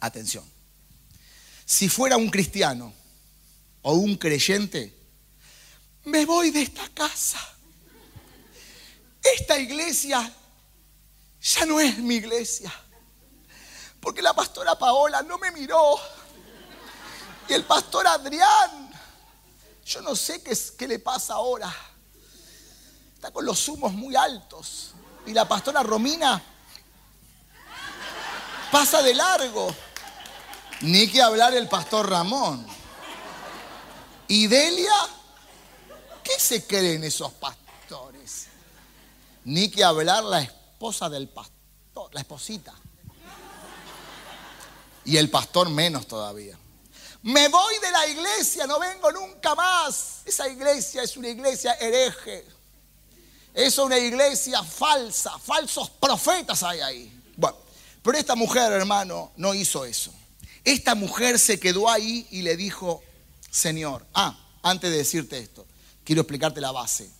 Atención. 0.00 0.44
Si 1.64 1.88
fuera 1.88 2.16
un 2.16 2.30
cristiano 2.30 2.92
o 3.82 3.94
un 3.94 4.16
creyente, 4.16 4.96
me 6.04 6.24
voy 6.24 6.50
de 6.50 6.62
esta 6.62 6.88
casa. 6.90 7.38
Esta 9.22 9.58
iglesia 9.58 10.32
ya 11.42 11.66
no 11.66 11.80
es 11.80 11.98
mi 11.98 12.16
iglesia. 12.16 12.72
Porque 14.00 14.22
la 14.22 14.34
pastora 14.34 14.78
Paola 14.78 15.22
no 15.22 15.38
me 15.38 15.50
miró. 15.50 15.96
Y 17.48 17.52
el 17.52 17.64
pastor 17.64 18.06
Adrián, 18.06 18.90
yo 19.84 20.00
no 20.00 20.14
sé 20.14 20.42
qué, 20.42 20.56
qué 20.78 20.88
le 20.88 21.00
pasa 21.00 21.34
ahora 21.34 21.89
Está 23.20 23.32
con 23.32 23.44
los 23.44 23.68
humos 23.68 23.92
muy 23.92 24.16
altos. 24.16 24.92
Y 25.26 25.34
la 25.34 25.46
pastora 25.46 25.82
Romina 25.82 26.42
pasa 28.72 29.02
de 29.02 29.12
largo. 29.12 29.68
Ni 30.80 31.06
que 31.06 31.20
hablar 31.20 31.52
el 31.52 31.68
pastor 31.68 32.08
Ramón. 32.08 32.66
¿Y 34.26 34.46
Delia? 34.46 34.94
¿Qué 36.24 36.40
se 36.40 36.66
creen 36.66 37.04
esos 37.04 37.30
pastores? 37.32 38.46
Ni 39.44 39.70
que 39.70 39.84
hablar 39.84 40.24
la 40.24 40.40
esposa 40.40 41.10
del 41.10 41.28
pastor, 41.28 42.14
la 42.14 42.22
esposita. 42.22 42.72
Y 45.04 45.18
el 45.18 45.28
pastor 45.28 45.68
menos 45.68 46.06
todavía. 46.06 46.58
Me 47.24 47.48
voy 47.48 47.78
de 47.80 47.90
la 47.90 48.06
iglesia, 48.06 48.66
no 48.66 48.80
vengo 48.80 49.12
nunca 49.12 49.54
más. 49.54 50.22
Esa 50.24 50.48
iglesia 50.48 51.02
es 51.02 51.18
una 51.18 51.28
iglesia 51.28 51.74
hereje. 51.74 52.59
Es 53.54 53.78
una 53.78 53.98
iglesia 53.98 54.62
falsa, 54.62 55.38
falsos 55.38 55.90
profetas 55.90 56.62
hay 56.62 56.80
ahí. 56.80 57.22
Bueno, 57.36 57.56
pero 58.02 58.18
esta 58.18 58.34
mujer, 58.34 58.72
hermano, 58.72 59.32
no 59.36 59.54
hizo 59.54 59.84
eso. 59.84 60.12
Esta 60.64 60.94
mujer 60.94 61.38
se 61.38 61.58
quedó 61.58 61.88
ahí 61.88 62.26
y 62.30 62.42
le 62.42 62.56
dijo, 62.56 63.02
Señor, 63.50 64.06
ah, 64.14 64.38
antes 64.62 64.90
de 64.90 64.98
decirte 64.98 65.38
esto, 65.38 65.66
quiero 66.04 66.22
explicarte 66.22 66.60
la 66.60 66.70
base. 66.70 67.10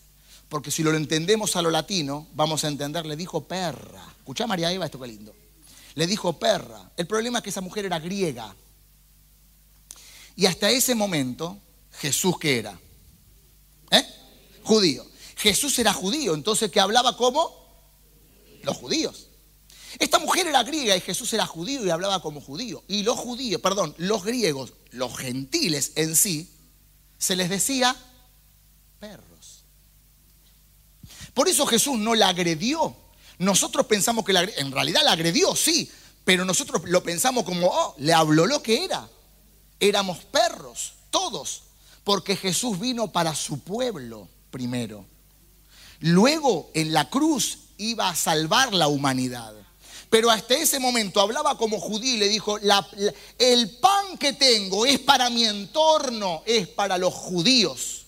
Porque 0.48 0.70
si 0.70 0.82
lo 0.82 0.94
entendemos 0.94 1.56
a 1.56 1.62
lo 1.62 1.70
latino, 1.70 2.26
vamos 2.34 2.64
a 2.64 2.68
entender, 2.68 3.06
le 3.06 3.16
dijo 3.16 3.44
perra. 3.44 4.04
Escuchá 4.18 4.46
María 4.46 4.72
Eva, 4.72 4.84
esto 4.84 5.00
qué 5.00 5.06
lindo. 5.06 5.34
Le 5.94 6.06
dijo 6.06 6.38
perra. 6.38 6.90
El 6.96 7.06
problema 7.06 7.38
es 7.38 7.44
que 7.44 7.50
esa 7.50 7.60
mujer 7.60 7.86
era 7.86 7.98
griega. 7.98 8.54
Y 10.36 10.46
hasta 10.46 10.70
ese 10.70 10.94
momento, 10.94 11.58
Jesús, 11.92 12.38
¿qué 12.38 12.58
era? 12.58 12.78
¿Eh? 13.90 14.06
Judío. 14.62 15.09
Jesús 15.40 15.78
era 15.78 15.94
judío, 15.94 16.34
entonces 16.34 16.70
que 16.70 16.80
hablaba 16.80 17.16
como 17.16 17.50
los 18.62 18.76
judíos. 18.76 19.28
Esta 19.98 20.18
mujer 20.18 20.46
era 20.46 20.62
griega 20.62 20.94
y 20.94 21.00
Jesús 21.00 21.32
era 21.32 21.46
judío 21.46 21.84
y 21.84 21.88
hablaba 21.88 22.20
como 22.20 22.42
judío. 22.42 22.84
Y 22.88 23.04
los 23.04 23.18
judíos, 23.18 23.60
perdón, 23.62 23.94
los 23.96 24.22
griegos, 24.22 24.74
los 24.90 25.16
gentiles 25.16 25.92
en 25.94 26.14
sí, 26.14 26.50
se 27.16 27.36
les 27.36 27.48
decía 27.48 27.96
perros. 28.98 29.64
Por 31.32 31.48
eso 31.48 31.64
Jesús 31.64 31.98
no 31.98 32.14
la 32.14 32.28
agredió. 32.28 32.94
Nosotros 33.38 33.86
pensamos 33.86 34.26
que 34.26 34.34
la, 34.34 34.42
en 34.42 34.70
realidad 34.70 35.00
la 35.02 35.12
agredió, 35.12 35.56
sí, 35.56 35.90
pero 36.22 36.44
nosotros 36.44 36.82
lo 36.84 37.02
pensamos 37.02 37.44
como, 37.44 37.68
oh, 37.68 37.94
le 37.96 38.12
habló 38.12 38.44
lo 38.44 38.62
que 38.62 38.84
era. 38.84 39.08
Éramos 39.80 40.18
perros, 40.18 40.92
todos, 41.08 41.62
porque 42.04 42.36
Jesús 42.36 42.78
vino 42.78 43.10
para 43.10 43.34
su 43.34 43.60
pueblo 43.60 44.28
primero. 44.50 45.06
Luego 46.00 46.70
en 46.74 46.92
la 46.92 47.10
cruz 47.10 47.58
iba 47.76 48.08
a 48.08 48.16
salvar 48.16 48.72
la 48.72 48.88
humanidad. 48.88 49.54
Pero 50.08 50.30
hasta 50.30 50.54
ese 50.54 50.80
momento 50.80 51.20
hablaba 51.20 51.56
como 51.56 51.78
judío 51.78 52.14
y 52.14 52.18
le 52.18 52.28
dijo, 52.28 52.58
el 53.38 53.70
pan 53.78 54.18
que 54.18 54.32
tengo 54.32 54.84
es 54.84 54.98
para 54.98 55.30
mi 55.30 55.44
entorno, 55.44 56.42
es 56.46 56.66
para 56.68 56.98
los 56.98 57.14
judíos. 57.14 58.06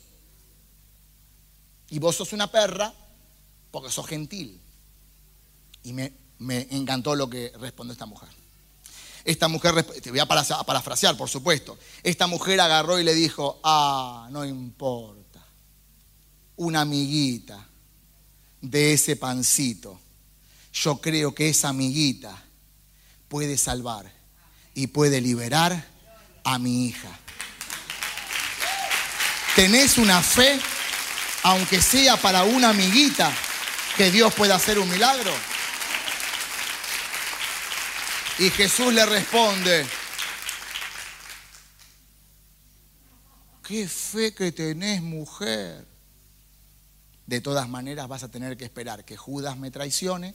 Y 1.91 1.99
vos 1.99 2.17
sos 2.17 2.33
una 2.33 2.51
perra 2.51 2.93
porque 3.71 3.91
sos 3.91 4.07
gentil. 4.07 4.61
Y 5.85 5.93
me, 5.93 6.13
encantó 6.71 7.15
lo 7.15 7.31
que 7.31 7.53
respondió 7.61 7.93
esta 7.93 8.07
mujer. 8.07 8.29
Esta 9.25 9.47
mujer, 9.47 9.85
te 9.85 10.11
voy 10.11 10.19
a 10.19 10.27
parafrasear, 10.27 11.17
por 11.17 11.29
supuesto. 11.29 11.79
Esta 12.03 12.27
mujer 12.27 12.61
agarró 12.61 12.99
y 12.99 13.05
le 13.05 13.15
dijo, 13.15 13.61
ah, 13.63 14.27
no 14.33 14.45
importa, 14.45 15.45
una 16.57 16.81
amiguita 16.81 17.69
de 18.63 18.95
ese 18.95 19.17
pancito, 19.17 20.01
yo 20.73 21.01
creo 21.01 21.35
que 21.35 21.51
esa 21.51 21.69
amiguita 21.69 22.43
puede 23.29 23.59
salvar 23.59 24.11
y 24.73 24.87
puede 24.87 25.21
liberar 25.21 25.87
a 26.45 26.59
mi 26.59 26.87
hija. 26.87 27.09
¿Tenés 29.55 29.99
una 29.99 30.23
fe, 30.23 30.59
aunque 31.43 31.83
sea 31.83 32.17
para 32.17 32.45
una 32.45 32.71
amiguita, 32.71 33.31
que 33.97 34.11
Dios 34.11 34.33
pueda 34.33 34.55
hacer 34.55 34.79
un 34.79 34.89
milagro? 34.89 35.33
Y 38.39 38.49
Jesús 38.51 38.95
le 38.95 39.05
responde, 39.05 39.87
qué 43.67 43.87
fe 43.89 44.33
que 44.33 44.53
tenés 44.53 45.03
mujer 45.03 45.92
de 47.27 47.41
todas 47.41 47.69
maneras 47.69 48.09
vas 48.09 48.23
a 48.23 48.31
tener 48.31 48.57
que 48.57 48.65
esperar 48.65 49.05
que 49.05 49.17
Judas 49.17 49.57
me 49.57 49.71
traicione, 49.71 50.35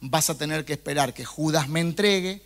vas 0.00 0.30
a 0.30 0.38
tener 0.38 0.64
que 0.64 0.72
esperar 0.72 1.14
que 1.14 1.24
Judas 1.24 1.68
me 1.68 1.80
entregue, 1.80 2.42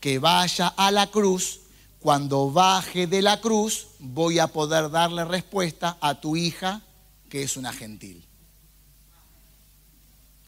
que 0.00 0.18
vaya 0.18 0.68
a 0.68 0.90
la 0.90 1.10
cruz. 1.10 1.60
Cuando 2.00 2.50
baje 2.50 3.06
de 3.06 3.22
la 3.22 3.40
cruz 3.40 3.88
voy 3.98 4.38
a 4.38 4.48
poder 4.48 4.90
darle 4.90 5.24
respuesta 5.24 5.96
a 6.02 6.20
tu 6.20 6.36
hija 6.36 6.82
que 7.30 7.42
es 7.42 7.56
una 7.56 7.72
gentil. 7.72 8.24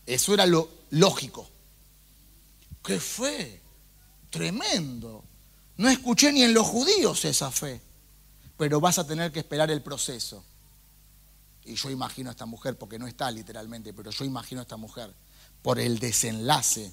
Eso 0.05 0.35
era 0.35 0.47
lo 0.47 0.69
lógico. 0.91 1.49
¿Qué 2.85 3.01
fue? 3.01 3.61
Tremendo. 4.31 5.25
No 5.79 5.89
escuché 5.89 6.33
ni 6.33 6.43
en 6.43 6.55
los 6.55 6.67
judíos 6.67 7.25
esa 7.25 7.51
fe. 7.51 7.81
Pero 8.57 8.81
vas 8.81 8.99
a 8.99 9.07
tener 9.07 9.33
que 9.33 9.41
esperar 9.41 9.71
el 9.71 9.83
proceso. 9.83 10.45
Y 11.67 11.75
yo 11.75 11.91
imagino 11.91 12.31
a 12.31 12.33
esta 12.33 12.47
mujer, 12.47 12.79
porque 12.79 12.99
no 12.99 13.07
está 13.07 13.31
literalmente, 13.31 13.93
pero 13.93 14.11
yo 14.11 14.25
imagino 14.25 14.61
a 14.61 14.63
esta 14.63 14.77
mujer, 14.77 15.13
por 15.63 15.81
el 15.81 15.99
desenlace 15.99 16.93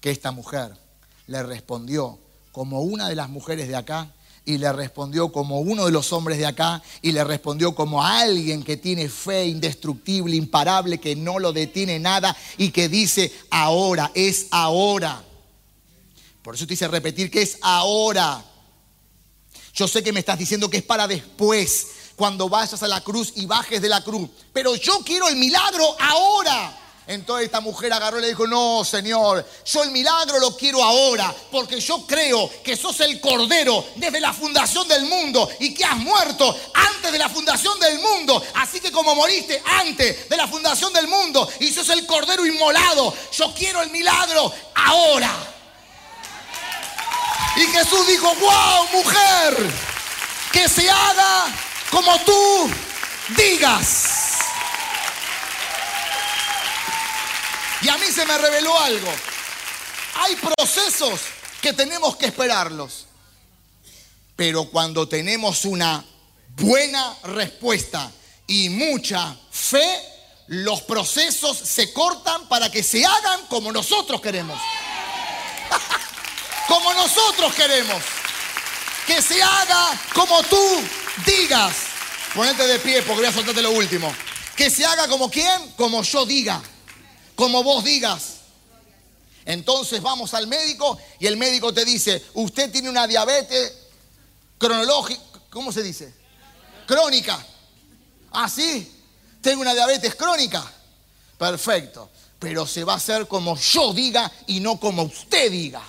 que 0.00 0.10
esta 0.10 0.32
mujer 0.32 0.76
le 1.26 1.42
respondió 1.42 2.18
como 2.52 2.82
una 2.82 3.08
de 3.08 3.16
las 3.16 3.30
mujeres 3.30 3.68
de 3.68 3.76
acá 3.76 4.12
y 4.44 4.58
le 4.58 4.72
respondió 4.72 5.30
como 5.30 5.60
uno 5.60 5.86
de 5.86 5.92
los 5.92 6.12
hombres 6.12 6.38
de 6.38 6.46
acá 6.46 6.82
y 7.00 7.12
le 7.12 7.24
respondió 7.24 7.74
como 7.74 8.04
alguien 8.04 8.62
que 8.62 8.76
tiene 8.76 9.08
fe 9.08 9.46
indestructible, 9.46 10.36
imparable, 10.36 10.98
que 10.98 11.16
no 11.16 11.38
lo 11.38 11.52
detiene 11.52 11.98
nada 11.98 12.36
y 12.58 12.70
que 12.70 12.88
dice 12.88 13.32
ahora, 13.50 14.10
es 14.14 14.48
ahora. 14.50 15.24
Por 16.42 16.56
eso 16.56 16.66
te 16.66 16.74
hice 16.74 16.88
repetir 16.88 17.30
que 17.30 17.42
es 17.42 17.58
ahora. 17.62 18.44
Yo 19.74 19.88
sé 19.88 20.02
que 20.02 20.12
me 20.12 20.20
estás 20.20 20.38
diciendo 20.38 20.68
que 20.68 20.78
es 20.78 20.82
para 20.82 21.06
después, 21.06 21.86
cuando 22.16 22.48
vayas 22.48 22.82
a 22.82 22.88
la 22.88 23.00
cruz 23.00 23.32
y 23.36 23.46
bajes 23.46 23.80
de 23.80 23.88
la 23.88 24.02
cruz. 24.02 24.28
Pero 24.52 24.74
yo 24.76 25.00
quiero 25.04 25.28
el 25.28 25.36
milagro 25.36 25.96
ahora. 25.98 26.78
Entonces 27.06 27.46
esta 27.46 27.60
mujer 27.60 27.92
agarró 27.92 28.18
y 28.18 28.22
le 28.22 28.28
dijo, 28.28 28.46
no, 28.46 28.84
Señor, 28.84 29.44
yo 29.66 29.82
el 29.82 29.90
milagro 29.90 30.38
lo 30.38 30.56
quiero 30.56 30.82
ahora, 30.82 31.34
porque 31.50 31.80
yo 31.80 32.06
creo 32.06 32.48
que 32.62 32.76
sos 32.76 33.00
el 33.00 33.20
Cordero 33.20 33.84
desde 33.96 34.20
la 34.20 34.32
fundación 34.32 34.86
del 34.86 35.06
mundo 35.06 35.48
y 35.58 35.74
que 35.74 35.84
has 35.84 35.96
muerto 35.96 36.56
antes 36.72 37.10
de 37.10 37.18
la 37.18 37.28
fundación 37.28 37.78
del 37.80 37.98
mundo. 37.98 38.40
Así 38.54 38.78
que 38.78 38.92
como 38.92 39.16
moriste 39.16 39.60
antes 39.64 40.28
de 40.28 40.36
la 40.36 40.46
fundación 40.46 40.92
del 40.92 41.08
mundo 41.08 41.48
y 41.58 41.72
sos 41.72 41.88
el 41.88 42.06
Cordero 42.06 42.46
inmolado, 42.46 43.12
yo 43.32 43.52
quiero 43.52 43.82
el 43.82 43.90
milagro 43.90 44.52
ahora. 44.74 45.32
Y 47.56 47.66
Jesús 47.66 48.06
dijo, 48.06 48.32
wow, 48.36 48.88
mujer, 48.92 49.72
que 50.52 50.68
se 50.68 50.88
haga 50.88 51.46
como 51.92 52.18
tú 52.20 52.70
digas. 53.36 54.38
Y 57.82 57.88
a 57.88 57.98
mí 57.98 58.06
se 58.06 58.24
me 58.24 58.38
reveló 58.38 58.76
algo. 58.80 59.12
Hay 60.14 60.36
procesos 60.36 61.20
que 61.60 61.74
tenemos 61.74 62.16
que 62.16 62.26
esperarlos. 62.26 63.06
Pero 64.34 64.64
cuando 64.64 65.06
tenemos 65.06 65.66
una 65.66 66.02
buena 66.56 67.14
respuesta 67.24 68.10
y 68.46 68.70
mucha 68.70 69.36
fe, 69.50 70.02
los 70.46 70.80
procesos 70.82 71.58
se 71.58 71.92
cortan 71.92 72.48
para 72.48 72.70
que 72.70 72.82
se 72.82 73.04
hagan 73.04 73.46
como 73.48 73.70
nosotros 73.70 74.20
queremos. 74.22 74.58
como 76.68 76.94
nosotros 76.94 77.52
queremos. 77.54 78.02
Que 79.06 79.20
se 79.20 79.42
haga 79.42 80.00
como 80.14 80.42
tú 80.44 80.82
digas. 81.26 81.74
Ponete 82.34 82.66
de 82.66 82.78
pie 82.78 83.02
porque 83.02 83.22
voy 83.22 83.26
a 83.26 83.32
soltarte 83.32 83.60
lo 83.62 83.72
último. 83.72 84.12
Que 84.56 84.70
se 84.70 84.84
haga 84.84 85.06
como 85.08 85.30
quién? 85.30 85.72
Como 85.76 86.02
yo 86.02 86.24
diga 86.24 86.62
como 87.34 87.62
vos 87.62 87.84
digas. 87.84 88.36
Entonces 89.44 90.00
vamos 90.00 90.32
al 90.34 90.46
médico 90.46 90.98
y 91.18 91.26
el 91.26 91.36
médico 91.36 91.72
te 91.74 91.84
dice, 91.84 92.24
usted 92.34 92.70
tiene 92.70 92.88
una 92.88 93.06
diabetes 93.06 93.74
cronológica, 94.58 95.20
¿cómo 95.50 95.72
se 95.72 95.82
dice? 95.82 96.14
Crónica. 96.86 97.44
Ah, 98.30 98.48
sí, 98.48 98.90
tengo 99.40 99.62
una 99.62 99.74
diabetes 99.74 100.14
crónica. 100.14 100.64
Perfecto, 101.36 102.10
pero 102.38 102.66
se 102.66 102.84
va 102.84 102.92
a 102.92 102.96
hacer 102.96 103.26
como 103.26 103.56
yo 103.56 103.92
diga 103.92 104.30
y 104.46 104.60
no 104.60 104.78
como 104.78 105.02
usted 105.02 105.50
diga. 105.50 105.82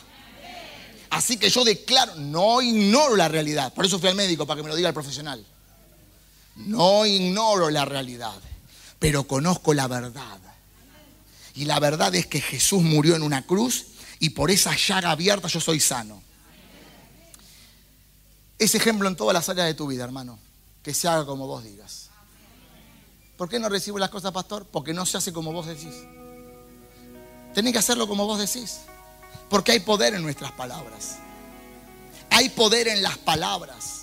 Así 1.14 1.38
que 1.38 1.48
yo 1.48 1.64
declaro, 1.64 2.16
no 2.16 2.60
ignoro 2.60 3.16
la 3.16 3.28
realidad. 3.28 3.72
Por 3.72 3.86
eso 3.86 4.00
fui 4.00 4.10
al 4.10 4.16
médico, 4.16 4.48
para 4.48 4.58
que 4.58 4.64
me 4.64 4.70
lo 4.70 4.76
diga 4.76 4.88
el 4.88 4.96
profesional. 4.96 5.46
No 6.56 7.06
ignoro 7.06 7.70
la 7.70 7.86
realidad, 7.86 8.34
pero 8.98 9.26
conozco 9.26 9.76
la 9.76 9.88
verdad. 9.88 10.40
Y 11.54 11.66
la 11.66 11.80
verdad 11.80 12.16
es 12.16 12.26
que 12.26 12.42
Jesús 12.42 12.82
murió 12.82 13.16
en 13.16 13.22
una 13.22 13.46
cruz 13.46 13.86
y 14.18 14.32
por 14.32 14.50
esa 14.50 14.76
llaga 14.76 15.12
abierta 15.12 15.48
yo 15.48 15.62
soy 15.62 15.80
sano. 15.80 16.20
Ese 18.58 18.78
ejemplo 18.78 19.08
en 19.08 19.16
todas 19.16 19.36
las 19.36 19.48
áreas 19.50 19.68
de 19.68 19.76
tu 19.76 19.86
vida, 19.86 20.04
hermano. 20.04 20.40
Que 20.82 20.96
se 20.96 21.08
haga 21.08 21.28
como 21.28 21.46
vos 21.46 21.64
digas. 21.64 22.10
¿Por 23.38 23.50
qué 23.50 23.60
no 23.60 23.70
recibo 23.70 24.00
las 24.00 24.10
cosas, 24.10 24.32
pastor? 24.32 24.66
Porque 24.66 24.94
no 24.96 25.06
se 25.06 25.18
hace 25.18 25.32
como 25.32 25.54
vos 25.54 25.68
decís. 25.68 25.94
Tenés 27.54 27.72
que 27.72 27.80
hacerlo 27.80 28.08
como 28.08 28.26
vos 28.26 28.40
decís. 28.40 28.80
Porque 29.54 29.74
hay 29.74 29.82
poder 29.82 30.16
en 30.16 30.24
nuestras 30.24 30.52
palabras. 30.54 31.18
Hay 32.32 32.50
poder 32.50 32.88
en 32.88 33.04
las 33.04 33.20
palabras. 33.20 34.02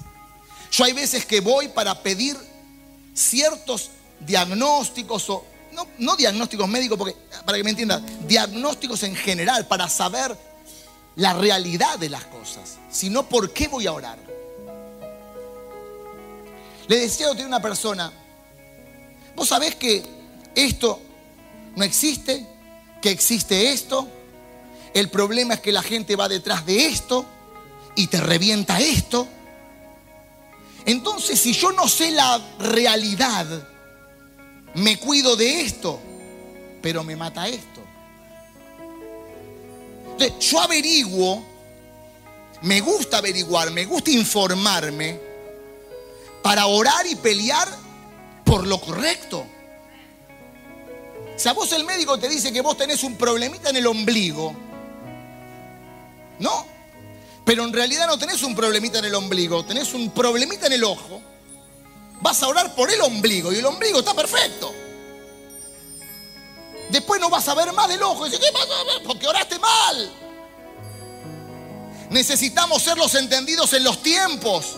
Yo 0.70 0.84
hay 0.84 0.92
veces 0.92 1.26
que 1.26 1.40
voy 1.40 1.66
para 1.66 2.04
pedir 2.04 2.36
ciertos 3.14 3.90
diagnósticos 4.20 5.28
o 5.28 5.44
no, 5.98 6.14
diagnósticos 6.14 6.68
médicos, 6.68 6.96
porque, 6.96 7.16
para 7.44 7.58
que 7.58 7.64
me 7.64 7.70
entiendan, 7.70 8.06
diagnósticos 8.28 9.02
en 9.02 9.16
general, 9.16 9.66
para 9.66 9.88
saber 9.88 10.36
la 11.16 11.32
realidad 11.32 11.98
de 11.98 12.10
las 12.10 12.26
cosas, 12.26 12.78
sino 12.88 13.28
por 13.28 13.52
qué 13.52 13.66
voy 13.66 13.88
a 13.88 13.92
orar. 13.92 14.20
Le 16.86 16.96
decía 16.96 17.26
a 17.26 17.32
una 17.32 17.60
persona, 17.60 18.12
vos 19.34 19.48
sabés 19.48 19.74
que 19.74 20.04
esto 20.54 21.00
no 21.74 21.82
existe, 21.82 22.46
que 23.02 23.10
existe 23.10 23.72
esto, 23.72 24.08
el 24.94 25.08
problema 25.08 25.54
es 25.54 25.60
que 25.60 25.72
la 25.72 25.82
gente 25.82 26.16
va 26.16 26.28
detrás 26.28 26.66
de 26.66 26.86
esto 26.86 27.24
y 27.94 28.08
te 28.08 28.20
revienta 28.20 28.80
esto. 28.80 29.26
Entonces, 30.86 31.38
si 31.40 31.52
yo 31.52 31.72
no 31.72 31.88
sé 31.88 32.10
la 32.10 32.40
realidad, 32.58 33.46
me 34.74 34.98
cuido 34.98 35.36
de 35.36 35.62
esto, 35.62 36.00
pero 36.82 37.04
me 37.04 37.16
mata 37.16 37.48
esto. 37.48 37.80
Entonces, 40.12 40.50
yo 40.50 40.60
averiguo, 40.60 41.44
me 42.62 42.80
gusta 42.80 43.18
averiguar, 43.18 43.70
me 43.70 43.84
gusta 43.84 44.10
informarme 44.10 45.20
para 46.42 46.66
orar 46.66 47.06
y 47.06 47.14
pelear 47.16 47.68
por 48.44 48.66
lo 48.66 48.80
correcto. 48.80 49.46
Si 51.36 51.48
a 51.48 51.52
vos 51.52 51.72
el 51.72 51.84
médico 51.84 52.18
te 52.18 52.28
dice 52.28 52.52
que 52.52 52.60
vos 52.60 52.76
tenés 52.76 53.02
un 53.02 53.16
problemita 53.16 53.70
en 53.70 53.76
el 53.76 53.86
ombligo, 53.86 54.54
no, 56.40 56.66
pero 57.44 57.64
en 57.64 57.72
realidad 57.72 58.06
no 58.08 58.18
tenés 58.18 58.42
un 58.42 58.54
problemita 58.54 58.98
en 58.98 59.04
el 59.04 59.14
ombligo, 59.14 59.64
tenés 59.64 59.94
un 59.94 60.10
problemita 60.10 60.66
en 60.66 60.72
el 60.72 60.84
ojo 60.84 61.22
Vas 62.20 62.42
a 62.42 62.48
orar 62.48 62.74
por 62.74 62.90
el 62.90 63.00
ombligo 63.00 63.52
y 63.52 63.58
el 63.58 63.66
ombligo 63.66 64.00
está 64.00 64.14
perfecto. 64.14 64.72
Después 66.90 67.20
no 67.20 67.30
vas 67.30 67.48
a 67.48 67.54
ver 67.54 67.72
más 67.72 67.88
del 67.88 68.02
ojo. 68.02 68.26
Y 68.26 68.30
dices, 68.30 68.44
¿qué 68.44 68.52
pasa? 68.52 68.74
Porque 69.06 69.26
oraste 69.26 69.58
mal. 69.58 70.12
Necesitamos 72.10 72.82
ser 72.82 72.98
los 72.98 73.14
entendidos 73.14 73.72
en 73.72 73.84
los 73.84 74.02
tiempos. 74.02 74.76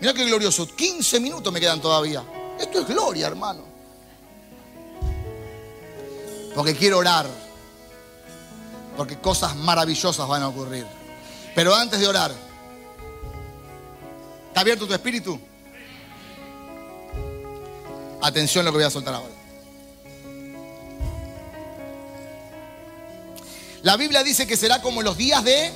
Mira 0.00 0.12
qué 0.12 0.24
glorioso. 0.24 0.66
15 0.66 1.20
minutos 1.20 1.52
me 1.52 1.60
quedan 1.60 1.80
todavía. 1.80 2.24
Esto 2.58 2.80
es 2.80 2.88
gloria, 2.88 3.28
hermano. 3.28 3.62
Porque 6.54 6.74
quiero 6.74 6.98
orar. 6.98 7.43
Porque 8.96 9.18
cosas 9.18 9.56
maravillosas 9.56 10.26
van 10.28 10.42
a 10.42 10.48
ocurrir. 10.48 10.86
Pero 11.54 11.74
antes 11.74 12.00
de 12.00 12.08
orar, 12.08 12.32
¿Está 14.54 14.60
abierto 14.60 14.86
tu 14.86 14.94
espíritu? 14.94 15.36
Atención 18.22 18.62
a 18.62 18.66
lo 18.66 18.70
que 18.70 18.76
voy 18.76 18.84
a 18.84 18.90
soltar 18.90 19.12
ahora. 19.12 19.34
La 23.82 23.96
Biblia 23.96 24.22
dice 24.22 24.46
que 24.46 24.56
será 24.56 24.80
como 24.80 25.02
los 25.02 25.16
días 25.16 25.42
de... 25.42 25.72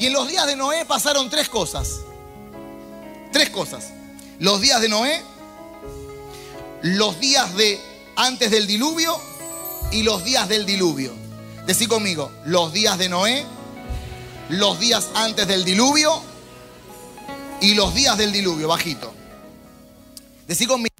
Y 0.00 0.06
en 0.06 0.12
los 0.12 0.26
días 0.26 0.44
de 0.48 0.56
Noé 0.56 0.84
pasaron 0.86 1.30
tres 1.30 1.48
cosas. 1.48 2.00
Tres 3.30 3.50
cosas. 3.50 3.90
Los 4.40 4.60
días 4.60 4.80
de 4.80 4.88
Noé, 4.88 5.22
los 6.82 7.20
días 7.20 7.54
de 7.54 7.80
antes 8.16 8.50
del 8.50 8.66
diluvio 8.66 9.16
y 9.92 10.02
los 10.02 10.24
días 10.24 10.48
del 10.48 10.66
diluvio. 10.66 11.14
Decí 11.70 11.86
conmigo, 11.86 12.32
los 12.46 12.72
días 12.72 12.98
de 12.98 13.08
Noé, 13.08 13.46
los 14.48 14.80
días 14.80 15.08
antes 15.14 15.46
del 15.46 15.64
diluvio 15.64 16.20
y 17.60 17.74
los 17.74 17.94
días 17.94 18.18
del 18.18 18.32
diluvio, 18.32 18.66
bajito. 18.66 19.12
Decí 20.48 20.66
conmigo, 20.66 20.96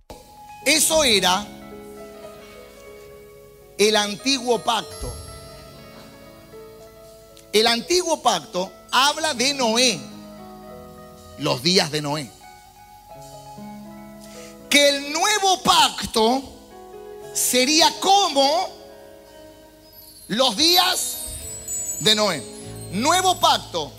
eso 0.65 1.03
era 1.03 1.45
el 3.79 3.97
antiguo 3.97 4.61
pacto. 4.61 5.13
El 7.53 7.67
antiguo 7.67 8.23
pacto 8.23 8.71
habla 8.93 9.35
de 9.35 9.55
Noé, 9.55 9.99
los 11.39 11.65
días 11.65 11.91
de 11.91 12.01
Noé. 12.01 12.31
Que 14.69 14.89
el 14.91 15.13
nuevo 15.13 15.65
pacto 15.65 16.45
sería 17.35 17.93
como 17.99 18.80
los 20.31 20.57
días 20.57 21.17
de 21.99 22.15
Noé. 22.15 22.41
Nuevo 22.93 23.41
pacto, 23.41 23.93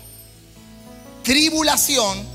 tribulación, 1.22 2.26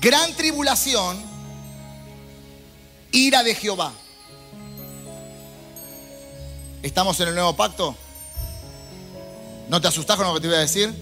gran 0.00 0.34
tribulación, 0.34 1.16
ira 3.12 3.44
de 3.44 3.54
Jehová. 3.54 3.92
¿Estamos 6.82 7.18
en 7.20 7.28
el 7.28 7.34
nuevo 7.34 7.54
pacto? 7.54 7.94
¿No 9.68 9.80
te 9.80 9.86
asustas 9.86 10.16
con 10.16 10.26
lo 10.26 10.34
que 10.34 10.40
te 10.40 10.48
voy 10.48 10.56
a 10.56 10.60
decir? 10.60 10.92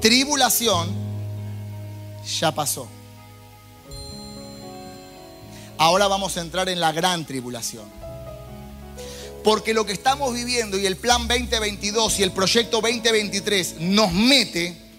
Tribulación 0.00 0.92
ya 2.40 2.52
pasó. 2.52 2.88
Ahora 5.78 6.08
vamos 6.08 6.36
a 6.36 6.40
entrar 6.40 6.68
en 6.68 6.80
la 6.80 6.90
gran 6.90 7.24
tribulación. 7.24 7.99
Porque 9.42 9.72
lo 9.72 9.86
que 9.86 9.92
estamos 9.92 10.34
viviendo 10.34 10.78
y 10.78 10.86
el 10.86 10.96
plan 10.96 11.26
2022 11.26 12.20
y 12.20 12.22
el 12.22 12.32
proyecto 12.32 12.80
2023 12.80 13.76
nos 13.80 14.12
mete 14.12 14.90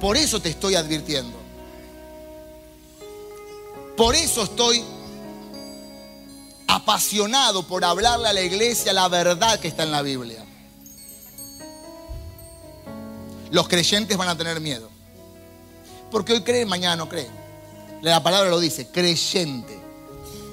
por 0.00 0.16
eso 0.16 0.40
te 0.40 0.48
estoy 0.48 0.76
advirtiendo. 0.76 1.36
Por 3.96 4.14
eso 4.14 4.44
estoy 4.44 4.82
apasionado 6.68 7.66
por 7.66 7.84
hablarle 7.84 8.28
a 8.28 8.32
la 8.32 8.42
iglesia 8.42 8.92
la 8.92 9.08
verdad 9.08 9.58
que 9.58 9.68
está 9.68 9.82
en 9.82 9.90
la 9.90 10.02
Biblia. 10.02 10.44
Los 13.50 13.66
creyentes 13.66 14.16
van 14.16 14.28
a 14.28 14.36
tener 14.36 14.60
miedo. 14.60 14.88
Porque 16.10 16.32
hoy 16.32 16.42
creen, 16.42 16.68
mañana 16.68 16.96
no 16.96 17.08
creen. 17.08 17.32
La 18.02 18.22
palabra 18.22 18.50
lo 18.50 18.60
dice, 18.60 18.86
creyente. 18.88 19.76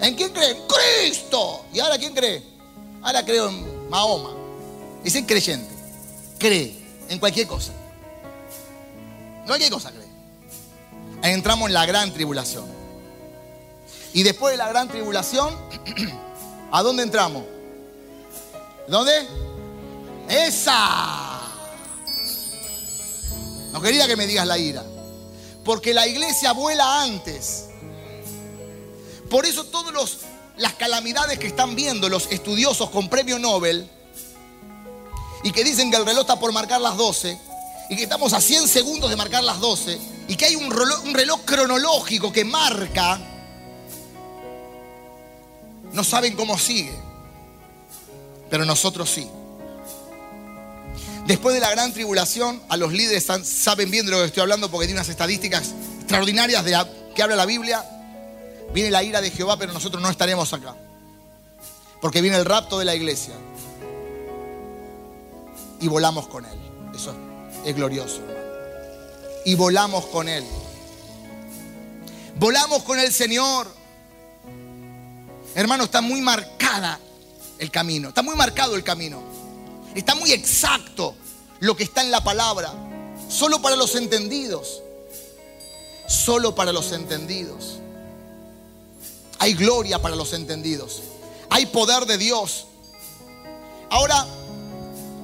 ¿En 0.02 0.16
quién 0.16 0.32
cree? 0.32 0.58
Cristo. 0.68 1.66
¿Y 1.72 1.80
ahora 1.80 1.98
quién 1.98 2.16
cree? 2.16 2.55
Ahora 3.06 3.24
creo 3.24 3.50
en 3.50 3.88
Mahoma. 3.88 4.32
Dicen 5.04 5.26
creyente. 5.26 5.70
Cree 6.40 6.76
en 7.08 7.20
cualquier 7.20 7.46
cosa. 7.46 7.72
No 9.42 9.46
Cualquier 9.46 9.72
cosa 9.72 9.92
cree. 9.92 11.32
Entramos 11.32 11.68
en 11.68 11.76
la 11.76 11.86
gran 11.86 12.12
tribulación. 12.12 12.66
Y 14.12 14.24
después 14.24 14.54
de 14.54 14.58
la 14.58 14.68
gran 14.70 14.88
tribulación, 14.88 15.56
¿a 16.72 16.82
dónde 16.82 17.04
entramos? 17.04 17.44
¿Dónde? 18.88 19.28
Esa. 20.28 21.42
No 23.72 23.82
quería 23.82 24.08
que 24.08 24.16
me 24.16 24.26
digas 24.26 24.48
la 24.48 24.58
ira. 24.58 24.84
Porque 25.64 25.94
la 25.94 26.08
iglesia 26.08 26.54
vuela 26.54 27.04
antes. 27.04 27.68
Por 29.30 29.46
eso 29.46 29.64
todas 29.66 29.94
las 30.58 30.74
calamidades 30.74 31.40
que 31.40 31.48
están 31.48 31.76
viendo 31.76 32.10
los 32.10 32.32
estudiosos 32.32 32.90
con 32.90 33.10
premio 33.10 33.40
Nobel 33.40 33.90
y 35.44 35.52
que 35.52 35.64
dicen 35.64 35.92
que 35.92 35.98
el 35.98 36.06
reloj 36.06 36.22
está 36.22 36.40
por 36.40 36.52
marcar 36.52 36.82
las 36.82 36.98
12 36.98 37.38
y 37.90 37.96
que 37.96 38.04
estamos 38.04 38.34
a 38.34 38.42
100 38.42 38.68
segundos 38.68 39.10
de 39.10 39.16
marcar 39.16 39.44
las 39.44 39.60
12 39.60 40.00
y 40.28 40.36
que 40.36 40.46
hay 40.46 40.56
un 40.56 40.72
reloj, 40.72 41.42
cronológico 41.46 42.32
que 42.32 42.44
marca, 42.44 43.20
no 45.94 46.04
saben 46.04 46.36
cómo 46.36 46.58
sigue, 46.58 46.98
pero 48.50 48.66
nosotros 48.66 49.10
sí. 49.10 49.28
Después 51.28 51.56
de 51.56 51.62
la 51.62 51.70
gran 51.72 51.92
tribulación, 51.94 52.62
a 52.70 52.78
los 52.78 52.94
líderes 52.94 53.28
saben 53.44 53.90
bien 53.90 54.06
de 54.06 54.12
lo 54.12 54.20
que 54.20 54.26
estoy 54.26 54.42
hablando 54.42 54.70
porque 54.70 54.88
tiene 54.88 55.00
unas 55.00 55.10
estadísticas 55.10 55.74
extraordinarias 56.00 56.64
de 56.64 56.78
que 57.16 57.24
habla 57.24 57.36
la 57.36 57.46
Biblia. 57.46 57.84
Viene 58.74 58.92
la 58.92 59.04
ira 59.04 59.22
de 59.22 59.32
Jehová, 59.32 59.58
pero 59.58 59.74
nosotros 59.74 60.02
no 60.02 60.10
estaremos 60.10 60.52
acá. 60.54 60.76
Porque 62.02 62.22
viene 62.22 62.38
el 62.38 62.46
rapto 62.46 62.78
de 62.78 62.86
la 62.86 62.96
iglesia. 62.96 63.34
Y 65.80 65.88
volamos 65.88 66.28
con 66.28 66.46
Él. 66.46 66.58
Eso 66.94 67.14
es 67.66 67.76
glorioso. 67.76 68.22
Y 69.46 69.56
volamos 69.56 70.06
con 70.08 70.30
Él. 70.30 70.46
Volamos 72.38 72.84
con 72.84 73.00
el 73.00 73.12
Señor. 73.12 73.68
Hermano, 75.56 75.86
está 75.86 76.02
muy 76.02 76.22
marcada 76.22 77.00
el 77.60 77.72
camino. 77.72 78.10
Está 78.10 78.22
muy 78.22 78.36
marcado 78.36 78.76
el 78.76 78.84
camino. 78.84 79.22
Está 79.96 80.16
muy 80.16 80.32
exacto 80.34 81.16
lo 81.60 81.76
que 81.76 81.84
está 81.84 82.02
en 82.02 82.12
la 82.12 82.24
palabra. 82.24 82.74
Solo 83.30 83.62
para 83.62 83.76
los 83.76 83.96
entendidos. 83.96 84.82
Solo 86.08 86.54
para 86.54 86.74
los 86.74 86.92
entendidos. 86.92 87.80
Hay 89.40 89.54
gloria 89.54 90.02
para 90.02 90.16
los 90.16 90.34
entendidos. 90.34 91.02
Hay 91.50 91.66
poder 91.68 92.06
de 92.06 92.18
Dios. 92.18 92.68
Ahora, 93.90 94.26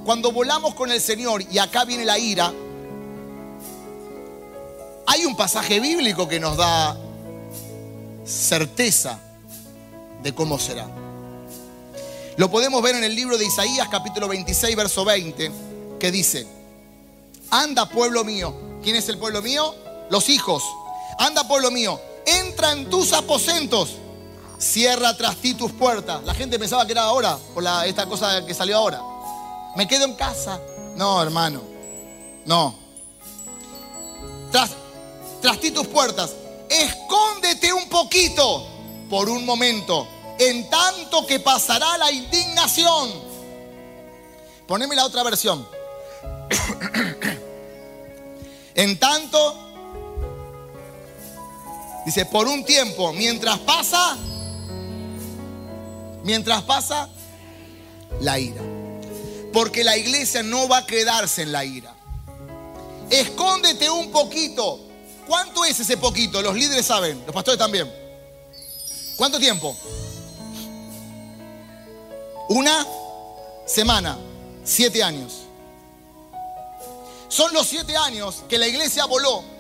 cuando 0.05 0.31
volamos 0.31 0.75
con 0.75 0.91
el 0.91 1.01
Señor 1.01 1.43
y 1.51 1.57
acá 1.57 1.85
viene 1.85 2.05
la 2.05 2.17
ira, 2.17 2.53
hay 5.07 5.25
un 5.25 5.35
pasaje 5.35 5.79
bíblico 5.79 6.27
que 6.27 6.39
nos 6.39 6.57
da 6.57 6.97
certeza 8.25 9.19
de 10.23 10.33
cómo 10.33 10.59
será. 10.59 10.87
Lo 12.37 12.49
podemos 12.49 12.81
ver 12.81 12.95
en 12.95 13.03
el 13.03 13.15
libro 13.15 13.37
de 13.37 13.45
Isaías 13.45 13.89
capítulo 13.89 14.27
26, 14.27 14.75
verso 14.75 15.03
20, 15.03 15.51
que 15.99 16.11
dice, 16.11 16.47
anda 17.49 17.89
pueblo 17.89 18.23
mío. 18.23 18.55
¿Quién 18.81 18.95
es 18.95 19.09
el 19.09 19.17
pueblo 19.17 19.41
mío? 19.41 19.75
Los 20.09 20.29
hijos. 20.29 20.63
Anda 21.19 21.47
pueblo 21.47 21.69
mío, 21.71 21.99
entra 22.25 22.73
en 22.73 22.89
tus 22.89 23.13
aposentos, 23.13 23.91
cierra 24.57 25.15
tras 25.15 25.37
ti 25.37 25.53
tus 25.53 25.71
puertas. 25.71 26.23
La 26.23 26.33
gente 26.33 26.59
pensaba 26.59 26.85
que 26.85 26.91
era 26.91 27.03
ahora, 27.03 27.37
por 27.53 27.63
la, 27.63 27.85
esta 27.85 28.05
cosa 28.05 28.45
que 28.45 28.53
salió 28.53 28.77
ahora. 28.77 29.01
Me 29.75 29.87
quedo 29.87 30.05
en 30.05 30.15
casa. 30.15 30.59
No, 30.95 31.21
hermano, 31.21 31.61
no. 32.45 32.75
Tras, 34.51 34.71
tras 35.41 35.59
ti 35.59 35.71
tus 35.71 35.87
puertas, 35.87 36.31
escóndete 36.69 37.73
un 37.73 37.87
poquito 37.89 38.67
por 39.09 39.29
un 39.29 39.45
momento 39.45 40.07
en 40.39 40.69
tanto 40.69 41.25
que 41.27 41.39
pasará 41.39 41.97
la 41.97 42.11
indignación. 42.11 43.31
Poneme 44.67 44.95
la 44.95 45.05
otra 45.05 45.23
versión. 45.23 45.67
en 48.75 48.99
tanto, 48.99 49.70
dice, 52.11 52.25
por 52.25 52.45
un 52.45 52.65
tiempo, 52.65 53.13
mientras 53.13 53.57
pasa, 53.59 54.17
mientras 56.23 56.61
pasa 56.63 57.07
la 58.19 58.37
ira. 58.37 58.61
Porque 59.53 59.83
la 59.85 59.95
iglesia 59.95 60.43
no 60.43 60.67
va 60.67 60.79
a 60.79 60.85
quedarse 60.85 61.43
en 61.43 61.53
la 61.53 61.63
ira. 61.63 61.93
Escóndete 63.09 63.89
un 63.89 64.11
poquito. 64.11 64.79
¿Cuánto 65.25 65.63
es 65.63 65.79
ese 65.79 65.95
poquito? 65.95 66.41
Los 66.41 66.55
líderes 66.55 66.85
saben, 66.85 67.23
los 67.25 67.33
pastores 67.33 67.57
también. 67.57 67.89
¿Cuánto 69.15 69.39
tiempo? 69.39 69.75
Una 72.49 72.85
semana, 73.65 74.17
siete 74.65 75.01
años. 75.01 75.43
Son 77.29 77.53
los 77.53 77.67
siete 77.67 77.95
años 77.95 78.43
que 78.49 78.57
la 78.57 78.67
iglesia 78.67 79.05
voló. 79.05 79.50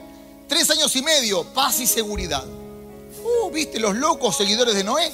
Tres 0.51 0.69
años 0.69 0.93
y 0.97 1.01
medio, 1.01 1.45
paz 1.45 1.79
y 1.79 1.87
seguridad. 1.87 2.43
Uh, 2.43 3.49
¿viste 3.51 3.79
los 3.79 3.95
locos 3.95 4.35
seguidores 4.35 4.75
de 4.75 4.83
Noé? 4.83 5.09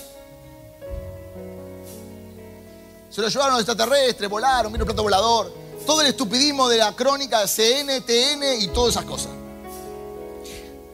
Se 3.12 3.22
lo 3.22 3.28
llevaron 3.30 3.52
los 3.52 3.62
extraterrestres, 3.62 4.28
volaron, 4.28 4.74
vino 4.74 4.84
plato 4.84 5.04
volador. 5.04 5.54
Todo 5.86 6.02
el 6.02 6.08
estupidismo 6.08 6.68
de 6.68 6.78
la 6.78 6.96
crónica 6.96 7.42
de 7.42 7.48
CN, 7.48 8.02
TN 8.02 8.64
y 8.64 8.68
todas 8.70 8.96
esas 8.96 9.06
cosas. 9.06 9.30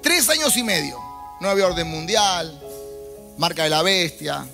Tres 0.01 0.27
años 0.27 0.57
y 0.57 0.63
medio. 0.63 0.99
No 1.39 1.47
había 1.47 1.67
orden 1.67 1.87
mundial, 1.87 2.61
marca 3.37 3.63
de 3.63 3.69
la 3.69 3.81
bestia, 3.81 4.45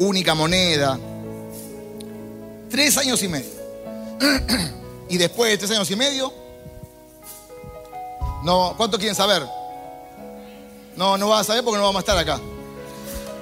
única 0.00 0.34
moneda. 0.34 1.00
Tres 2.68 2.98
años 2.98 3.22
y 3.22 3.28
medio. 3.28 3.50
y 5.08 5.16
después 5.16 5.52
de 5.52 5.56
tres 5.56 5.70
años 5.70 5.90
y 5.90 5.96
medio, 5.96 6.41
no, 8.42 8.74
¿cuánto 8.76 8.98
quieren 8.98 9.14
saber? 9.14 9.46
No, 10.96 11.16
no 11.16 11.28
vas 11.28 11.42
a 11.42 11.44
saber 11.44 11.64
porque 11.64 11.78
no 11.78 11.84
vamos 11.84 12.00
a 12.00 12.00
estar 12.00 12.18
acá. 12.18 12.40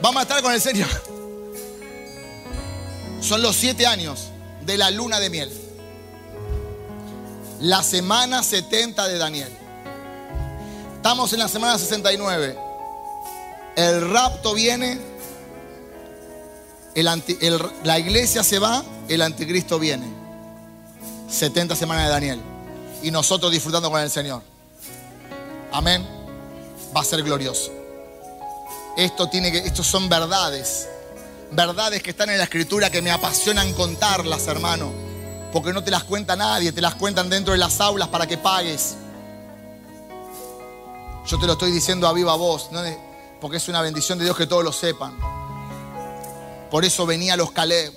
Vamos 0.02 0.20
a 0.20 0.22
estar 0.22 0.42
con 0.42 0.52
el 0.52 0.60
Señor. 0.60 0.88
Son 3.20 3.42
los 3.42 3.56
siete 3.56 3.86
años 3.86 4.28
de 4.62 4.78
la 4.78 4.90
luna 4.90 5.20
de 5.20 5.30
miel. 5.30 5.52
La 7.60 7.82
semana 7.82 8.42
70 8.42 9.08
de 9.08 9.18
Daniel. 9.18 9.52
Estamos 10.96 11.32
en 11.32 11.40
la 11.40 11.48
semana 11.48 11.78
69. 11.78 12.58
El 13.76 14.10
rapto 14.10 14.54
viene 14.54 15.10
la 16.94 17.98
iglesia 17.98 18.42
se 18.42 18.58
va, 18.58 18.82
el 19.08 19.22
anticristo 19.22 19.78
viene. 19.78 20.06
70 21.28 21.76
semanas 21.76 22.04
de 22.04 22.10
Daniel. 22.10 22.40
Y 23.02 23.10
nosotros 23.10 23.52
disfrutando 23.52 23.90
con 23.90 24.00
el 24.00 24.10
Señor. 24.10 24.42
Amén. 25.72 26.06
Va 26.94 27.00
a 27.00 27.04
ser 27.04 27.22
glorioso. 27.22 27.70
Esto 28.96 29.28
tiene 29.28 29.52
que, 29.52 29.58
estos 29.58 29.86
son 29.86 30.08
verdades. 30.08 30.88
Verdades 31.52 32.02
que 32.02 32.10
están 32.10 32.30
en 32.30 32.38
la 32.38 32.44
escritura 32.44 32.90
que 32.90 33.02
me 33.02 33.10
apasionan 33.10 33.72
contarlas, 33.74 34.46
hermano. 34.46 34.92
Porque 35.52 35.72
no 35.72 35.82
te 35.82 35.90
las 35.90 36.04
cuenta 36.04 36.36
nadie, 36.36 36.72
te 36.72 36.80
las 36.80 36.94
cuentan 36.94 37.28
dentro 37.28 37.52
de 37.52 37.58
las 37.58 37.80
aulas 37.80 38.08
para 38.08 38.26
que 38.26 38.38
pagues. 38.38 38.96
Yo 41.26 41.38
te 41.38 41.46
lo 41.46 41.52
estoy 41.52 41.70
diciendo 41.70 42.08
a 42.08 42.12
viva 42.12 42.34
voz, 42.34 42.70
porque 43.40 43.58
es 43.58 43.68
una 43.68 43.82
bendición 43.82 44.18
de 44.18 44.24
Dios 44.24 44.36
que 44.36 44.46
todos 44.46 44.64
lo 44.64 44.72
sepan. 44.72 45.16
Por 46.70 46.84
eso 46.84 47.04
venía 47.06 47.36
los 47.36 47.52
Caleb. 47.52 47.92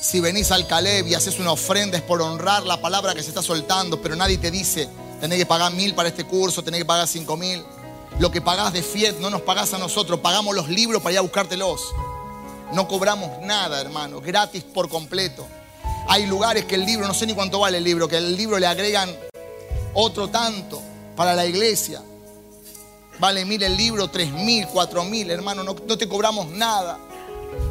Si 0.00 0.20
venís 0.20 0.50
al 0.50 0.66
Caleb 0.66 1.06
y 1.06 1.14
haces 1.14 1.38
una 1.38 1.52
ofrenda 1.52 1.96
es 1.96 2.02
por 2.02 2.20
honrar 2.20 2.64
la 2.64 2.80
palabra 2.80 3.14
que 3.14 3.22
se 3.22 3.28
está 3.28 3.42
soltando, 3.42 4.00
pero 4.02 4.16
nadie 4.16 4.38
te 4.38 4.50
dice, 4.50 4.88
tenés 5.22 5.38
que 5.38 5.46
pagar 5.46 5.72
mil 5.72 5.94
para 5.94 6.08
este 6.08 6.24
curso, 6.24 6.64
tenés 6.64 6.80
que 6.80 6.84
pagar 6.84 7.06
cinco 7.06 7.36
mil. 7.36 7.64
Lo 8.18 8.32
que 8.32 8.40
pagás 8.40 8.72
de 8.72 8.82
Fiat 8.82 9.20
no 9.20 9.30
nos 9.30 9.42
pagás 9.42 9.72
a 9.72 9.78
nosotros, 9.78 10.18
pagamos 10.18 10.52
los 10.52 10.68
libros 10.68 11.00
para 11.00 11.12
ir 11.12 11.18
a 11.18 11.20
buscártelos. 11.20 11.80
No 12.72 12.88
cobramos 12.88 13.30
nada, 13.40 13.80
hermano, 13.80 14.20
gratis 14.20 14.64
por 14.64 14.88
completo. 14.88 15.46
Hay 16.08 16.26
lugares 16.26 16.64
que 16.64 16.74
el 16.74 16.84
libro, 16.84 17.06
no 17.06 17.14
sé 17.14 17.26
ni 17.26 17.34
cuánto 17.34 17.60
vale 17.60 17.78
el 17.78 17.84
libro, 17.84 18.08
que 18.08 18.16
el 18.16 18.36
libro 18.36 18.58
le 18.58 18.66
agregan 18.66 19.16
otro 19.94 20.28
tanto 20.28 20.82
para 21.14 21.36
la 21.36 21.46
iglesia. 21.46 22.02
Vale 23.20 23.44
mil 23.44 23.62
el 23.62 23.76
libro, 23.76 24.10
tres 24.10 24.32
mil, 24.32 24.66
cuatro 24.66 25.04
mil, 25.04 25.30
hermano, 25.30 25.62
no, 25.62 25.76
no 25.86 25.96
te 25.96 26.08
cobramos 26.08 26.48
nada. 26.48 26.98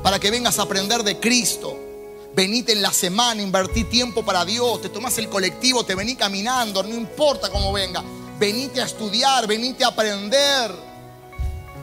Para 0.02 0.20
que 0.20 0.32
vengas 0.32 0.58
a 0.58 0.62
aprender 0.62 1.04
de 1.04 1.20
Cristo. 1.20 1.78
Venite 2.34 2.72
en 2.72 2.82
la 2.82 2.94
semana, 2.94 3.42
invertí 3.42 3.84
tiempo 3.84 4.24
para 4.24 4.46
Dios, 4.46 4.82
te 4.82 4.90
tomas 4.90 5.18
el 5.18 5.28
colectivo, 5.28 5.84
te 5.84 5.96
vení 5.96 6.16
caminando, 6.16 6.82
no 6.82 6.96
importa 6.96 7.50
cómo 7.50 7.74
venga. 7.74 8.02
Venite 8.40 8.82
a 8.82 8.86
estudiar, 8.86 9.46
venite 9.48 9.84
a 9.84 9.90
aprender. 9.90 10.72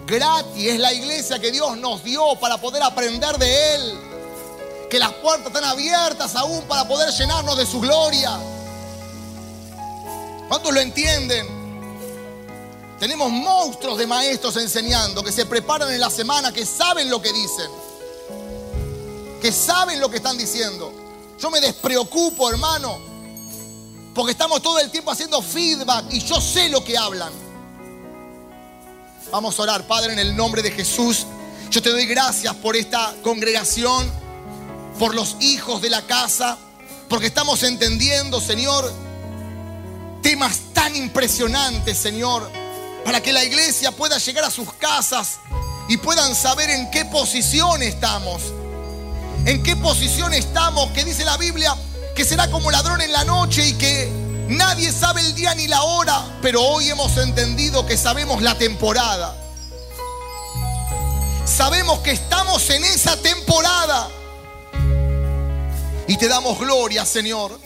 Gratis 0.06 0.66
es 0.66 0.78
la 0.80 0.92
iglesia 0.92 1.38
que 1.38 1.52
Dios 1.52 1.76
nos 1.76 2.02
dio 2.02 2.34
para 2.40 2.56
poder 2.56 2.82
aprender 2.82 3.36
de 3.36 3.74
Él. 3.74 3.98
Que 4.88 4.98
las 4.98 5.12
puertas 5.14 5.48
están 5.48 5.64
abiertas 5.64 6.34
aún 6.34 6.62
para 6.62 6.88
poder 6.88 7.10
llenarnos 7.10 7.58
de 7.58 7.66
su 7.66 7.78
gloria. 7.78 8.38
¿Cuántos 10.48 10.72
lo 10.72 10.80
entienden? 10.80 11.46
Tenemos 12.98 13.30
monstruos 13.30 13.98
de 13.98 14.06
maestros 14.06 14.56
enseñando 14.56 15.22
que 15.22 15.30
se 15.30 15.44
preparan 15.44 15.92
en 15.92 16.00
la 16.00 16.08
semana, 16.08 16.52
que 16.52 16.64
saben 16.64 17.10
lo 17.10 17.20
que 17.20 17.34
dicen 17.34 17.87
que 19.40 19.52
saben 19.52 20.00
lo 20.00 20.10
que 20.10 20.16
están 20.16 20.36
diciendo. 20.36 20.92
Yo 21.38 21.50
me 21.50 21.60
despreocupo, 21.60 22.50
hermano, 22.50 22.98
porque 24.14 24.32
estamos 24.32 24.60
todo 24.60 24.80
el 24.80 24.90
tiempo 24.90 25.10
haciendo 25.10 25.40
feedback 25.40 26.06
y 26.10 26.20
yo 26.20 26.40
sé 26.40 26.68
lo 26.68 26.82
que 26.82 26.98
hablan. 26.98 27.32
Vamos 29.30 29.58
a 29.58 29.62
orar, 29.62 29.86
Padre, 29.86 30.12
en 30.12 30.18
el 30.18 30.34
nombre 30.34 30.62
de 30.62 30.70
Jesús. 30.70 31.26
Yo 31.70 31.82
te 31.82 31.90
doy 31.90 32.06
gracias 32.06 32.54
por 32.56 32.76
esta 32.76 33.14
congregación, 33.22 34.10
por 34.98 35.14
los 35.14 35.36
hijos 35.40 35.82
de 35.82 35.90
la 35.90 36.02
casa, 36.02 36.58
porque 37.08 37.26
estamos 37.26 37.62
entendiendo, 37.62 38.40
Señor, 38.40 38.90
temas 40.22 40.60
tan 40.72 40.96
impresionantes, 40.96 41.98
Señor, 41.98 42.50
para 43.04 43.22
que 43.22 43.32
la 43.32 43.44
iglesia 43.44 43.92
pueda 43.92 44.18
llegar 44.18 44.44
a 44.44 44.50
sus 44.50 44.72
casas 44.74 45.38
y 45.88 45.98
puedan 45.98 46.34
saber 46.34 46.70
en 46.70 46.90
qué 46.90 47.04
posición 47.04 47.82
estamos 47.82 48.42
en 49.48 49.62
qué 49.62 49.76
posición 49.76 50.34
estamos, 50.34 50.90
que 50.90 51.04
dice 51.04 51.24
la 51.24 51.38
Biblia 51.38 51.74
que 52.14 52.22
será 52.22 52.50
como 52.50 52.70
ladrón 52.70 53.00
en 53.00 53.12
la 53.12 53.24
noche 53.24 53.66
y 53.66 53.72
que 53.74 54.10
nadie 54.48 54.92
sabe 54.92 55.22
el 55.22 55.34
día 55.34 55.54
ni 55.54 55.66
la 55.68 55.82
hora, 55.82 56.38
pero 56.42 56.62
hoy 56.62 56.90
hemos 56.90 57.16
entendido 57.16 57.86
que 57.86 57.96
sabemos 57.96 58.42
la 58.42 58.58
temporada. 58.58 59.34
Sabemos 61.46 62.00
que 62.00 62.10
estamos 62.10 62.68
en 62.68 62.84
esa 62.84 63.16
temporada. 63.22 64.10
Y 66.06 66.18
te 66.18 66.28
damos 66.28 66.58
gloria, 66.58 67.06
Señor. 67.06 67.58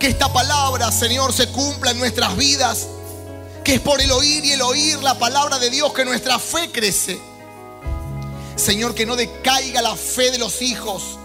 Que 0.00 0.08
esta 0.08 0.32
palabra, 0.32 0.90
Señor, 0.90 1.32
se 1.32 1.48
cumpla 1.48 1.92
en 1.92 1.98
nuestras 1.98 2.36
vidas. 2.36 2.88
Que 3.64 3.74
es 3.74 3.80
por 3.80 4.00
el 4.00 4.10
oír 4.10 4.44
y 4.44 4.52
el 4.52 4.62
oír 4.62 5.00
la 5.00 5.16
palabra 5.16 5.60
de 5.60 5.70
Dios 5.70 5.92
que 5.92 6.04
nuestra 6.04 6.40
fe 6.40 6.72
crece. 6.72 7.20
Señor, 8.58 8.94
que 8.94 9.06
no 9.06 9.14
decaiga 9.14 9.80
la 9.80 9.94
fe 9.94 10.30
de 10.32 10.38
los 10.38 10.62
hijos. 10.62 11.16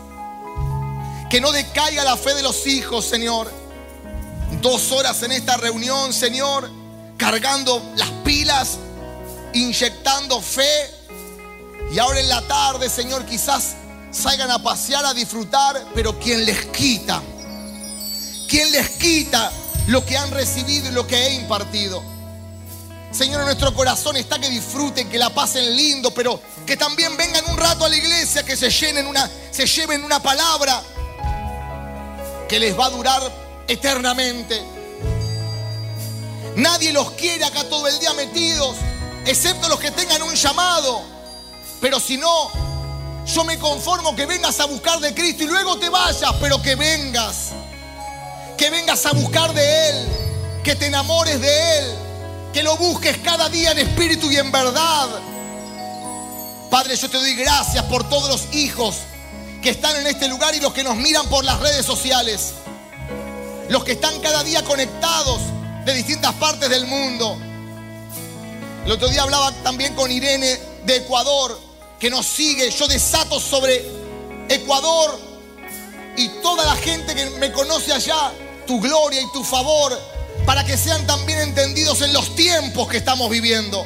Que 1.29 1.41
no 1.41 1.51
decaiga 1.51 2.03
la 2.03 2.15
fe 2.15 2.35
de 2.35 2.43
los 2.43 2.67
hijos, 2.67 3.05
Señor. 3.05 3.51
Dos 4.61 4.91
horas 4.91 5.23
en 5.23 5.31
esta 5.31 5.57
reunión, 5.57 6.13
Señor, 6.13 6.69
cargando 7.17 7.81
las 7.95 8.09
pilas, 8.23 8.77
inyectando 9.53 10.39
fe. 10.41 10.91
Y 11.91 11.97
ahora 11.97 12.19
en 12.19 12.29
la 12.29 12.41
tarde, 12.47 12.87
Señor, 12.87 13.25
quizás 13.25 13.73
salgan 14.11 14.51
a 14.51 14.61
pasear, 14.61 15.03
a 15.03 15.13
disfrutar, 15.13 15.87
pero 15.95 16.17
¿quién 16.19 16.45
les 16.45 16.65
quita? 16.67 17.21
¿Quién 18.47 18.71
les 18.71 18.89
quita 18.91 19.51
lo 19.87 20.05
que 20.05 20.15
han 20.15 20.29
recibido 20.29 20.89
y 20.89 20.91
lo 20.91 21.07
que 21.07 21.17
he 21.17 21.33
impartido? 21.33 22.12
Señor, 23.13 23.41
en 23.41 23.45
nuestro 23.45 23.71
corazón 23.75 24.17
está 24.17 24.39
que 24.39 24.49
disfruten, 24.49 25.07
que 25.07 25.19
la 25.19 25.29
pasen 25.29 25.77
lindo, 25.77 26.11
pero 26.11 26.41
que 26.65 26.75
también 26.75 27.15
vengan 27.15 27.45
un 27.47 27.57
rato 27.57 27.85
a 27.85 27.89
la 27.89 27.95
iglesia, 27.95 28.43
que 28.43 28.57
se 28.57 28.71
llenen 28.71 29.05
una, 29.05 29.29
se 29.51 29.67
lleven 29.67 30.03
una 30.03 30.19
palabra 30.19 30.81
que 32.49 32.57
les 32.57 32.77
va 32.77 32.87
a 32.87 32.89
durar 32.89 33.21
eternamente. 33.67 34.59
Nadie 36.55 36.91
los 36.91 37.11
quiere 37.11 37.45
acá 37.45 37.63
todo 37.69 37.87
el 37.87 37.99
día 37.99 38.13
metidos, 38.13 38.77
excepto 39.27 39.69
los 39.69 39.79
que 39.79 39.91
tengan 39.91 40.23
un 40.23 40.33
llamado. 40.33 41.03
Pero 41.81 41.99
si 41.99 42.17
no, 42.17 42.51
yo 43.27 43.43
me 43.43 43.59
conformo 43.59 44.15
que 44.15 44.25
vengas 44.25 44.59
a 44.59 44.65
buscar 44.65 44.99
de 44.99 45.13
Cristo 45.13 45.43
y 45.43 45.47
luego 45.47 45.77
te 45.77 45.89
vayas, 45.89 46.33
pero 46.41 46.59
que 46.63 46.73
vengas. 46.75 47.49
Que 48.57 48.71
vengas 48.71 49.05
a 49.05 49.11
buscar 49.11 49.53
de 49.53 49.89
Él, 49.89 50.07
que 50.63 50.75
te 50.75 50.87
enamores 50.87 51.39
de 51.39 51.77
Él, 51.79 52.02
que 52.53 52.61
lo 52.61 52.77
busques 52.77 53.17
cada 53.17 53.49
día 53.49 53.71
en 53.71 53.79
espíritu 53.79 54.31
y 54.31 54.37
en 54.37 54.51
verdad. 54.51 55.09
Padre, 56.69 56.95
yo 56.95 57.09
te 57.09 57.17
doy 57.17 57.35
gracias 57.35 57.83
por 57.85 58.07
todos 58.07 58.29
los 58.29 58.55
hijos 58.55 58.97
que 59.61 59.71
están 59.71 59.95
en 59.95 60.07
este 60.07 60.27
lugar 60.27 60.53
y 60.53 60.59
los 60.59 60.71
que 60.71 60.83
nos 60.83 60.95
miran 60.95 61.27
por 61.29 61.43
las 61.43 61.59
redes 61.59 61.85
sociales. 61.85 62.53
Los 63.69 63.83
que 63.83 63.93
están 63.93 64.19
cada 64.21 64.43
día 64.43 64.63
conectados 64.63 65.41
de 65.83 65.93
distintas 65.93 66.33
partes 66.35 66.69
del 66.69 66.85
mundo. 66.85 67.37
El 68.85 68.91
otro 68.91 69.07
día 69.07 69.23
hablaba 69.23 69.51
también 69.63 69.95
con 69.95 70.11
Irene 70.11 70.59
de 70.85 70.97
Ecuador, 70.97 71.59
que 71.99 72.09
nos 72.09 72.25
sigue. 72.25 72.69
Yo 72.69 72.87
desato 72.87 73.39
sobre 73.39 73.83
Ecuador 74.47 75.19
y 76.17 76.27
toda 76.43 76.65
la 76.65 76.75
gente 76.75 77.15
que 77.15 77.25
me 77.31 77.51
conoce 77.51 77.93
allá, 77.93 78.31
tu 78.67 78.79
gloria 78.79 79.21
y 79.21 79.31
tu 79.31 79.43
favor 79.43 79.97
para 80.45 80.63
que 80.63 80.77
sean 80.77 81.05
también 81.07 81.39
entendidos 81.39 82.01
en 82.01 82.13
los 82.13 82.35
tiempos 82.35 82.87
que 82.87 82.97
estamos 82.97 83.29
viviendo. 83.29 83.85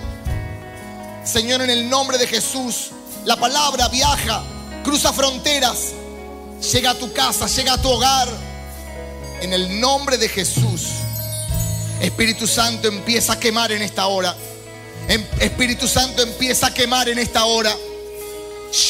Señor, 1.24 1.62
en 1.62 1.70
el 1.70 1.89
nombre 1.89 2.18
de 2.18 2.28
Jesús, 2.28 2.91
la 3.26 3.36
palabra 3.36 3.88
viaja, 3.89 4.43
cruza 4.84 5.12
fronteras, 5.14 5.91
llega 6.72 6.91
a 6.91 6.95
tu 6.95 7.12
casa, 7.14 7.47
llega 7.47 7.74
a 7.74 7.82
tu 7.82 7.89
hogar. 7.89 8.28
En 9.41 9.53
el 9.53 9.80
nombre 9.80 10.18
de 10.18 10.30
Jesús, 10.30 10.88
Espíritu 12.01 12.47
Santo 12.47 12.88
empieza 12.88 13.34
a 13.34 13.39
quemar 13.39 13.72
en 13.72 13.82
esta 13.82 14.08
hora. 14.08 14.36
Em, 15.08 15.24
Espíritu 15.39 15.88
Santo 15.88 16.24
empieza 16.24 16.68
a 16.68 16.74
quemar 16.74 17.08
en 17.10 17.20
esta 17.20 17.45
hora. 17.45 17.76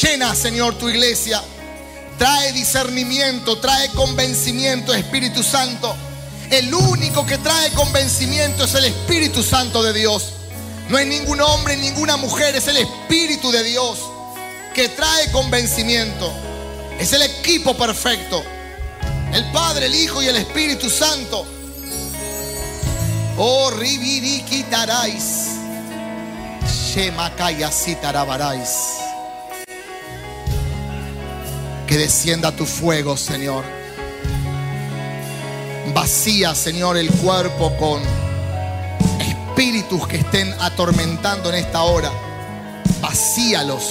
Llena, 0.02 0.34
Señor, 0.34 0.76
tu 0.78 0.88
iglesia. 0.88 1.42
Trae 2.18 2.52
discernimiento, 2.52 3.58
trae 3.58 3.88
convencimiento, 3.90 4.94
Espíritu 4.94 5.42
Santo. 5.42 5.94
El 6.50 6.72
único 6.72 7.26
que 7.26 7.36
trae 7.38 7.70
convencimiento 7.72 8.64
es 8.64 8.74
el 8.74 8.86
Espíritu 8.86 9.42
Santo 9.42 9.82
de 9.82 9.92
Dios. 9.92 10.32
No 10.88 10.98
es 10.98 11.06
ningún 11.06 11.40
hombre, 11.42 11.76
ninguna 11.76 12.16
mujer, 12.16 12.56
es 12.56 12.66
el 12.68 12.78
Espíritu 12.78 13.50
de 13.50 13.62
Dios 13.62 13.98
que 14.74 14.88
trae 14.88 15.30
convencimiento. 15.30 16.32
Es 16.98 17.12
el 17.12 17.22
equipo 17.22 17.76
perfecto. 17.76 18.42
El 19.32 19.44
Padre, 19.52 19.86
el 19.86 19.94
Hijo 19.94 20.22
y 20.22 20.28
el 20.28 20.36
Espíritu 20.36 20.88
Santo. 20.88 21.44
Oh, 23.36 23.70
ribiriquitarais. 23.70 25.48
Que 31.86 31.98
descienda 31.98 32.52
tu 32.52 32.64
fuego, 32.64 33.16
Señor. 33.16 33.77
Vacía, 35.94 36.54
Señor, 36.54 36.96
el 36.96 37.10
cuerpo 37.10 37.76
con 37.76 38.00
espíritus 39.20 40.06
que 40.06 40.18
estén 40.18 40.54
atormentando 40.60 41.48
en 41.50 41.56
esta 41.56 41.82
hora. 41.82 42.10
Vacíalos. 43.00 43.84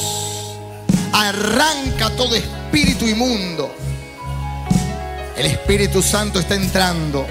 Arranca 1.14 2.10
todo 2.12 2.36
espíritu 2.36 3.06
inmundo. 3.06 3.74
El 5.36 5.46
Espíritu 5.46 6.02
Santo 6.02 6.40
está 6.40 6.56
entrando. 6.56 7.26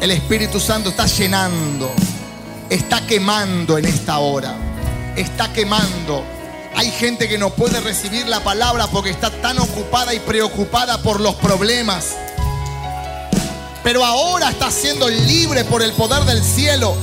El 0.00 0.10
Espíritu 0.10 0.60
Santo 0.60 0.90
está 0.90 1.06
llenando. 1.06 1.90
Está 2.70 3.06
quemando 3.06 3.76
en 3.78 3.84
esta 3.84 4.18
hora. 4.18 4.54
Está 5.16 5.52
quemando. 5.52 6.24
Hay 6.74 6.90
gente 6.90 7.28
que 7.28 7.38
no 7.38 7.50
puede 7.50 7.80
recibir 7.80 8.26
la 8.26 8.40
palabra 8.40 8.86
porque 8.86 9.10
está 9.10 9.30
tan 9.30 9.58
ocupada 9.58 10.14
y 10.14 10.20
preocupada 10.20 11.02
por 11.02 11.20
los 11.20 11.34
problemas 11.36 12.16
pero 13.86 14.04
ahora 14.04 14.50
estás 14.50 14.74
siendo 14.74 15.08
libre 15.08 15.62
por 15.62 15.80
el 15.80 15.92
poder 15.92 16.24
del 16.24 16.42
cielo. 16.42 16.96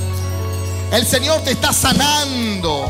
El 0.92 1.06
Señor 1.06 1.40
te 1.40 1.52
está 1.52 1.72
sanando, 1.72 2.86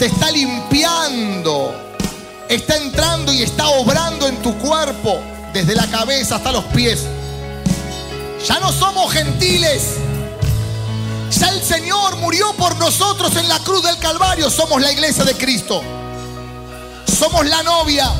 te 0.00 0.06
está 0.06 0.32
limpiando, 0.32 1.72
está 2.48 2.76
entrando 2.76 3.32
y 3.32 3.44
está 3.44 3.68
obrando 3.68 4.26
en 4.26 4.42
tu 4.42 4.58
cuerpo, 4.58 5.20
desde 5.52 5.76
la 5.76 5.86
cabeza 5.86 6.34
hasta 6.34 6.50
los 6.50 6.64
pies. 6.64 7.04
Ya 8.48 8.58
no 8.58 8.72
somos 8.72 9.12
gentiles. 9.12 9.90
Ya 11.38 11.50
el 11.50 11.62
Señor 11.62 12.16
murió 12.16 12.52
por 12.54 12.76
nosotros 12.78 13.36
en 13.36 13.48
la 13.48 13.60
cruz 13.60 13.84
del 13.84 13.96
Calvario. 13.98 14.50
Somos 14.50 14.82
la 14.82 14.90
iglesia 14.90 15.22
de 15.22 15.34
Cristo. 15.34 15.82
Somos 17.16 17.46
la 17.46 17.62
novia. 17.62 18.10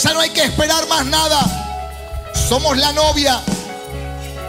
Ya 0.00 0.14
no 0.14 0.20
hay 0.20 0.30
que 0.30 0.44
esperar 0.44 0.86
más 0.86 1.04
nada. 1.06 2.30
Somos 2.48 2.76
la 2.76 2.92
novia. 2.92 3.42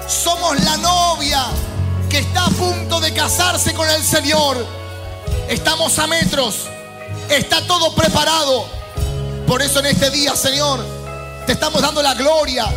Somos 0.07 0.59
la 0.63 0.77
novia 0.77 1.45
que 2.09 2.19
está 2.19 2.45
a 2.45 2.49
punto 2.49 2.99
de 2.99 3.13
casarse 3.13 3.73
con 3.73 3.89
el 3.89 4.03
Señor. 4.03 4.65
Estamos 5.49 5.97
a 5.99 6.07
metros. 6.07 6.67
Está 7.29 7.65
todo 7.65 7.93
preparado. 7.95 8.67
Por 9.47 9.61
eso 9.61 9.79
en 9.79 9.87
este 9.87 10.09
día, 10.11 10.35
Señor, 10.35 10.85
te 11.45 11.53
estamos 11.53 11.81
dando 11.81 12.01
la 12.01 12.13
gloria. 12.13 12.67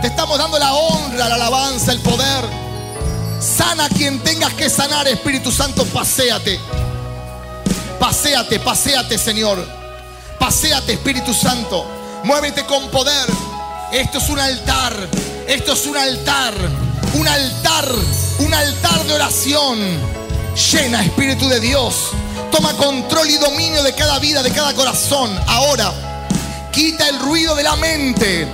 Te 0.00 0.08
estamos 0.08 0.38
dando 0.38 0.58
la 0.58 0.74
honra, 0.74 1.28
la 1.28 1.34
alabanza, 1.34 1.92
el 1.92 2.00
poder. 2.00 2.44
Sana 3.40 3.88
quien 3.88 4.20
tengas 4.20 4.52
que 4.54 4.68
sanar, 4.68 5.08
Espíritu 5.08 5.50
Santo, 5.50 5.84
paséate. 5.86 6.60
Paséate, 7.98 8.60
paséate, 8.60 9.18
Señor. 9.18 9.64
Paséate, 10.38 10.92
Espíritu 10.92 11.32
Santo. 11.32 11.84
Muévete 12.24 12.64
con 12.66 12.88
poder. 12.90 13.26
Esto 13.92 14.18
es 14.18 14.28
un 14.28 14.38
altar. 14.38 15.08
Esto 15.48 15.72
es 15.72 15.86
un 15.86 15.96
altar. 15.96 16.52
Un 17.14 17.26
altar. 17.26 17.88
Un 18.40 18.52
altar 18.52 19.02
de 19.04 19.14
oración. 19.14 19.78
Llena, 20.70 21.02
Espíritu 21.02 21.48
de 21.48 21.58
Dios. 21.58 22.10
Toma 22.52 22.74
control 22.74 23.30
y 23.30 23.38
dominio 23.38 23.82
de 23.82 23.94
cada 23.94 24.18
vida, 24.18 24.42
de 24.42 24.50
cada 24.50 24.74
corazón. 24.74 25.34
Ahora, 25.46 25.90
quita 26.70 27.08
el 27.08 27.18
ruido 27.18 27.54
de 27.54 27.62
la 27.62 27.76
mente. 27.76 28.46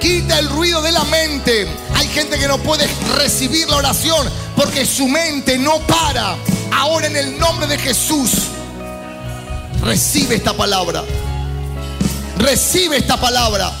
Quita 0.00 0.38
el 0.38 0.48
ruido 0.48 0.80
de 0.80 0.92
la 0.92 1.02
mente. 1.06 1.66
Hay 1.96 2.06
gente 2.06 2.38
que 2.38 2.46
no 2.46 2.58
puede 2.58 2.88
recibir 3.16 3.68
la 3.68 3.78
oración 3.78 4.30
porque 4.54 4.86
su 4.86 5.08
mente 5.08 5.58
no 5.58 5.80
para. 5.88 6.36
Ahora 6.70 7.08
en 7.08 7.16
el 7.16 7.36
nombre 7.36 7.66
de 7.66 7.78
Jesús, 7.78 8.30
recibe 9.82 10.36
esta 10.36 10.52
palabra. 10.52 11.02
Recibe 12.38 12.98
esta 12.98 13.16
palabra. 13.16 13.72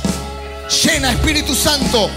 Llena 0.82 1.12
Espíritu 1.12 1.54
Santo. 1.54 2.10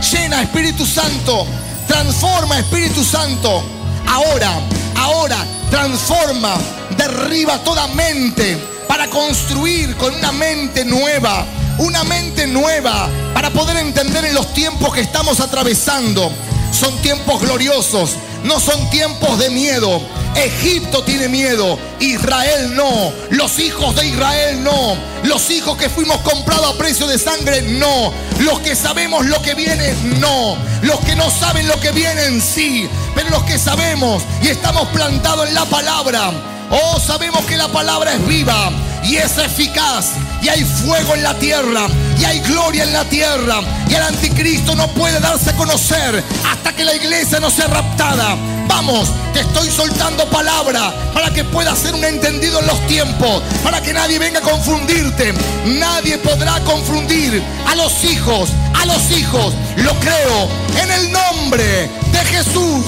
Llena 0.00 0.42
Espíritu 0.42 0.86
Santo. 0.86 1.46
Transforma 1.86 2.58
Espíritu 2.58 3.04
Santo. 3.04 3.62
Ahora, 4.06 4.60
ahora, 4.96 5.44
transforma. 5.70 6.56
Derriba 6.96 7.58
toda 7.64 7.86
mente 7.88 8.56
para 8.86 9.08
construir 9.08 9.96
con 9.96 10.14
una 10.14 10.32
mente 10.32 10.84
nueva. 10.84 11.44
Una 11.78 12.02
mente 12.04 12.46
nueva 12.46 13.08
para 13.34 13.50
poder 13.50 13.76
entender 13.76 14.24
en 14.24 14.34
los 14.34 14.52
tiempos 14.52 14.92
que 14.92 15.00
estamos 15.00 15.40
atravesando. 15.40 16.32
Son 16.72 16.96
tiempos 17.02 17.40
gloriosos, 17.40 18.16
no 18.44 18.60
son 18.60 18.90
tiempos 18.90 19.38
de 19.38 19.50
miedo. 19.50 20.00
Egipto 20.36 21.02
tiene 21.02 21.28
miedo, 21.28 21.78
Israel 21.98 22.74
no, 22.76 23.12
los 23.30 23.58
hijos 23.58 23.96
de 23.96 24.06
Israel 24.06 24.62
no, 24.62 24.96
los 25.24 25.50
hijos 25.50 25.76
que 25.76 25.88
fuimos 25.88 26.18
comprados 26.18 26.74
a 26.74 26.78
precio 26.78 27.08
de 27.08 27.18
sangre 27.18 27.62
no, 27.62 28.12
los 28.40 28.60
que 28.60 28.76
sabemos 28.76 29.26
lo 29.26 29.42
que 29.42 29.54
viene 29.54 29.94
no, 30.20 30.56
los 30.82 31.00
que 31.00 31.16
no 31.16 31.28
saben 31.30 31.66
lo 31.66 31.80
que 31.80 31.90
viene 31.90 32.40
sí, 32.40 32.88
pero 33.16 33.30
los 33.30 33.42
que 33.44 33.58
sabemos 33.58 34.22
y 34.40 34.48
estamos 34.48 34.86
plantados 34.90 35.48
en 35.48 35.54
la 35.54 35.64
palabra, 35.64 36.30
oh 36.70 37.00
sabemos 37.00 37.44
que 37.46 37.56
la 37.56 37.68
palabra 37.68 38.12
es 38.12 38.24
viva 38.28 38.70
y 39.04 39.16
es 39.16 39.38
eficaz 39.38 40.12
y 40.42 40.48
hay 40.48 40.64
fuego 40.64 41.14
en 41.14 41.22
la 41.22 41.34
tierra 41.34 41.86
y 42.18 42.24
hay 42.24 42.40
gloria 42.40 42.84
en 42.84 42.92
la 42.92 43.04
tierra 43.04 43.60
y 43.88 43.94
el 43.94 44.02
anticristo 44.02 44.74
no 44.74 44.88
puede 44.88 45.18
darse 45.20 45.50
a 45.50 45.56
conocer 45.56 46.22
hasta 46.46 46.72
que 46.74 46.84
la 46.84 46.94
iglesia 46.94 47.40
no 47.40 47.50
sea 47.50 47.66
raptada. 47.66 48.36
Vamos, 48.68 49.08
te 49.32 49.40
estoy 49.40 49.70
soltando 49.70 50.28
palabra 50.28 50.92
para 51.14 51.30
que 51.32 51.42
puedas 51.42 51.78
ser 51.78 51.94
un 51.94 52.04
entendido 52.04 52.60
en 52.60 52.66
los 52.66 52.86
tiempos, 52.86 53.42
para 53.64 53.80
que 53.80 53.94
nadie 53.94 54.18
venga 54.18 54.40
a 54.40 54.42
confundirte. 54.42 55.32
Nadie 55.64 56.18
podrá 56.18 56.60
confundir 56.60 57.42
a 57.66 57.74
los 57.74 58.04
hijos, 58.04 58.50
a 58.78 58.84
los 58.84 59.10
hijos. 59.10 59.54
Lo 59.76 59.94
creo 60.00 60.48
en 60.82 60.92
el 60.92 61.12
nombre 61.12 61.90
de 62.12 62.18
Jesús. 62.26 62.84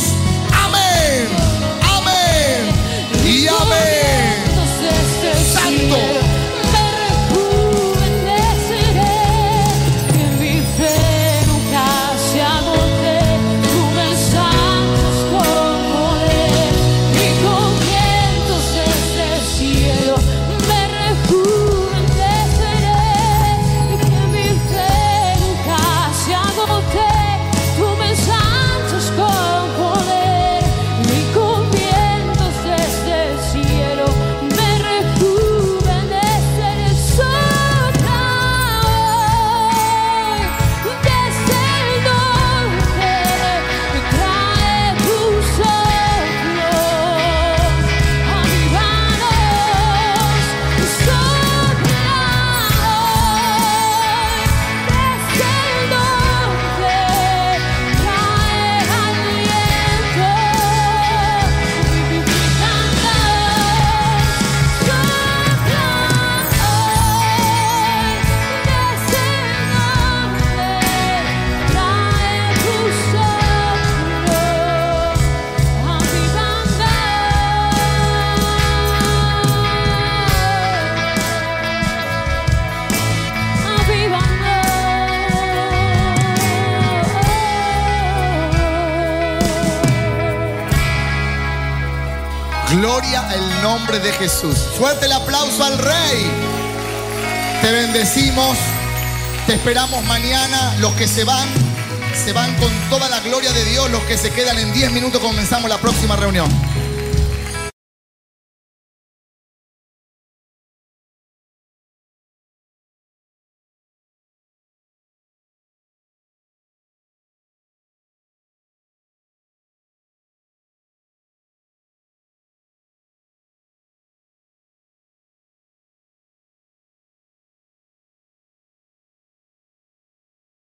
Amén, 0.52 1.28
amén 1.82 3.26
y 3.26 3.48
amén. 3.48 4.39
Santo. 5.88 6.29
Gloria 92.90 93.20
al 93.20 93.62
nombre 93.62 94.00
de 94.00 94.12
Jesús. 94.14 94.58
Fuerte 94.76 95.06
el 95.06 95.12
aplauso 95.12 95.62
al 95.62 95.78
Rey. 95.78 96.28
Te 97.62 97.70
bendecimos. 97.70 98.58
Te 99.46 99.54
esperamos 99.54 100.04
mañana. 100.06 100.74
Los 100.80 100.92
que 100.94 101.06
se 101.06 101.22
van, 101.22 101.48
se 102.24 102.32
van 102.32 102.52
con 102.56 102.68
toda 102.90 103.08
la 103.08 103.20
gloria 103.20 103.52
de 103.52 103.64
Dios. 103.66 103.88
Los 103.92 104.02
que 104.02 104.18
se 104.18 104.32
quedan 104.32 104.58
en 104.58 104.72
10 104.72 104.90
minutos 104.90 105.20
comenzamos 105.20 105.70
la 105.70 105.78
próxima 105.78 106.16
reunión. 106.16 106.50